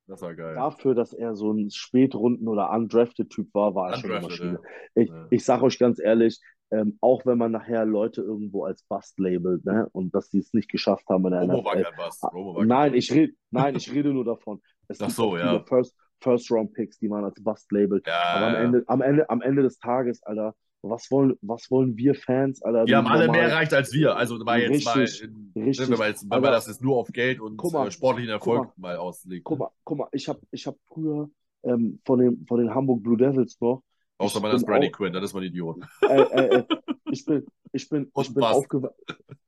[0.07, 0.55] Das war geil.
[0.55, 4.59] Dafür, dass er so ein Spätrunden- oder Undrafted-Typ war, war er schon eine Maschine.
[4.95, 5.01] Ja.
[5.01, 5.27] Ich, ja.
[5.29, 6.39] ich sage euch ganz ehrlich,
[6.71, 10.53] ähm, auch wenn man nachher Leute irgendwo als Bust labelt ne, und dass sie es
[10.53, 11.63] nicht geschafft haben in NFL.
[11.63, 14.61] War kein war nein, ich red, nein, ich rede nur davon.
[14.87, 15.63] Es Ach so, ja.
[15.65, 18.07] First, First-Round-Picks, die man als Bust labelt.
[18.07, 21.95] Ja, Aber am Ende, am, Ende, am Ende des Tages, Alter, was wollen, was wollen
[21.97, 22.61] wir Fans?
[22.61, 24.15] Alter, wir haben alle mehr erreicht als wir.
[24.17, 24.99] Also war jetzt richtig, mal,
[25.63, 25.89] richtig.
[25.89, 28.69] wenn, wir jetzt, wenn wir das jetzt nur auf Geld und mal, äh, sportlichen Erfolg
[28.77, 29.43] mal, mal auslegen.
[29.43, 31.29] Guck mal, guck mal ich habe ich hab früher
[31.63, 33.81] ähm, von, den, von den Hamburg Blue Devils noch.
[34.17, 35.77] Außer man ist Brady Quinn, das ist mal ein Idiot.
[36.01, 36.63] Äh, äh,
[37.11, 38.87] ich bin, ich bin, ich bin,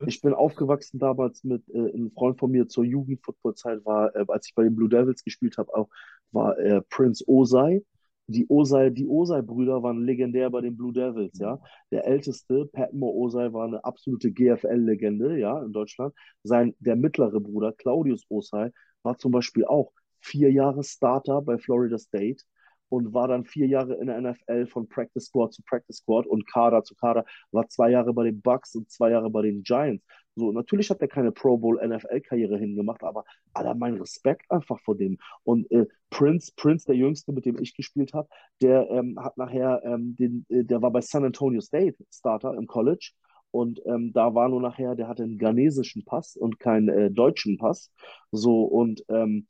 [0.05, 4.47] ich bin aufgewachsen damals mit äh, einem Freund von mir zur Jugendfootballzeit war, äh, als
[4.47, 5.89] ich bei den Blue Devils gespielt habe, auch
[6.31, 7.83] war äh, Prince Osai
[8.27, 11.59] die Osai, die Osai-Brüder waren legendär bei den Blue Devils, ja.
[11.91, 16.13] Der älteste, Patmore Osai, war eine absolute GFL-Legende, ja, in Deutschland.
[16.43, 18.71] Sein, der mittlere Bruder, Claudius Osai,
[19.03, 22.43] war zum Beispiel auch vier Jahre Starter bei Florida State
[22.89, 26.47] und war dann vier Jahre in der NFL von Practice Squad zu Practice Squad und
[26.47, 30.03] Kader zu Kader, war zwei Jahre bei den Bucks und zwei Jahre bei den Giants.
[30.35, 33.23] So, natürlich hat er keine Pro Bowl NFL-Karriere hingemacht, aber
[33.53, 35.17] aller mein Respekt einfach vor dem.
[35.43, 38.27] Und äh, Prince, Prince, der Jüngste, mit dem ich gespielt habe,
[38.61, 42.67] der ähm, hat nachher, ähm, den, äh, der war bei San Antonio State Starter im
[42.67, 43.11] College.
[43.51, 47.57] Und ähm, da war nur nachher, der hatte einen ghanesischen Pass und keinen äh, deutschen
[47.57, 47.89] Pass.
[48.31, 49.47] So, und ähm,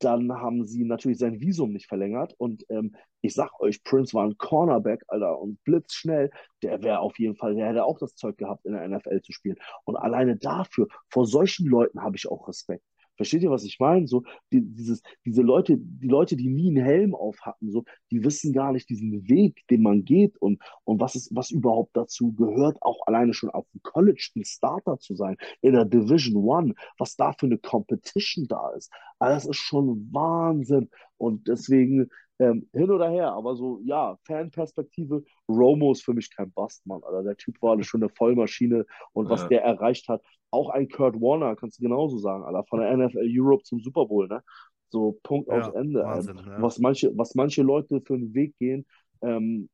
[0.00, 2.34] dann haben sie natürlich sein Visum nicht verlängert.
[2.38, 6.30] Und ähm, ich sag euch, Prince war ein Cornerback, Alter, und blitzschnell.
[6.62, 9.32] Der wäre auf jeden Fall, der hätte auch das Zeug gehabt, in der NFL zu
[9.32, 9.56] spielen.
[9.84, 12.84] Und alleine dafür, vor solchen Leuten habe ich auch Respekt.
[13.20, 14.06] Versteht ihr, was ich meine?
[14.06, 18.24] So, die, dieses, diese Leute, die Leute, die nie einen Helm auf hatten, so, die
[18.24, 22.32] wissen gar nicht diesen Weg, den man geht und, und was ist, was überhaupt dazu
[22.32, 26.74] gehört, auch alleine schon auf dem College ein Starter zu sein, in der Division One,
[26.96, 28.90] was da für eine Competition da ist.
[29.18, 30.88] Also das ist schon Wahnsinn.
[31.18, 32.08] Und deswegen,
[32.40, 37.22] ähm, hin oder her, aber so, ja, Fanperspektive, Romo ist für mich kein Bastmann, Alter.
[37.24, 39.48] Der Typ war schon eine Vollmaschine und was Ja.
[39.48, 43.28] der erreicht hat, auch ein Kurt Warner, kannst du genauso sagen, Alter, von der NFL
[43.28, 44.42] Europe zum Super Bowl, ne?
[44.88, 46.02] So, Punkt Ja, aus Ende.
[46.02, 46.62] Wahnsinn, ja.
[46.62, 48.86] Was manche, was manche Leute für einen Weg gehen,
[49.22, 49.68] ähm,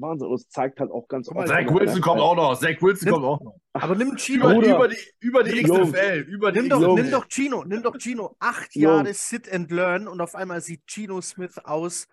[0.00, 0.28] Wahnsinn.
[0.28, 1.48] Und es zeigt halt auch ganz oft.
[1.48, 2.58] Zach Wilson kommt auch noch.
[2.58, 3.54] Zach Wilson Nimm- kommt auch noch.
[3.72, 4.44] Aber nimm Chino.
[4.50, 4.76] Über, Bruder.
[4.76, 5.92] über die, über die Jungs.
[5.92, 6.18] XFL.
[6.28, 7.02] Über die Nimm doch, Jungs.
[7.02, 8.36] nimm doch Chino, nimm doch Chino.
[8.38, 8.82] Acht Jungs.
[8.96, 12.06] Jahre Sit and Learn und auf einmal sieht Chino Smith aus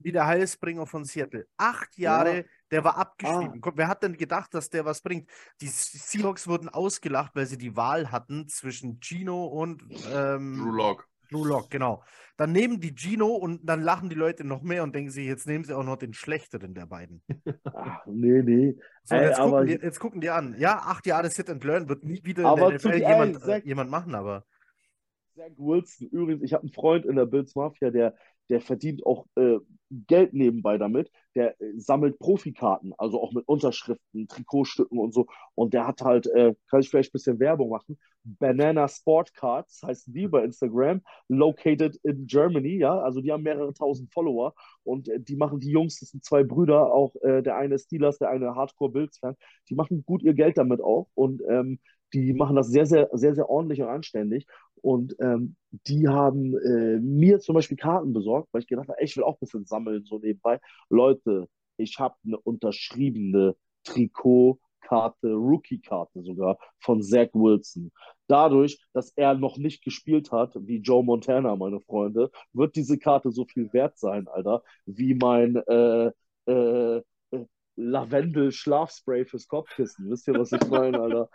[0.00, 1.46] wie der Heilsbringer von Seattle.
[1.56, 2.44] Acht Jahre, Ja.
[2.70, 3.00] der war Ah.
[3.00, 3.60] abgeschrieben.
[3.60, 5.28] Guck, Wer hat denn gedacht, dass der was bringt?
[5.60, 9.82] Die Seahawks wurden ausgelacht, weil sie die Wahl hatten zwischen Chino und
[10.14, 11.08] ähm, Drew Lock.
[11.30, 12.02] Drew Lock, genau.
[12.36, 15.46] Dann nehmen die Gino und dann lachen die Leute noch mehr und denken sich, jetzt
[15.46, 17.22] nehmen sie auch noch den schlechteren der beiden.
[17.64, 18.76] Ach, nee, nee.
[19.04, 20.54] So, Ey, jetzt, gucken die, jetzt gucken die an.
[20.58, 23.64] Ja, acht Jahre Sit and Learn wird nie wieder in der NFL jemand, äh, Zach-
[23.64, 24.44] jemand machen, aber.
[25.38, 28.16] Zach Wilson, übrigens, ich habe einen Freund in der Bills Mafia, der,
[28.50, 29.58] der verdient auch äh,
[30.08, 31.12] Geld nebenbei damit.
[31.36, 35.28] Der äh, sammelt Profikarten, also auch mit Unterschriften, Trikotstücken und so.
[35.54, 39.80] Und der hat halt, äh, kann ich vielleicht ein bisschen Werbung machen, Banana Sport Cards,
[39.84, 42.98] heißen die bei Instagram, located in Germany, ja.
[42.98, 46.42] Also die haben mehrere tausend Follower und äh, die machen die Jungs, das sind zwei
[46.42, 49.36] Brüder, auch äh, der eine Steelers, der eine Hardcore Bills-Fan,
[49.68, 51.78] die machen gut ihr Geld damit auch und ähm,
[52.12, 54.46] die machen das sehr, sehr, sehr, sehr ordentlich und anständig.
[54.80, 59.16] Und ähm, die haben äh, mir zum Beispiel Karten besorgt, weil ich gedacht habe, ich
[59.16, 60.60] will auch ein bisschen sammeln, so nebenbei.
[60.88, 67.90] Leute, ich habe eine unterschriebene Trikotkarte, Rookie-Karte sogar von Zach Wilson.
[68.26, 73.30] Dadurch, dass er noch nicht gespielt hat, wie Joe Montana, meine Freunde, wird diese Karte
[73.30, 76.12] so viel wert sein, Alter, wie mein äh,
[76.46, 77.02] äh,
[77.78, 80.10] Lavendel-Schlafspray fürs Kopfkissen.
[80.10, 81.30] Wisst ihr, was ich meine, Alter?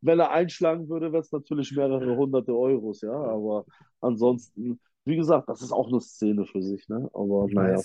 [0.00, 3.12] Wenn er einschlagen würde, wäre es natürlich mehrere hunderte Euros, ja.
[3.12, 3.66] Aber
[4.00, 7.10] ansonsten, wie gesagt, das ist auch eine Szene für sich, ne?
[7.12, 7.80] Aber naja.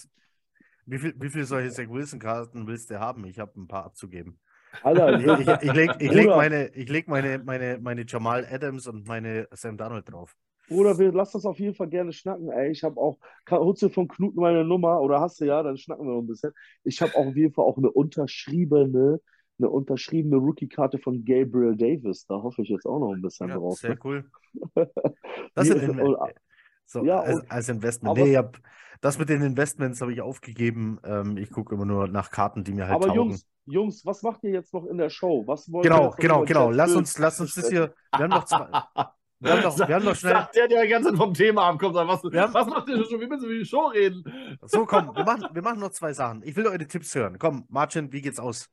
[0.85, 3.25] Wie viel, wie viele solche Zach Wilson-Karten willst du haben?
[3.25, 4.39] Ich habe ein paar abzugeben.
[4.83, 8.87] Alter, Ich, ich, ich leg, ich leg, meine, ich leg meine, meine, meine Jamal Adams
[8.87, 10.35] und meine Sam Darnold drauf.
[10.67, 12.71] Bruder, wir lassen das auf jeden Fall gerne schnacken, ey.
[12.71, 13.17] Ich habe auch,
[13.49, 16.27] holst du von Knut meine Nummer oder hast du ja, dann schnacken wir noch ein
[16.27, 16.51] bisschen.
[16.83, 19.21] Ich habe auch auf jeden Fall auch eine unterschriebene,
[19.59, 22.25] eine unterschriebene Rookie-Karte von Gabriel Davis.
[22.27, 23.77] Da hoffe ich jetzt auch noch ein bisschen Ja, drauf.
[23.79, 23.99] sehr Ne?
[24.03, 24.29] cool.
[25.55, 26.17] Das sind Inve- und-
[26.85, 28.11] so, ja, als, als Investment.
[28.11, 28.57] aber- Nee, ich hab,
[29.01, 30.99] das mit den Investments habe ich aufgegeben.
[31.03, 33.15] Ähm, ich gucke immer nur nach Karten, die mir halt Aber taugen.
[33.31, 35.43] Jungs, Jungs, was macht ihr jetzt noch in der Show?
[35.47, 36.71] Was wollt Genau, genau, genau.
[36.71, 37.93] Lass uns, lass uns das hier.
[38.15, 38.67] Wir haben noch zwei.
[39.39, 40.33] Wir haben noch, wir haben noch schnell.
[40.33, 41.93] Sagt der, der die ganze Zeit vom Thema abkommt.
[41.93, 43.19] sagt, Was, haben- was macht ihr schon?
[43.19, 44.23] Wir müssen über die Show reden.
[44.63, 46.41] So, komm, wir machen, wir machen noch zwei Sachen.
[46.43, 47.37] Ich will eure Tipps hören.
[47.37, 48.67] Komm, Martin, wie geht's aus?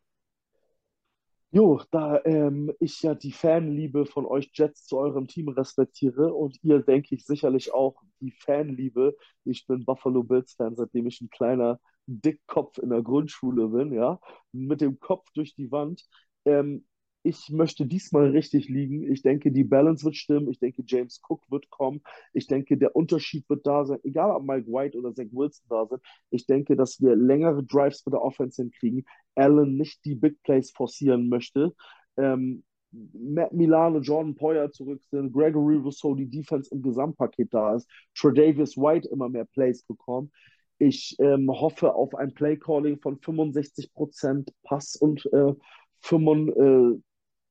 [1.51, 6.59] Jo, da ähm, ich ja die Fanliebe von euch Jets zu eurem Team respektiere und
[6.65, 9.15] ihr, denke ich, sicherlich auch die Fanliebe.
[9.45, 14.19] Ich bin Buffalo Bills-Fan, seitdem ich ein kleiner Dickkopf in der Grundschule bin, ja,
[14.51, 16.05] mit dem Kopf durch die Wand.
[16.45, 16.87] Ähm,
[17.27, 19.11] ich möchte diesmal richtig liegen.
[19.11, 20.51] Ich denke, die Balance wird stimmen.
[20.51, 22.03] Ich denke, James Cook wird kommen.
[22.34, 25.87] Ich denke, der Unterschied wird da sein, egal ob Mike White oder Zach Wilson da
[25.87, 26.03] sind.
[26.30, 29.07] Ich denke, dass wir längere Drives mit der Offense hinkriegen.
[29.34, 31.75] Allen nicht die Big Plays forcieren möchte.
[32.18, 37.88] Ähm, Matt Milano, Jordan Poyer zurück sind, Gregory Rousseau, die Defense im Gesamtpaket da ist,
[38.14, 40.30] Tredavious White immer mehr Plays bekommt.
[40.79, 45.55] Ich ähm, hoffe auf ein Play-Calling von 65% Pass und äh,
[46.03, 47.01] 35, äh,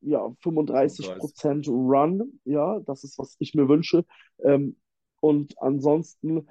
[0.06, 2.40] ja, 35% Run.
[2.46, 4.06] Ja, das ist, was ich mir wünsche.
[4.44, 4.78] Ähm,
[5.20, 6.48] und ansonsten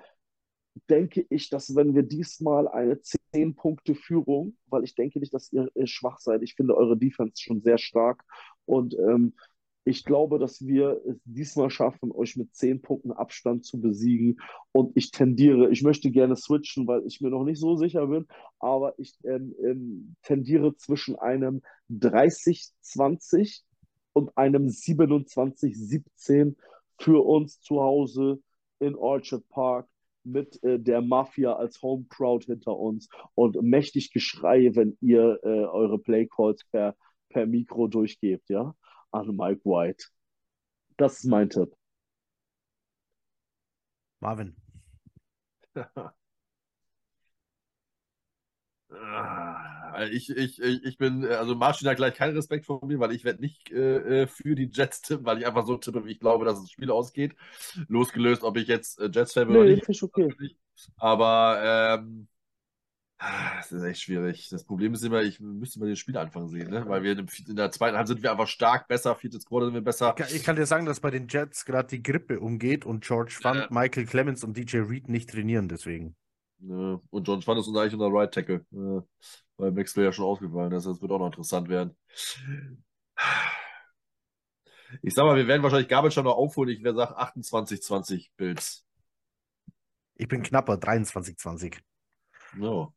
[0.89, 5.87] denke ich, dass wenn wir diesmal eine 10-Punkte-Führung, weil ich denke nicht, dass ihr, ihr
[5.87, 6.43] schwach seid.
[6.43, 8.24] Ich finde eure Defense schon sehr stark.
[8.65, 9.35] Und ähm,
[9.85, 14.41] ich glaube, dass wir es diesmal schaffen, euch mit 10 Punkten Abstand zu besiegen.
[14.71, 18.27] Und ich tendiere, ich möchte gerne switchen, weil ich mir noch nicht so sicher bin,
[18.61, 23.63] aber ich ähm, ähm, tendiere zwischen einem 30-20
[24.13, 26.55] und einem 27-17
[26.99, 28.41] für uns zu Hause
[28.79, 29.89] in Orchard Park
[30.25, 35.65] mit äh, der Mafia als Home Crowd hinter uns und mächtig Geschrei, wenn ihr äh,
[35.65, 36.95] eure Play Calls per,
[37.29, 38.75] per Mikro durchgebt, ja,
[39.12, 40.06] an Mike White.
[40.97, 41.74] Das ist mein Tipp.
[44.20, 44.55] Marvin.
[48.94, 53.24] Ah, ich, ich, ich, bin, also Martin hat gleich keinen Respekt vor mir, weil ich
[53.24, 56.44] werde nicht äh, für die Jets tippen, weil ich einfach so tippe, wie ich glaube,
[56.44, 57.34] dass das Spiel ausgeht.
[57.89, 60.02] Losgelöst, ob ich jetzt äh, Jets-Fan bin Nee, oder nicht.
[60.02, 60.34] okay.
[60.98, 62.28] Aber ähm,
[63.57, 64.49] das ist echt schwierig.
[64.49, 66.89] Das Problem ist immer, ich müsste mal den Spielanfang sehen, ne?
[66.89, 69.81] Weil wir in, der zweiten Halbzeit sind wir einfach stark besser, viertes Quarter sind wir
[69.82, 70.11] besser.
[70.11, 73.05] Ich kann, ich kann dir sagen, dass bei den Jets gerade die Grippe umgeht und
[73.05, 73.69] George Fund, Ja.
[73.70, 76.16] Michael Clemens und DJ Reed nicht trainieren deswegen.
[76.59, 77.01] Ne?
[77.11, 78.65] Und John Schwann ist unser eigentlich unser Right Tackle.
[78.70, 79.07] Ne?
[79.57, 80.86] Weil Maxwell ja schon ausgefallen ist.
[80.86, 81.97] Das wird auch noch interessant werden.
[85.01, 86.70] Ich sag mal, wir werden wahrscheinlich Gabel schon noch aufholen.
[86.70, 88.85] Ich wäre sag 28-20 Bills.
[90.16, 91.78] Ich bin knapper, 23-20.
[92.55, 92.93] No.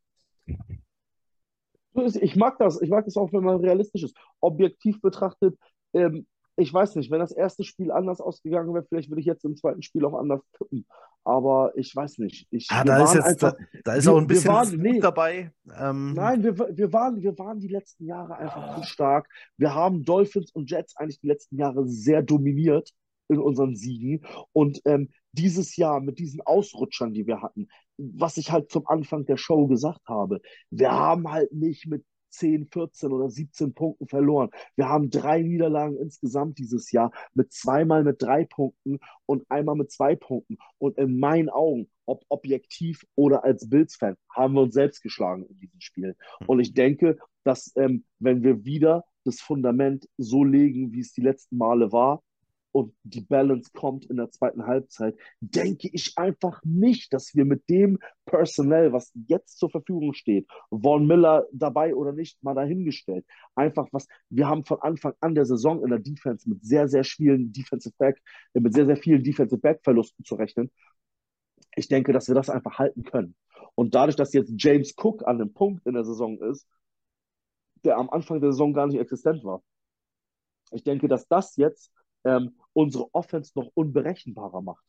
[2.21, 2.81] Ich mag das.
[2.81, 4.17] Ich mag das auch, wenn man realistisch ist.
[4.41, 5.57] Objektiv betrachtet,
[5.93, 6.27] ähm,
[6.57, 9.55] ich weiß nicht, wenn das erste Spiel anders ausgegangen wäre, vielleicht würde ich jetzt im
[9.57, 10.85] zweiten Spiel auch anders tippen.
[11.25, 12.47] Aber ich weiß nicht.
[12.51, 14.99] Ich, Ah, da ist jetzt, einfach, da, da ist auch ein bisschen waren- nee.
[14.99, 15.51] dabei.
[15.77, 19.27] Ähm, Nein, wir, wir, waren, wir waren die letzten Jahre einfach zu stark.
[19.57, 22.91] Wir haben Dolphins und Jets eigentlich die letzten Jahre sehr dominiert
[23.27, 24.23] in unseren Siegen.
[24.53, 27.67] Und ähm, dieses Jahr mit diesen Ausrutschern, die wir hatten,
[27.97, 32.03] was ich halt zum Anfang der Show gesagt habe, wir haben halt nicht mit
[32.35, 34.49] 10, 14 oder 17 Punkten verloren.
[34.75, 39.91] Wir haben drei Niederlagen insgesamt dieses Jahr mit zweimal mit drei Punkten und einmal mit
[39.91, 40.57] zwei Punkten.
[40.77, 45.57] Und in meinen Augen, ob objektiv oder als Bills-Fan, haben wir uns selbst geschlagen in
[45.57, 46.15] diesen Spielen.
[46.45, 51.21] Und ich denke, dass ähm, wenn wir wieder das Fundament so legen, wie es die
[51.21, 52.21] letzten Male war,
[52.75, 57.69] und die Balance kommt in der zweiten Halbzeit, denke ich einfach nicht, dass wir mit
[57.69, 63.25] dem Personell, was jetzt zur Verfügung steht, Von Miller dabei oder nicht, mal dahingestellt.
[63.55, 67.05] Einfach was, wir haben von Anfang an der Saison in der Defense mit sehr, sehr
[67.05, 68.21] vielen Defensive Back,
[68.53, 70.69] äh, mit sehr, sehr vielen Defensive Back Verlusten zu rechnen.
[71.77, 73.35] Ich denke, dass wir das einfach halten können.
[73.75, 76.67] Und dadurch, dass jetzt James Cook an einem Punkt in der Saison ist,
[77.85, 79.63] der am Anfang der Saison gar nicht existent war.
[80.71, 81.89] Ich denke, dass das jetzt
[82.25, 84.83] ähm, unsere Offense noch unberechenbarer macht.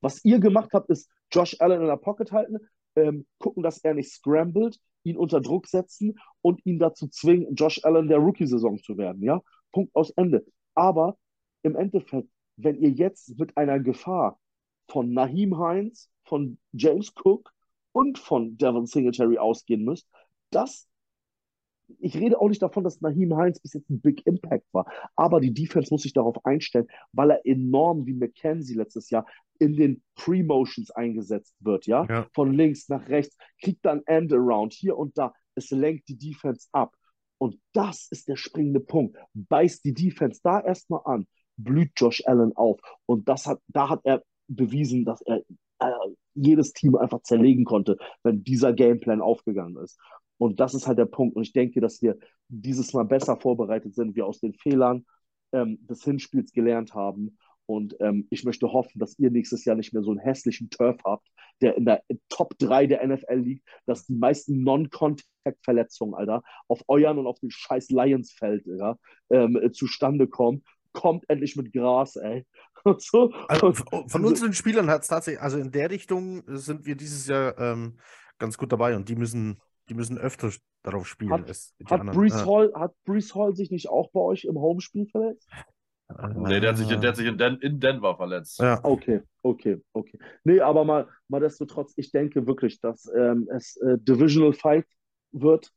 [0.00, 2.58] Was ihr gemacht habt, ist Josh Allen in der Pocket halten,
[2.96, 7.84] ähm, gucken, dass er nicht scrambled, ihn unter Druck setzen und ihn dazu zwingen, Josh
[7.84, 9.22] Allen der Rookie-Saison zu werden.
[9.22, 9.40] Ja,
[9.72, 10.44] Punkt aus Ende.
[10.74, 11.16] Aber
[11.62, 14.38] im Endeffekt, wenn ihr jetzt mit einer Gefahr
[14.88, 17.52] von Naheem Hines, von James Cook
[17.92, 20.08] und von Devon Singletary ausgehen müsst,
[20.50, 20.88] das
[21.98, 24.86] ich rede auch nicht davon, dass Naheem Hines bis jetzt ein Big Impact war,
[25.16, 29.26] aber die Defense muss sich darauf einstellen, weil er enorm wie McKenzie letztes Jahr
[29.58, 32.06] in den Pre-Motions eingesetzt wird, ja?
[32.08, 32.26] Ja.
[32.34, 35.32] Von links nach rechts, kriegt dann End-Around hier und da.
[35.54, 36.94] Es lenkt die Defense ab.
[37.38, 39.16] Und das ist der springende Punkt.
[39.34, 42.80] Beißt die Defense da erstmal an, blüht Josh Allen auf.
[43.06, 45.42] Und das hat, da hat er bewiesen, dass er
[45.80, 45.90] äh,
[46.34, 49.98] jedes Team einfach zerlegen konnte, wenn dieser Gameplan aufgegangen ist.
[50.38, 51.36] Und das ist halt der Punkt.
[51.36, 52.16] Und ich denke, dass wir
[52.48, 55.04] dieses Mal besser vorbereitet sind, wir aus den Fehlern
[55.52, 57.36] ähm, des Hinspiels gelernt haben.
[57.66, 60.96] Und ähm, ich möchte hoffen, dass ihr nächstes Jahr nicht mehr so einen hässlichen Turf
[61.04, 61.28] habt,
[61.60, 67.18] der in der Top 3 der NFL liegt, dass die meisten Non-Contact-Verletzungen, Alter, auf euren
[67.18, 68.96] und auf den scheiß Lions-Feld, ja,
[69.28, 70.64] ähm, äh, zustande kommen.
[70.92, 72.46] Kommt endlich mit Gras, ey.
[72.98, 73.32] So.
[73.48, 77.58] Also von unseren Spielern hat es tatsächlich, also in der Richtung sind wir dieses Jahr
[77.58, 77.98] ähm,
[78.38, 80.50] ganz gut dabei und die müssen, die müssen öfter
[80.82, 82.18] darauf spielen Hat- Hat anderen.
[82.18, 85.48] Brees, Hall, hat Brees Hall sich nicht auch bei euch im Homespiel verletzt?
[86.08, 88.58] Äh, Nee, der hat sich, der hat sich in, Den in Denver verletzt.
[88.60, 88.80] ja.
[88.82, 90.18] Okay, okay, okay.
[90.44, 94.86] Nee, aber mal, mal destotrotz, ich denke wirklich, dass ähm, es äh, Divisional Fight
[95.32, 95.70] wird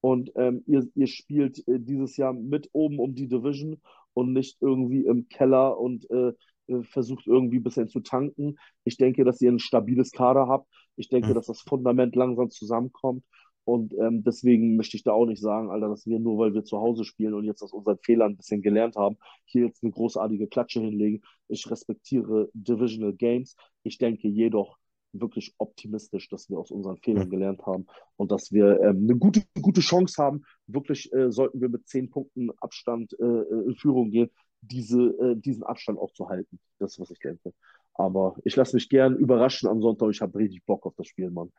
[0.00, 3.80] und ähm, ihr, ihr spielt äh, dieses Jahr mit oben um die Division
[4.14, 6.32] und nicht irgendwie im Keller und äh,
[6.68, 8.56] äh, versucht irgendwie ein bisschen zu tanken.
[8.84, 10.68] Ich denke, dass ihr ein stabiles Kader habt.
[10.96, 11.34] Ich denke, Mhm.
[11.34, 13.22] dass das Fundament langsam zusammenkommt.
[13.66, 16.62] Und ähm, deswegen möchte ich da auch nicht sagen, Alter, dass wir nur, weil wir
[16.62, 19.90] zu Hause spielen und jetzt aus unseren Fehlern ein bisschen gelernt haben, hier jetzt eine
[19.90, 21.22] großartige Klatsche hinlegen.
[21.48, 23.56] Ich respektiere Divisional Games.
[23.82, 24.78] Ich denke jedoch
[25.12, 29.42] wirklich optimistisch, dass wir aus unseren Fehlern gelernt haben und dass wir ähm, eine gute,
[29.60, 30.44] gute Chance haben.
[30.68, 34.30] Wirklich äh, sollten wir mit zehn Punkten Abstand äh, äh, in Führung gehen,
[34.60, 36.60] diese, äh, diesen Abstand auch zu halten.
[36.78, 37.52] Das ist, was ich denke.
[37.94, 40.10] Aber ich lasse mich gern überraschen am Sonntag.
[40.10, 41.50] Ich habe richtig Bock auf das Spiel, Mann.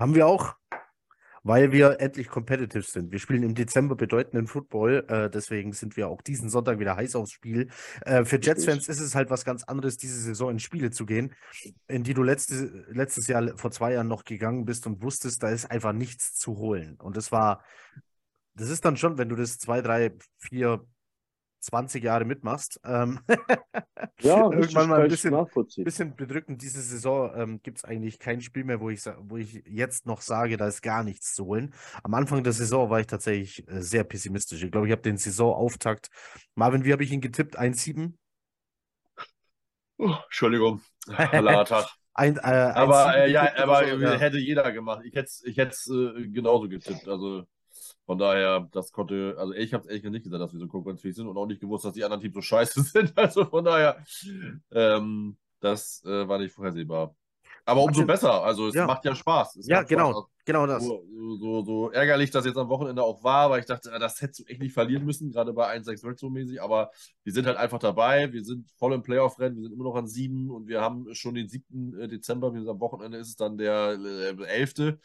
[0.00, 0.56] Haben wir auch,
[1.42, 3.10] weil wir endlich competitive sind.
[3.10, 7.16] Wir spielen im Dezember bedeutenden Football, äh, deswegen sind wir auch diesen Sonntag wieder heiß
[7.16, 7.68] aufs Spiel.
[8.02, 11.34] Äh, für Jets-Fans ist es halt was ganz anderes, diese Saison in Spiele zu gehen,
[11.88, 15.50] in die du letzte, letztes Jahr, vor zwei Jahren noch gegangen bist und wusstest, da
[15.50, 16.96] ist einfach nichts zu holen.
[17.00, 17.64] Und das war,
[18.54, 20.84] das ist dann schon, wenn du das zwei, drei, vier,
[21.62, 22.80] 20 Jahre mitmachst.
[22.84, 23.20] Ähm,
[24.20, 25.84] Ja, irgendwann mal ein bisschen, nachvollziehen.
[25.84, 26.62] bisschen bedrückend.
[26.62, 30.20] Diese Saison ähm, gibt es eigentlich kein Spiel mehr, wo ich, wo ich jetzt noch
[30.20, 31.74] sage, da ist gar nichts zu holen.
[32.04, 34.62] Am Anfang der Saison war ich tatsächlich äh, sehr pessimistisch.
[34.62, 36.10] Ich glaube, ich habe den Saisonauftakt.
[36.54, 37.58] Marvin, wie habe ich ihn getippt?
[37.58, 38.16] 1-7?
[39.98, 41.88] Oh, Entschuldigung, langer Tag.
[42.14, 43.96] Ein, äh, 1-7 Aber äh, ja, aber so?
[43.96, 44.12] Ja.
[44.18, 45.02] hätte jeder gemacht.
[45.04, 47.08] Ich hätte es ich hätt's, äh, genauso getippt.
[47.08, 47.44] Also
[48.06, 50.68] von daher, das konnte, also ich habe es ehrlich gesagt nicht gesagt, dass wir so
[50.68, 53.16] konkurrenzfähig sind und auch nicht gewusst, dass die anderen Teams so scheiße sind.
[53.16, 54.04] Also von daher,
[54.72, 57.14] ähm, das äh, war nicht vorhersehbar.
[57.64, 58.42] Aber umso Martin, besser.
[58.42, 58.86] Also es ja.
[58.86, 59.56] macht ja Spaß.
[59.56, 59.96] Es Ja, macht Spaß.
[59.96, 60.84] genau, genau das.
[60.84, 61.04] So,
[61.38, 64.40] so, so ärgerlich das jetzt am Wochenende auch war, weil ich dachte, ah, das hättest
[64.40, 66.60] du echt nicht verlieren müssen, gerade bei 1-6 so mäßig.
[66.60, 66.90] Aber
[67.22, 68.32] wir sind halt einfach dabei.
[68.32, 69.56] Wir sind voll im Playoff-Rennen.
[69.56, 71.98] Wir sind immer noch an sieben und wir haben schon den 7.
[72.00, 72.50] äh, Dezember.
[72.50, 74.98] Sind am Wochenende ist es dann der äh, 11.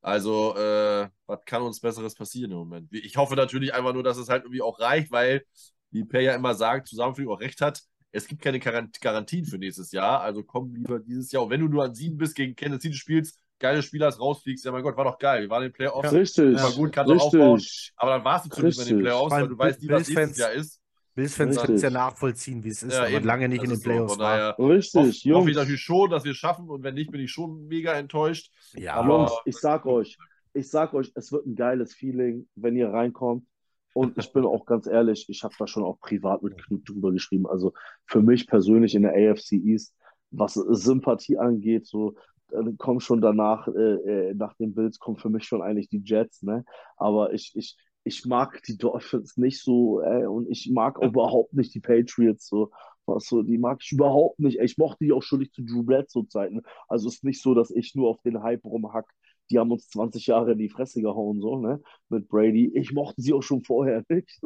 [0.00, 2.88] Also, äh, was kann uns Besseres passieren im Moment?
[2.92, 5.42] Ich hoffe natürlich einfach nur, dass es halt irgendwie auch reicht, weil,
[5.90, 7.82] wie Per ja immer sagt, Zusammenfügung auch recht hat.
[8.16, 11.44] Es gibt keine Garant- Garantien für nächstes Jahr, also komm lieber dieses Jahr.
[11.44, 14.72] Und wenn du nur an sieben bist, gegen Kansas City spielst, geile Spieler rausfliegst, ja
[14.72, 15.42] mein Gott, war doch geil.
[15.42, 17.54] Wir waren in den Playoffs, Richtig, war gut, kannst du aufbauen.
[17.54, 17.92] richtig.
[17.96, 19.04] Aber dann warst du zumindest in den.
[19.04, 20.80] Playoffs, weil allem du weißt nie, was Bills-Fans- nächstes Jahr ist.
[21.14, 23.24] Bills-Fans können es ja nachvollziehen, wie es ist, Ja, aber eben.
[23.26, 23.90] lange nicht in Das den ist so.
[23.90, 24.54] Playoffs Von war.
[24.54, 25.54] daher Richtig, hoffe ich Jungs.
[25.54, 28.52] natürlich schon, dass wir es schaffen und wenn nicht, bin ich schon mega enttäuscht.
[28.74, 30.18] Ja, Aber- Jungs, ich sag euch,
[30.52, 33.46] ich sag euch, es wird ein geiles Feeling, wenn ihr reinkommt.
[33.96, 37.12] Und ich bin auch ganz ehrlich, ich habe da schon auch privat mit Knut drüber
[37.12, 37.46] geschrieben.
[37.46, 37.72] Also
[38.04, 39.94] für mich persönlich in der AFC East,
[40.30, 42.14] was Sympathie angeht, so
[42.48, 46.02] dann kommen schon danach, äh, äh, nach den Bills kommen für mich schon eigentlich die
[46.04, 46.66] Jets, ne?
[46.98, 51.74] Aber ich, ich, ich mag die Dolphins nicht so, äh, und ich mag überhaupt nicht
[51.74, 52.70] die Patriots so.
[53.06, 54.58] Was so, die mag ich überhaupt nicht.
[54.60, 56.60] Ich mochte die auch schon nicht zu Drew Bledsoe Zeiten.
[56.86, 59.06] Also es ist nicht so, dass ich nur auf den Hype rumhack.
[59.50, 61.80] Die haben uns 20 Jahre in die Fresse gehauen, so, ne?
[62.08, 62.72] Mit Brady.
[62.74, 64.40] Ich mochte sie auch schon vorher nicht.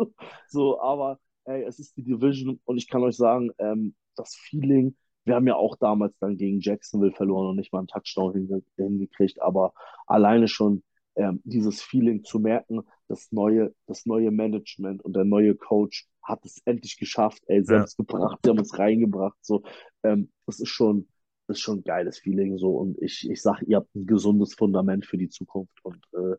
[0.49, 4.97] So, aber ey, es ist die Division und ich kann euch sagen, ähm, das Feeling,
[5.25, 8.63] wir haben ja auch damals dann gegen Jacksonville verloren und nicht mal einen Touchdown hinge
[8.77, 9.73] hingekriegt, aber
[10.07, 10.83] alleine schon
[11.17, 16.45] ähm, dieses Feeling zu merken, das neue, das neue Management und der neue Coach hat
[16.45, 17.85] es endlich geschafft, ey, sie Ja.
[17.97, 19.63] gebracht, sie haben es reingebracht, so,
[20.03, 21.09] ähm, das ist schon,
[21.51, 25.07] ist schon ein geiles Feeling, so, und ich, ich sag, ihr habt ein gesundes Fundament
[25.07, 26.37] für die Zukunft und äh,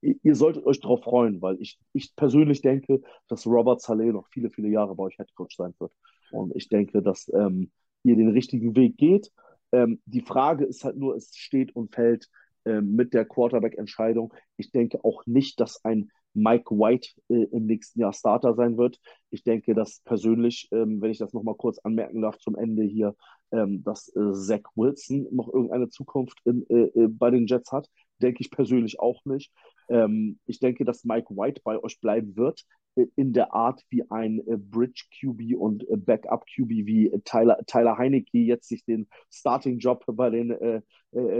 [0.00, 4.50] ihr, solltet euch darauf freuen, weil ich, ich persönlich denke, dass Robert Saleh noch viele,
[4.50, 5.92] viele Jahre bei euch Headcoach sein wird.
[6.30, 7.70] Und ich denke, dass ähm,
[8.04, 9.32] ihr den richtigen Weg geht.
[9.72, 12.28] Ähm, die Frage ist halt nur, es steht und fällt
[12.64, 14.32] ähm, mit der Quarterback-Entscheidung.
[14.56, 19.00] Ich denke auch nicht, dass ein Mike White äh, im nächsten Jahr Starter sein wird.
[19.30, 23.16] Ich denke, dass persönlich, ähm, wenn ich das nochmal kurz anmerken darf zum Ende hier,
[23.52, 27.88] ähm, dass äh, Zach Wilson noch irgendeine Zukunft in, äh, äh, bei den Jets hat.
[28.20, 29.52] Denke ich persönlich auch nicht.
[29.88, 32.64] Ähm, ich denke, dass Mike White bei euch bleiben wird,
[32.98, 37.58] äh, in der Art wie ein äh, Bridge QB und äh, Backup QB wie Tyler,
[37.66, 40.82] Tyler Heinecke jetzt sich den Starting-Job bei den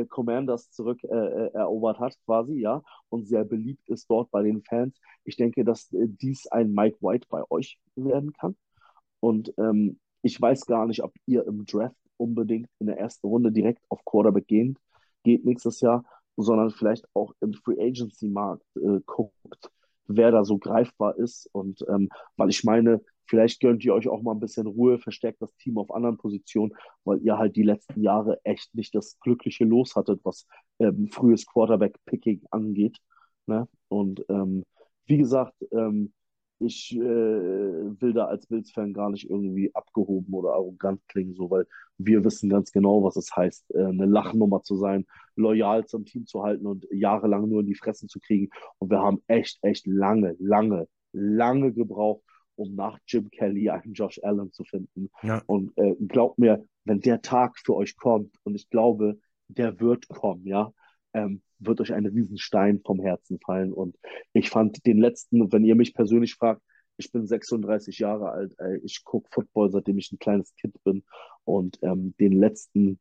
[0.09, 4.99] Commanders zurück erobert hat, quasi, ja, und sehr beliebt ist dort bei den Fans.
[5.25, 8.57] Ich denke, dass dies ein Mike White bei euch werden kann.
[9.21, 13.53] Und ähm, ich weiß gar nicht, ob ihr im Draft unbedingt in der ersten Runde
[13.53, 14.79] direkt auf Quarterback gehen,
[15.23, 16.05] geht nächstes Jahr,
[16.37, 19.71] sondern vielleicht auch im Free Agency Markt äh, guckt,
[20.07, 21.49] wer da so greifbar ist.
[21.53, 25.43] Und ähm, weil ich meine, vielleicht gönnt ihr euch auch mal ein bisschen Ruhe, verstärkt
[25.43, 26.73] das Team auf anderen Positionen,
[27.05, 30.47] weil ihr halt die letzten Jahre echt nicht das glückliche Los hattet, was
[30.79, 32.99] ähm, frühes Quarterback-Picking angeht.
[33.47, 33.69] Ne?
[33.89, 34.65] Und ähm,
[35.07, 36.13] wie gesagt, ähm,
[36.61, 41.67] ich äh, will da als Bills-Fan gar nicht irgendwie abgehoben oder arrogant klingen, so, weil
[41.99, 45.07] wir wissen ganz genau, was es heißt, äh, eine Lachnummer zu sein,
[45.37, 48.51] loyal zum Team zu halten und jahrelang nur in die Fresse zu kriegen.
[48.79, 52.23] Und wir haben echt, echt lange, lange, lange gebraucht,
[52.57, 55.11] um nach Jim Kelly einen Josh Allen zu finden.
[55.23, 55.43] Ja.
[55.47, 59.19] Und äh, glaubt mir, wenn der Tag für euch kommt, und ich glaube,
[59.49, 60.73] der wird kommen, ja,
[61.19, 63.73] ähm, wird euch ein Riesenstein vom Herzen fallen.
[63.73, 63.97] Und
[64.33, 66.63] ich fand den letzten, wenn ihr mich persönlich fragt,
[66.97, 71.05] ich bin 36 Jahre alt, ey, ich gucke Football, seitdem ich ein kleines Kind bin.
[71.45, 72.99] Und ähm, den letzten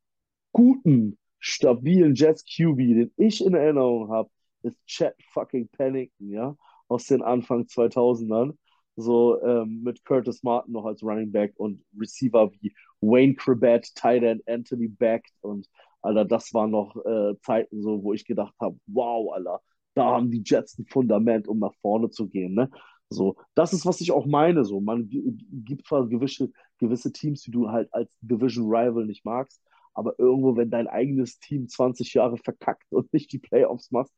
[0.51, 4.29] guten, stabilen Jets QB, den ich in Erinnerung habe,
[4.63, 6.55] ist Chad fucking Pennington, ja,
[6.87, 8.55] aus den Anfang 2000ern.
[8.95, 14.23] So ähm, mit Curtis Martin noch als Running Back und Receiver wie Wayne Crabett, Tight
[14.23, 15.67] End Anthony Beck und
[16.07, 19.61] Alter, das waren noch äh, Zeiten so, wo ich gedacht habe, wow, Alter,
[19.93, 22.69] da haben die Jets ein Fundament, um nach vorne zu gehen, ne?
[23.09, 24.81] So, das ist, was ich auch meine, so.
[24.81, 29.61] Man gibt zwar gewisse, gewisse Teams, die du halt als Division Rival nicht magst,
[29.93, 34.13] aber irgendwo, wenn dein eigenes Team 20 Jahre verkackt und nicht die Playoffs machst,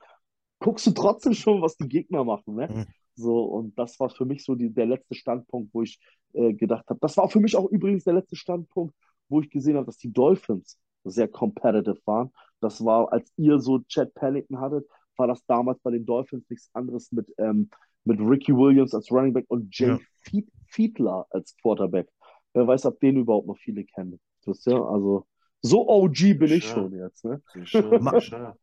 [0.60, 2.68] guckst du trotzdem schon, was die Gegner machen, ne?
[2.68, 2.86] Mhm.
[3.16, 6.00] So, und das war für mich so die, der letzte Standpunkt, wo ich
[6.34, 7.00] äh, gedacht habe.
[7.02, 8.96] Das war für mich auch übrigens der letzte Standpunkt,
[9.28, 12.32] wo ich gesehen habe, dass die Dolphins sehr competitive waren.
[12.62, 16.70] Das war, als ihr so Chad Pennington hattet, war das damals bei den Dolphins nichts
[16.74, 17.70] anderes mit, ähm,
[18.06, 19.98] mit Ricky Williams als Running Back und Jay
[20.32, 20.40] ja.
[20.68, 22.10] Fiedler als Quarterback.
[22.54, 24.20] Wer weiß, ob den überhaupt noch viele kennen.
[24.46, 25.26] Das ja, also
[25.62, 27.26] so OG bin ich schon jetzt.
[27.26, 27.42] Ne?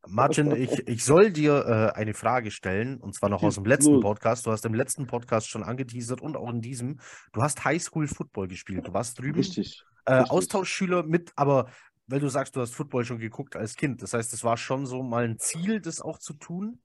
[0.09, 4.01] Martin, ich, ich soll dir äh, eine Frage stellen, und zwar noch aus dem letzten
[4.01, 4.47] Podcast.
[4.47, 6.99] Du hast im letzten Podcast schon angeteasert und auch in diesem.
[7.33, 8.89] Du hast Highschool-Football gespielt.
[8.89, 9.37] Du warst drüben.
[9.37, 9.85] Richtig.
[10.07, 10.31] Äh, Richtig.
[10.31, 11.67] Austauschschüler mit, aber
[12.07, 14.03] weil du sagst, du hast Football schon geguckt als Kind.
[14.03, 16.81] Das heißt, es war schon so mal ein Ziel, das auch zu tun?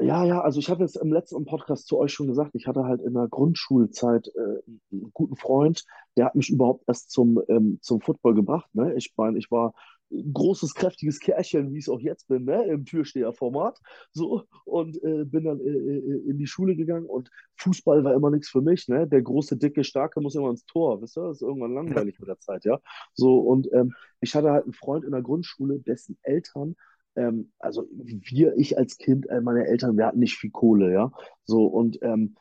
[0.00, 2.84] Ja, ja, also ich habe jetzt im letzten Podcast zu euch schon gesagt, ich hatte
[2.84, 4.62] halt in der Grundschulzeit äh,
[4.92, 5.84] einen guten Freund,
[6.16, 8.72] der hat mich überhaupt erst zum, ähm, zum Football gebracht.
[8.74, 8.94] Ne?
[8.94, 9.74] Ich meine, ich war
[10.10, 12.64] großes, kräftiges Kerlchen, wie ich es auch jetzt bin, ne?
[12.64, 13.78] im Türsteherformat.
[14.12, 18.30] So, und äh, bin dann äh, äh, in die Schule gegangen und Fußball war immer
[18.30, 18.88] nichts für mich.
[18.88, 19.06] Ne?
[19.06, 21.22] Der große, dicke, starke muss immer ins Tor, wisst ihr?
[21.22, 22.78] Das ist irgendwann langweilig mit der Zeit, ja.
[23.14, 26.74] So, und ähm, ich hatte halt einen Freund in der Grundschule, dessen Eltern
[27.16, 31.10] ähm, also wir, ich als Kind, äh, meine Eltern, wir hatten nicht viel Kohle, ja.
[31.44, 32.36] So, und ähm,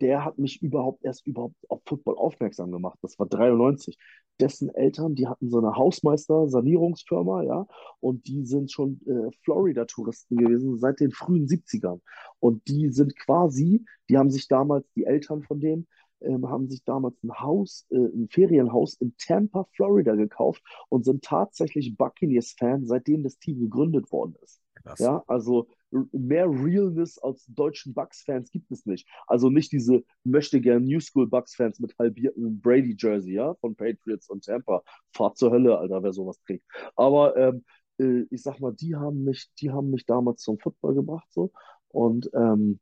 [0.00, 2.98] der hat mich überhaupt erst überhaupt auf Football aufmerksam gemacht.
[3.02, 3.96] Das war 93.
[4.40, 7.66] Dessen Eltern, die hatten so eine Hausmeister-Sanierungsfirma, ja,
[8.00, 12.00] und die sind schon äh, Florida-Touristen gewesen seit den frühen 70ern.
[12.38, 15.86] Und die sind quasi, die haben sich damals, die Eltern von denen,
[16.20, 21.24] ähm, haben sich damals ein Haus, äh, ein Ferienhaus in Tampa, Florida gekauft und sind
[21.24, 24.60] tatsächlich Buccaneers-Fan, seitdem das Team gegründet worden ist.
[24.86, 24.98] Krass.
[25.00, 25.68] Ja, also
[26.12, 29.08] mehr Realness als deutschen Bucks-Fans gibt es nicht.
[29.26, 34.44] Also nicht diese möchte gern New School Bucks-Fans mit halbierten Brady-Jersey, ja, von Patriots und
[34.44, 34.82] Tampa.
[35.12, 36.64] Fahrt zur Hölle, Alter, wer sowas trägt.
[36.94, 37.64] Aber ähm,
[37.98, 41.50] äh, ich sag mal, die haben mich, die haben mich damals zum Football gebracht, so.
[41.88, 42.78] Und ähm,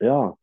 [0.00, 0.34] ja,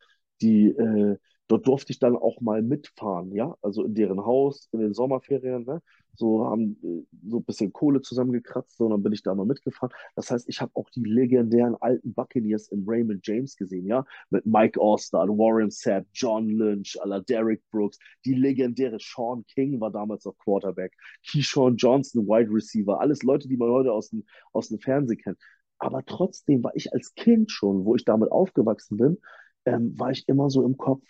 [0.41, 4.79] die, äh, Dort durfte ich dann auch mal mitfahren, ja, also in deren Haus, in
[4.79, 5.81] den Sommerferien, ne?
[6.15, 9.93] So haben äh, so ein bisschen Kohle zusammengekratzt, und dann bin ich da mal mitgefahren.
[10.15, 14.45] Das heißt, ich habe auch die legendären alten Buccaneers im Raymond James gesehen, ja, mit
[14.45, 20.23] Mike Oster, Warren Sapp, John Lynch, aller Derek Brooks, die legendäre Sean King war damals
[20.25, 20.93] noch Quarterback,
[21.29, 25.37] Keyshawn Johnson, Wide Receiver, alles Leute, die man heute aus dem, aus dem Fernsehen kennt.
[25.79, 29.17] Aber trotzdem war ich als Kind schon, wo ich damit aufgewachsen bin,
[29.65, 31.03] ähm, war ich immer so im Kopf,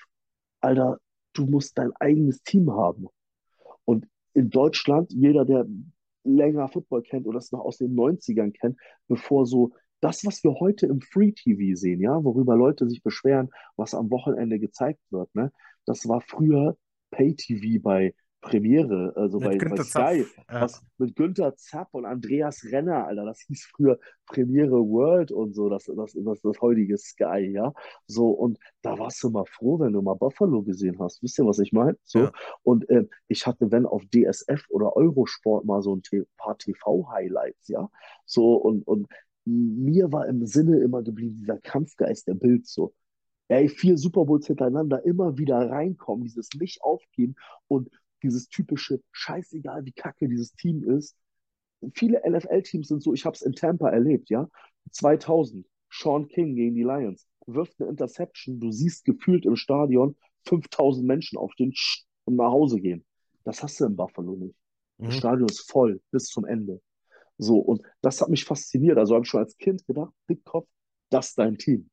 [0.64, 1.00] Alter,
[1.34, 3.08] du musst dein eigenes Team haben.
[3.86, 5.68] Und in Deutschland, jeder, der
[6.24, 8.78] länger Football kennt oder es noch aus den 90ern kennt,
[9.08, 13.50] bevor so das, was wir heute im Free TV sehen, ja, worüber Leute sich beschweren,
[13.76, 15.52] was am Wochenende gezeigt wird, ne,
[15.86, 16.78] das war früher
[17.12, 18.14] Pay TV bei
[18.44, 20.62] Premiere, also bei, bei Sky, ja.
[20.62, 23.98] was mit Günther Zapp und Andreas Renner, Alter, das hieß früher
[24.28, 27.74] Premiere World und so, das, das, das, das heutige Sky, ja.
[28.06, 31.24] So, und da warst du mal froh, wenn du mal Buffalo gesehen hast.
[31.24, 31.98] Wisst ihr, was ich meine?
[32.04, 32.32] So, ja.
[32.64, 36.02] und äh, ich hatte, wenn auf DSF oder Eurosport mal so ein
[36.38, 37.90] paar TV-Highlights, ja.
[38.26, 39.08] So, und, und
[39.46, 42.94] mir war im Sinne immer geblieben, dieser Kampfgeist der Bild so.
[43.50, 47.36] Ey, vier Super Bowls hintereinander immer wieder reinkommen, dieses nicht aufgeben
[47.68, 47.90] und
[48.24, 51.16] dieses typische Scheißegal, wie kacke dieses Team ist.
[51.94, 54.50] Viele NFL-Teams sind so, ich habe es in Tampa erlebt, ja.
[54.92, 61.06] 2000, Sean King gegen die Lions, wirft eine Interception, du siehst gefühlt im Stadion 5000
[61.06, 61.74] Menschen aufstehen
[62.26, 63.06] und nach Hause gehen.
[63.44, 64.56] Das hast du in Buffalo nicht.
[64.98, 65.06] Mhm.
[65.06, 66.82] Das Stadion ist voll bis zum Ende.
[67.38, 68.98] So, und das hat mich fasziniert.
[68.98, 70.68] Also habe ich schon als Kind gedacht, Dickkopf,
[71.10, 71.90] das ist dein Team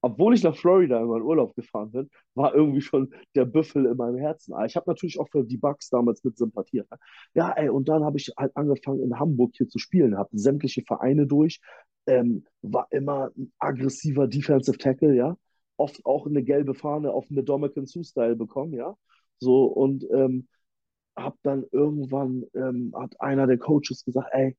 [0.00, 3.96] obwohl ich nach Florida in meinen Urlaub gefahren bin, war irgendwie schon der Büffel in
[3.96, 4.54] meinem Herzen.
[4.54, 6.90] Aber ich habe natürlich auch für die Bucks damals mit sympathiert.
[6.90, 6.98] Ne?
[7.34, 10.82] Ja, ey, und dann habe ich halt angefangen in Hamburg hier zu spielen, habe sämtliche
[10.82, 11.60] Vereine durch,
[12.06, 15.36] ähm, war immer ein aggressiver Defensive Tackle, ja,
[15.76, 18.96] oft auch eine gelbe Fahne auf eine Dominican Sue-Style bekommen, ja,
[19.38, 20.48] so und ähm,
[21.16, 24.56] habe dann irgendwann, ähm, hat einer der Coaches gesagt, ey,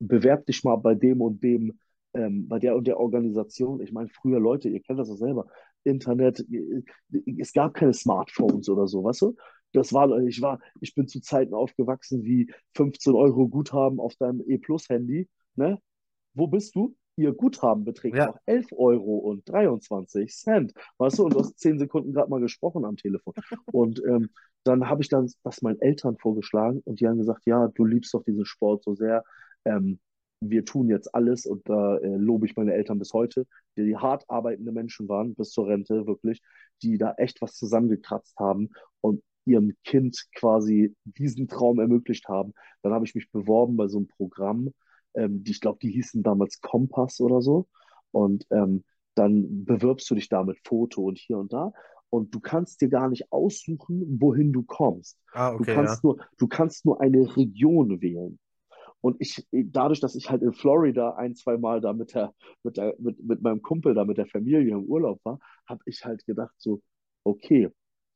[0.00, 1.78] bewerb dich mal bei dem und dem
[2.14, 5.46] ähm, bei der und der Organisation, ich meine, früher Leute, ihr kennt das ja selber,
[5.84, 6.82] Internet, äh,
[7.38, 9.36] es gab keine Smartphones oder so, weißt du?
[9.72, 14.42] Das war, ich war, ich bin zu Zeiten aufgewachsen wie 15 Euro Guthaben auf deinem
[14.46, 15.78] E-Plus-Handy, ne?
[16.34, 16.94] Wo bist du?
[17.16, 18.26] Ihr Guthaben beträgt ja.
[18.26, 20.72] noch 11 Euro und 23 Cent.
[20.96, 23.34] Weißt du, und du hast 10 Sekunden gerade mal gesprochen am Telefon.
[23.66, 24.30] Und ähm,
[24.64, 28.14] dann habe ich dann das meinen Eltern vorgeschlagen und die haben gesagt, ja, du liebst
[28.14, 29.24] doch diesen Sport so sehr.
[29.66, 29.98] Ähm,
[30.50, 33.46] wir tun jetzt alles und da äh, lobe ich meine Eltern bis heute,
[33.76, 36.42] die, hart arbeitende Menschen waren, bis zur Rente wirklich,
[36.82, 38.70] die da echt was zusammengekratzt haben
[39.00, 42.54] und ihrem Kind quasi diesen Traum ermöglicht haben.
[42.82, 44.70] Dann habe ich mich beworben bei so einem Programm,
[45.14, 47.66] ähm, die ich glaube, die hießen damals Kompass oder so.
[48.12, 51.72] Und ähm, dann bewirbst du dich da mit Foto und hier und da.
[52.10, 55.18] Und du kannst dir gar nicht aussuchen, wohin du kommst.
[55.32, 56.08] Ah, Du okay, kannst ja.
[56.10, 58.38] nur, du kannst nur eine Region wählen.
[59.02, 62.76] Und ich, dadurch, dass ich halt in Florida ein, zwei Mal da mit der, mit
[62.76, 66.24] der, mit, mit meinem Kumpel da mit der Familie im Urlaub war, habe ich halt
[66.24, 66.80] gedacht so,
[67.24, 67.68] okay,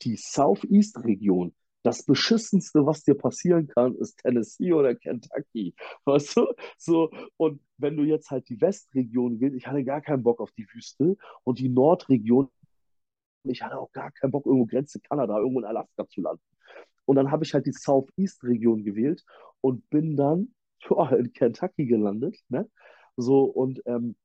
[0.02, 5.74] die Southeast-Region, das Beschissenste, was dir passieren kann, ist Tennessee oder Kentucky.
[6.04, 6.46] Weißt du?
[6.78, 10.52] So, und wenn du jetzt halt die Westregion willst, ich hatte gar keinen Bock auf
[10.52, 12.48] die Wüste und die Nordregion,
[13.44, 16.42] ich hatte auch gar keinen Bock, irgendwo Grenze Kanada, irgendwo in Alaska zu landen.
[17.04, 19.24] Und dann habe ich halt die Southeast-Region gewählt
[19.60, 20.54] und bin dann
[20.90, 22.38] ja, in Kentucky gelandet.
[22.48, 22.68] Ne?
[23.16, 24.16] So, und ähm,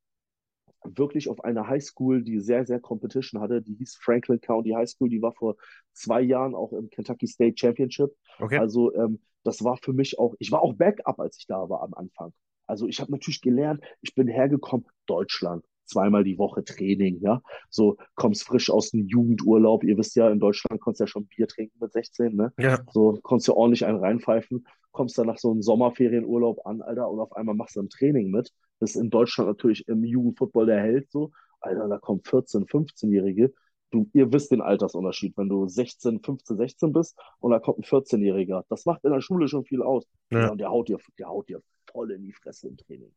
[0.83, 3.61] wirklich auf einer Highschool, die sehr, sehr Competition hatte.
[3.61, 5.09] Die hieß Franklin County High School.
[5.09, 5.55] Die war vor
[5.93, 8.11] zwei Jahren auch im Kentucky State Championship.
[8.39, 8.57] Okay.
[8.57, 11.81] Also ähm, das war für mich auch, ich war auch Backup, als ich da war
[11.83, 12.33] am Anfang.
[12.67, 17.41] Also ich habe natürlich gelernt, ich bin hergekommen, Deutschland, zweimal die Woche Training, ja.
[17.69, 19.83] So kommst frisch aus dem Jugendurlaub.
[19.83, 22.53] Ihr wisst ja, in Deutschland konntest du ja schon Bier trinken mit 16, ne?
[22.57, 22.79] Ja.
[22.91, 27.19] So konntest du ordentlich einen reinpfeifen, kommst dann nach so einem Sommerferienurlaub an, Alter, und
[27.19, 28.51] auf einmal machst du ein Training mit.
[28.79, 31.31] Das ist in Deutschland natürlich im Jugendfootball der Held so.
[31.59, 33.53] Alter, da kommen 14-, 15-Jährige.
[33.91, 37.83] Du, ihr wisst den Altersunterschied, wenn du 16, 15, 16 bist und da kommt ein
[37.83, 38.63] 14-Jähriger.
[38.69, 40.05] Das macht in der Schule schon viel aus.
[40.31, 40.43] Ja.
[40.43, 41.61] Ja, und der haut dir, der haut dir
[41.91, 43.13] voll in die Fresse im Training.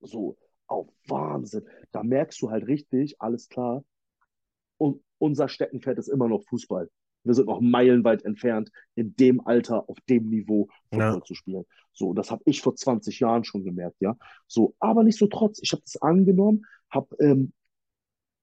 [0.00, 0.36] So,
[0.70, 1.66] auf Wahnsinn.
[1.92, 3.84] Da merkst du halt richtig, alles klar.
[4.78, 6.88] Und unser Steckenpferd ist immer noch Fußball.
[7.24, 11.22] Wir sind noch meilenweit entfernt, in dem Alter, auf dem Niveau Football Ja.
[11.22, 11.64] zu spielen.
[11.92, 14.16] So, das habe ich vor 20 Jahren schon gemerkt, ja.
[14.46, 15.60] So, aber nicht so trotz.
[15.62, 17.52] Ich habe das angenommen, habe, ähm,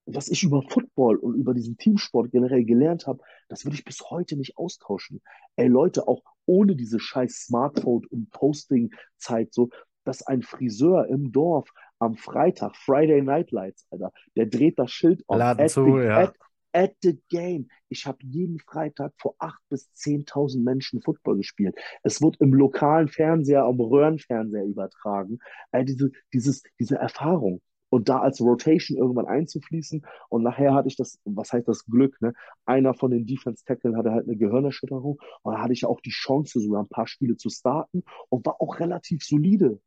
[0.06, 4.00] was ich über Football und über diesen Teamsport generell gelernt habe, das würde ich bis
[4.10, 5.22] heute nicht austauschen.
[5.56, 9.70] Ey, Leute, auch ohne diese scheiß Smartphone- und Posting-Zeit, so,
[10.04, 15.24] dass ein Friseur im Dorf am Freitag, Friday Night Lights, Alter, der dreht das Schild
[15.28, 15.38] auf.
[15.38, 16.18] Laden at zu, the, ja.
[16.18, 16.36] at,
[16.74, 17.68] at the game.
[17.90, 21.76] Ich habe jeden Freitag vor 8.000 bis 10.000 Menschen Football gespielt.
[22.04, 25.40] Es wird im lokalen Fernseher, am Röhrenfernseher übertragen.
[25.72, 27.62] Äh, diese, dieses, diese Erfahrung.
[27.90, 30.06] Und da als Rotation irgendwann einzufließen.
[30.28, 32.34] Und nachher hatte ich das, was heißt das Glück, ne?
[32.66, 35.18] Einer von den Defense-Tackeln hatte halt eine Gehirnerschütterung.
[35.44, 38.62] Und da hatte ich auch die Chance, sogar ein paar Spiele zu starten und war
[38.62, 39.80] auch relativ solide.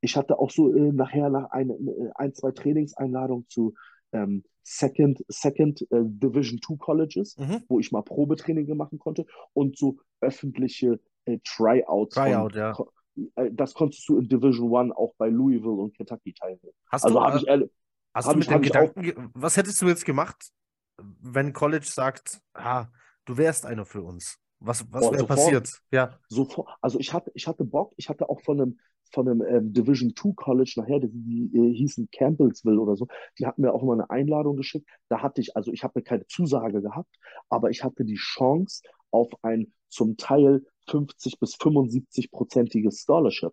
[0.00, 3.74] Ich hatte auch so äh, nachher nach ein, äh, ein, zwei Trainingseinladungen zu
[4.12, 7.62] ähm, Second, Second äh, Division Two Colleges, Mhm.
[7.68, 12.72] wo ich mal Probetraining machen konnte und so öffentliche äh, Tryouts von, Tryout, ja.
[12.72, 12.92] ko-
[13.36, 16.72] äh, das konntest du in Division One auch bei Louisville und Kentucky teilnehmen.
[16.90, 17.70] Hast Also du, habe äh, ich ehrlich,
[18.14, 20.50] hast hab du mit dem ich auch- Gedanken, ge- was hättest du jetzt gemacht,
[20.98, 22.86] wenn College sagt, ah,
[23.24, 24.38] du wärst einer für uns?
[24.62, 25.80] Was, was wäre passiert?
[25.90, 28.80] Ja, sofort, also ich hatte, ich hatte Bock, ich hatte auch von einem,
[29.12, 33.06] von einem ähm, Division Two College nachher, die, die äh, hießen Campbellsville oder so,
[33.38, 34.88] die hatten mir auch mal eine Einladung geschickt.
[35.08, 37.14] Da hatte ich, also ich habe keine Zusage gehabt,
[37.48, 43.52] aber ich hatte die Chance auf ein zum Teil 50 bis 75-prozentiges Scholarship.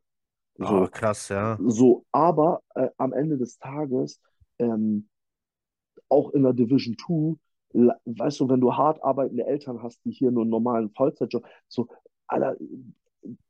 [0.57, 1.57] So, oh, krass, ja.
[1.59, 4.19] so, aber äh, am Ende des Tages,
[4.59, 5.07] ähm,
[6.09, 7.37] auch in der Division 2,
[7.73, 11.45] la- weißt du, wenn du hart arbeitende Eltern hast, die hier nur einen normalen Vollzeitjob,
[11.67, 11.87] so,
[12.27, 12.55] Alter,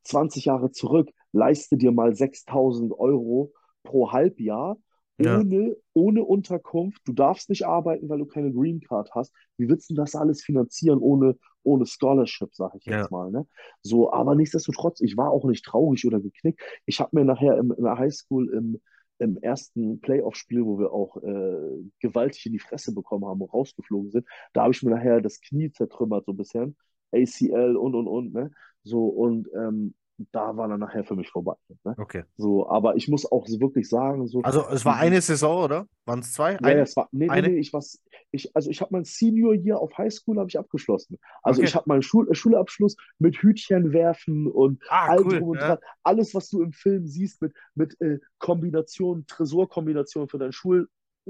[0.04, 4.78] 20 Jahre zurück, leiste dir mal 6000 Euro pro Halbjahr
[5.20, 5.48] Ja.
[5.48, 7.02] ohne, ohne Unterkunft.
[7.06, 9.34] Du darfst nicht arbeiten, weil du keine Green Card hast.
[9.58, 13.12] Wie willst du das alles finanzieren ohne, ohne Scholarship, sag ich jetzt Ja.
[13.12, 13.48] mal, ne?
[13.82, 16.62] So, aber nichtsdestotrotz, ich war auch nicht traurig oder geknickt.
[16.86, 18.80] Ich habe mir nachher im, in der Highschool im,
[19.20, 24.12] im ersten Playoff-Spiel, wo wir auch äh, gewaltig in die Fresse bekommen haben und rausgeflogen
[24.12, 26.78] sind, da habe ich mir nachher das Knie zertrümmert, so ein bisschen.
[27.12, 28.52] ACL und und und, ne?
[28.88, 29.94] So, und ähm,
[30.32, 31.54] da war dann nachher für mich vorbei.
[31.84, 31.94] Ne?
[31.98, 32.24] Okay.
[32.38, 34.42] So, aber ich muss auch wirklich sagen, so.
[34.42, 35.88] Also es war eine Saison, oder?
[36.06, 36.54] Waren es zwei?
[36.54, 36.78] Ja, Eine?
[36.78, 37.50] ja, es war, nee, nee, eine?
[37.50, 38.02] nee, ich was,
[38.32, 41.20] ich, also ich habe mein Senior Year auf Highschool habe ich abgeschlossen.
[41.44, 41.68] Also Okay.
[41.68, 45.40] ich habe meinen Schul Schulabschluss mit Hütchen werfen und Ah, all cool.
[45.40, 45.78] und Ja.
[46.04, 50.54] Alles, was du im Film siehst mit, mit äh, Kombinationen, Tresorkombinationen für deinen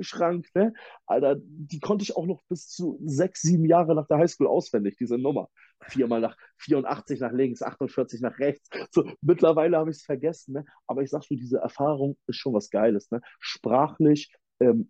[0.04, 0.74] Schulschrank, ne?
[1.06, 4.98] Alter, die konnte ich auch noch bis zu sechs, sieben Jahre nach der Highschool auswendig,
[4.98, 5.50] diese Nummer.
[5.88, 8.70] Viermal nach 84 nach links, 48 nach rechts.
[8.92, 10.66] So, mittlerweile habe ich es vergessen, ne?
[10.88, 13.22] Aber ich sag so, diese Erfahrung ist schon was Geiles, ne?
[13.40, 14.90] Sprachlich, ähm,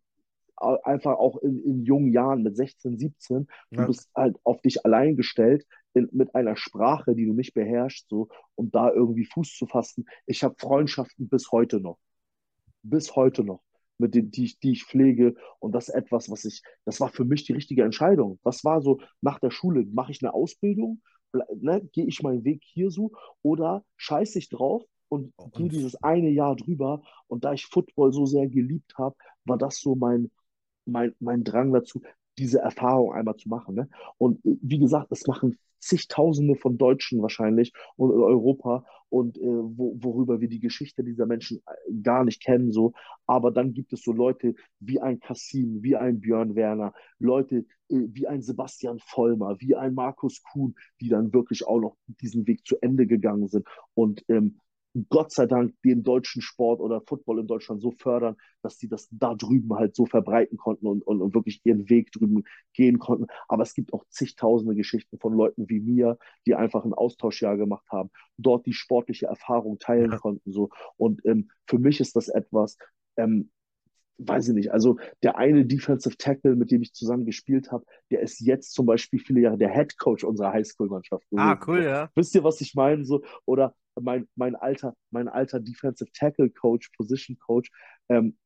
[0.57, 3.85] einfach auch in, in jungen Jahren mit 16, 17, du Ja.
[3.85, 8.29] bist halt auf dich allein gestellt in, mit einer Sprache, die du nicht beherrschst, so,
[8.55, 10.05] um da irgendwie Fuß zu fassen.
[10.25, 11.99] Ich habe Freundschaften bis heute noch.
[12.83, 13.61] Bis heute noch,
[13.97, 15.35] mit denen, die ich, die ich pflege.
[15.59, 18.39] Und das ist etwas, was ich, das war für mich die richtige Entscheidung.
[18.43, 19.85] Was war so nach der Schule?
[19.91, 21.01] Mache ich eine Ausbildung?
[21.33, 23.11] Ne, gehe ich meinen Weg hier so?
[23.41, 27.01] Oder scheiße ich drauf und gehe dieses eine Jahr drüber?
[27.27, 29.15] Und da ich Football so sehr geliebt habe,
[29.45, 30.31] war das so mein,
[30.85, 32.01] mein, mein Drang dazu,
[32.37, 33.75] diese Erfahrung einmal zu machen.
[33.75, 33.89] Ne?
[34.17, 39.41] Und äh, wie gesagt, das machen zigtausende von Deutschen wahrscheinlich und in Europa und äh,
[39.41, 42.93] wo, worüber wir die Geschichte dieser Menschen äh, gar nicht kennen so.
[43.25, 48.07] Aber dann gibt es so Leute wie ein Kassim wie ein Björn Werner Leute äh,
[48.11, 52.65] wie ein Sebastian Vollmer wie ein Markus Kuhn die dann wirklich auch noch diesen Weg
[52.65, 53.65] zu Ende gegangen sind.
[53.93, 54.59] Und ähm,
[55.09, 59.07] Gott sei Dank den deutschen Sport oder Football in Deutschland so fördern, dass sie das
[59.11, 62.43] da drüben halt so verbreiten konnten und, und, und, wirklich ihren Weg drüben
[62.73, 63.27] gehen konnten.
[63.47, 67.85] Aber es gibt auch zigtausende Geschichten von Leuten wie mir, die einfach ein Austauschjahr gemacht
[67.89, 70.17] haben, dort die sportliche Erfahrung teilen ja.
[70.17, 70.51] konnten.
[70.51, 70.69] So.
[70.95, 72.77] Und ähm, für mich ist das etwas,
[73.17, 73.51] ähm,
[74.17, 78.21] weiß ich nicht, also der eine Defensive Tackle, mit dem ich zusammen gespielt habe, der
[78.21, 81.25] ist jetzt zum Beispiel viele Jahre der Head Coach unserer Highschool-Mannschaft.
[81.35, 82.09] Ah, cool, ja.
[82.15, 83.05] Wisst ihr, was ich meine?
[83.05, 87.69] So, oder mein, mein alter, mein alter Defensive Tackle Coach, Position Coach,
[88.09, 88.37] ähm,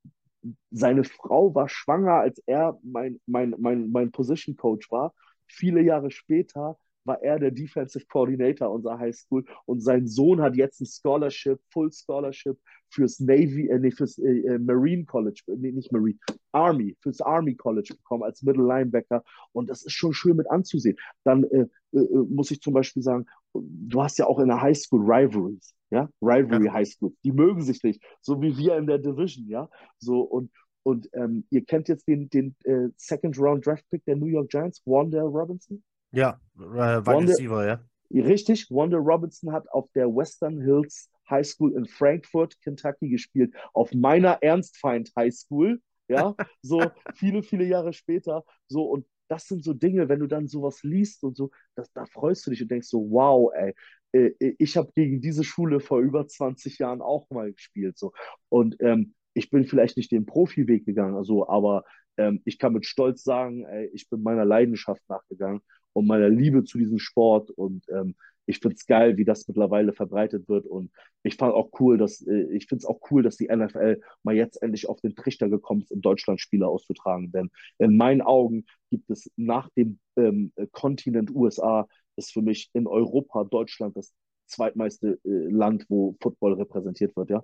[0.72, 5.14] seine Frau war schwanger, als er mein, mein, mein, mein Position Coach war.
[5.48, 10.56] Viele Jahre später war er der Defensive Coordinator unserer High School und sein Sohn hat
[10.56, 12.58] jetzt ein Scholarship, Full Scholarship
[12.90, 16.18] fürs Navy, äh, nee, fürs äh, äh, Marine College, nee, nicht Marine,
[16.52, 19.24] Army, fürs Army College bekommen als Middle Linebacker
[19.54, 20.98] und das ist schon schön mit anzusehen.
[21.24, 24.62] Dann äh, äh, äh, muss ich zum Beispiel sagen, du hast ja auch in der
[24.62, 26.74] High School Rivalries, ja, Rivalry ja.
[26.74, 30.52] High School, die mögen sich nicht, so wie wir in der Division, ja, so und
[30.84, 34.50] und ähm, ihr kennt jetzt den, den äh, Second Round Draft Pick der New York
[34.50, 35.84] Giants, Wanda Robinson?
[36.12, 37.82] Ja, äh, Wide Receiver, ja.
[38.14, 43.94] Richtig, Wanda Robinson hat auf der Western Hills High School in Frankfurt, Kentucky gespielt, auf
[43.94, 49.74] meiner Ernstfeind High School, ja, so viele, viele Jahre später, so und das sind so
[49.74, 52.90] Dinge, wenn du dann sowas liest und so, das, da freust du dich und denkst
[52.90, 53.74] so, wow, ey,
[54.12, 58.12] äh, äh, ich habe gegen diese Schule vor über 20 Jahren auch mal gespielt, so
[58.50, 61.86] und ähm, ich bin vielleicht nicht den Profiweg gegangen, also, aber
[62.18, 65.62] ähm, ich kann mit Stolz sagen, ey, ich bin meiner Leidenschaft nachgegangen
[65.94, 67.52] und meiner Liebe zu diesem Sport.
[67.52, 68.16] Und ähm,
[68.46, 70.66] ich finde es geil, wie das mittlerweile verbreitet wird.
[70.66, 70.92] Und
[71.24, 74.36] ich fand auch cool, dass äh, ich finde es auch cool, dass die NFL mal
[74.36, 77.32] jetzt endlich auf den Trichter gekommen ist, in Deutschland Spiele auszutragen.
[77.32, 81.88] Denn in meinen Augen gibt es nach dem ähm, Kontinent USA
[82.18, 84.14] ist für mich in Europa Deutschland das
[84.48, 87.44] zweitmeiste äh, Land, wo Football repräsentiert wird, ja.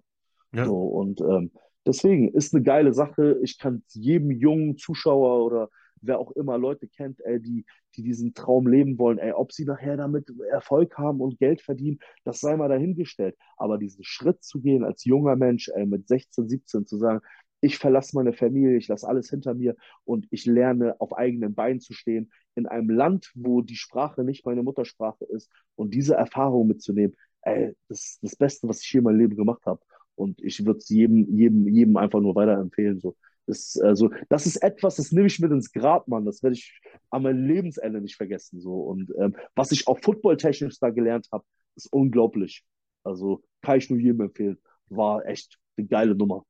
[0.53, 0.65] ja.
[0.65, 1.51] So, und ähm,
[1.85, 3.39] deswegen ist eine geile Sache.
[3.43, 5.69] Ich kann jedem jungen Zuschauer oder
[6.01, 7.65] wer auch immer Leute kennt, ey, die,
[7.95, 11.99] die diesen Traum leben wollen, ey, ob sie nachher damit Erfolg haben und Geld verdienen,
[12.23, 13.35] das sei mal dahingestellt.
[13.57, 17.21] Aber diesen Schritt zu gehen als junger Mensch, ey, mit 16, 17 zu sagen,
[17.61, 19.75] ich verlasse meine Familie, ich lasse alles hinter mir
[20.05, 24.45] und ich lerne auf eigenen Beinen zu stehen in einem Land, wo die Sprache nicht
[24.45, 28.99] meine Muttersprache ist und diese Erfahrung mitzunehmen, ey, das ist das Beste, was ich hier
[28.99, 29.81] in meinem Leben gemacht habe.
[30.15, 32.99] Und ich würde es jedem, jedem, jedem einfach nur weiterempfehlen.
[32.99, 33.15] So.
[33.47, 36.25] Das, also, das ist etwas, das nehme ich mit ins Grab, Mann.
[36.25, 36.79] Das werde ich
[37.09, 38.59] an meinem Lebensende nicht vergessen.
[38.59, 38.81] So.
[38.81, 41.45] Und ähm, was ich auch footballtechnisch da gelernt habe,
[41.75, 42.63] ist unglaublich.
[43.03, 44.57] Also kann ich nur jedem empfehlen.
[44.89, 46.45] War echt eine geile Nummer.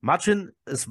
[0.00, 0.88] Martin, es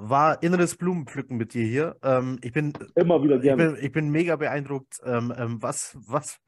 [0.00, 1.96] war inneres Blumenpflücken mit dir hier.
[2.02, 3.64] Ähm, ich bin immer wieder gerne.
[3.64, 6.40] Ich bin, ich bin mega beeindruckt, ähm, ähm, was, was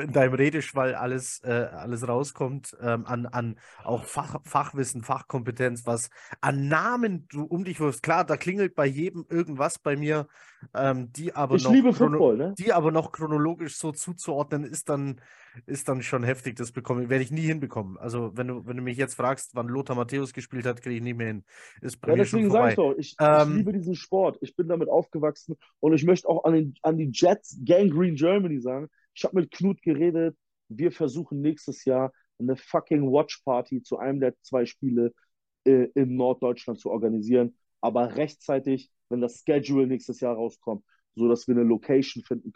[0.00, 6.10] in deinem Redeschwall alles, äh, alles rauskommt, ähm, an, an auch Fach, Fachwissen, Fachkompetenz, was
[6.40, 8.02] an Namen du um dich wirst.
[8.02, 10.28] Klar, da klingelt bei jedem irgendwas bei mir,
[10.74, 12.54] ähm, die aber ich noch liebe Football, ne?
[12.56, 15.20] die aber noch chronologisch so zuzuordnen, ist dann
[15.66, 16.56] ist dann schon heftig.
[16.56, 17.98] Das bekomme werde ich nie hinbekommen.
[17.98, 21.02] Also, wenn du, wenn du mich jetzt fragst, wann Lothar Matthäus gespielt hat, kriege ich
[21.02, 21.44] nicht mehr hin.
[21.80, 24.38] Ist bei ja, mir deswegen sage ich ähm, ich, liebe diesen Sport.
[24.40, 28.14] Ich bin damit aufgewachsen und ich möchte auch an, den, an die Jets Gang Green
[28.14, 28.88] Germany sagen.
[29.14, 30.36] Ich habe mit Knut geredet.
[30.68, 35.12] Wir versuchen nächstes Jahr eine fucking Watch Party zu einem der zwei Spiele
[35.64, 37.56] äh, in Norddeutschland zu organisieren.
[37.80, 42.52] Aber rechtzeitig, wenn das Schedule nächstes Jahr rauskommt, so dass wir eine Location finden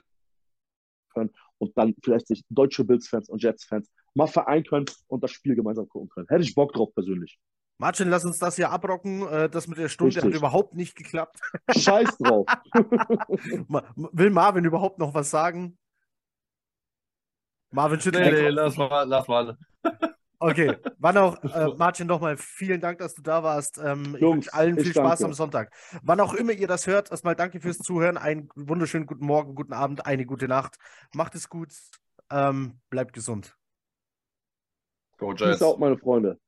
[1.13, 5.55] können und dann vielleicht sich deutsche Bills-Fans und Jets-Fans mal vereinen können und das Spiel
[5.55, 6.29] gemeinsam gucken können.
[6.29, 7.39] Hätte ich Bock drauf persönlich.
[7.79, 9.27] Martin, lass uns das hier abrocken.
[9.29, 10.33] Äh, das mit der Stunde Richtig.
[10.33, 11.39] hat überhaupt nicht geklappt.
[11.77, 12.47] Scheiß drauf.
[14.13, 15.79] Will Marvin überhaupt noch was sagen?
[17.71, 18.25] Marvin schüttelt.
[18.33, 19.59] Nee, nee, lass mal, lass mal.
[20.39, 23.79] Okay, wann auch, äh, Martin, nochmal vielen Dank, dass du da warst.
[23.79, 25.25] Ähm, ich wünsche allen viel Spaß danke.
[25.25, 25.73] am Sonntag.
[26.03, 28.17] Wann auch immer ihr das hört, erstmal danke fürs Zuhören.
[28.17, 30.77] Einen wunderschönen guten Morgen, guten Abend, eine gute Nacht.
[31.15, 31.73] Macht es gut,
[32.31, 33.57] ähm, bleibt gesund.
[35.19, 35.59] Go Jets.
[35.59, 36.39] Peace out, meine Freunde.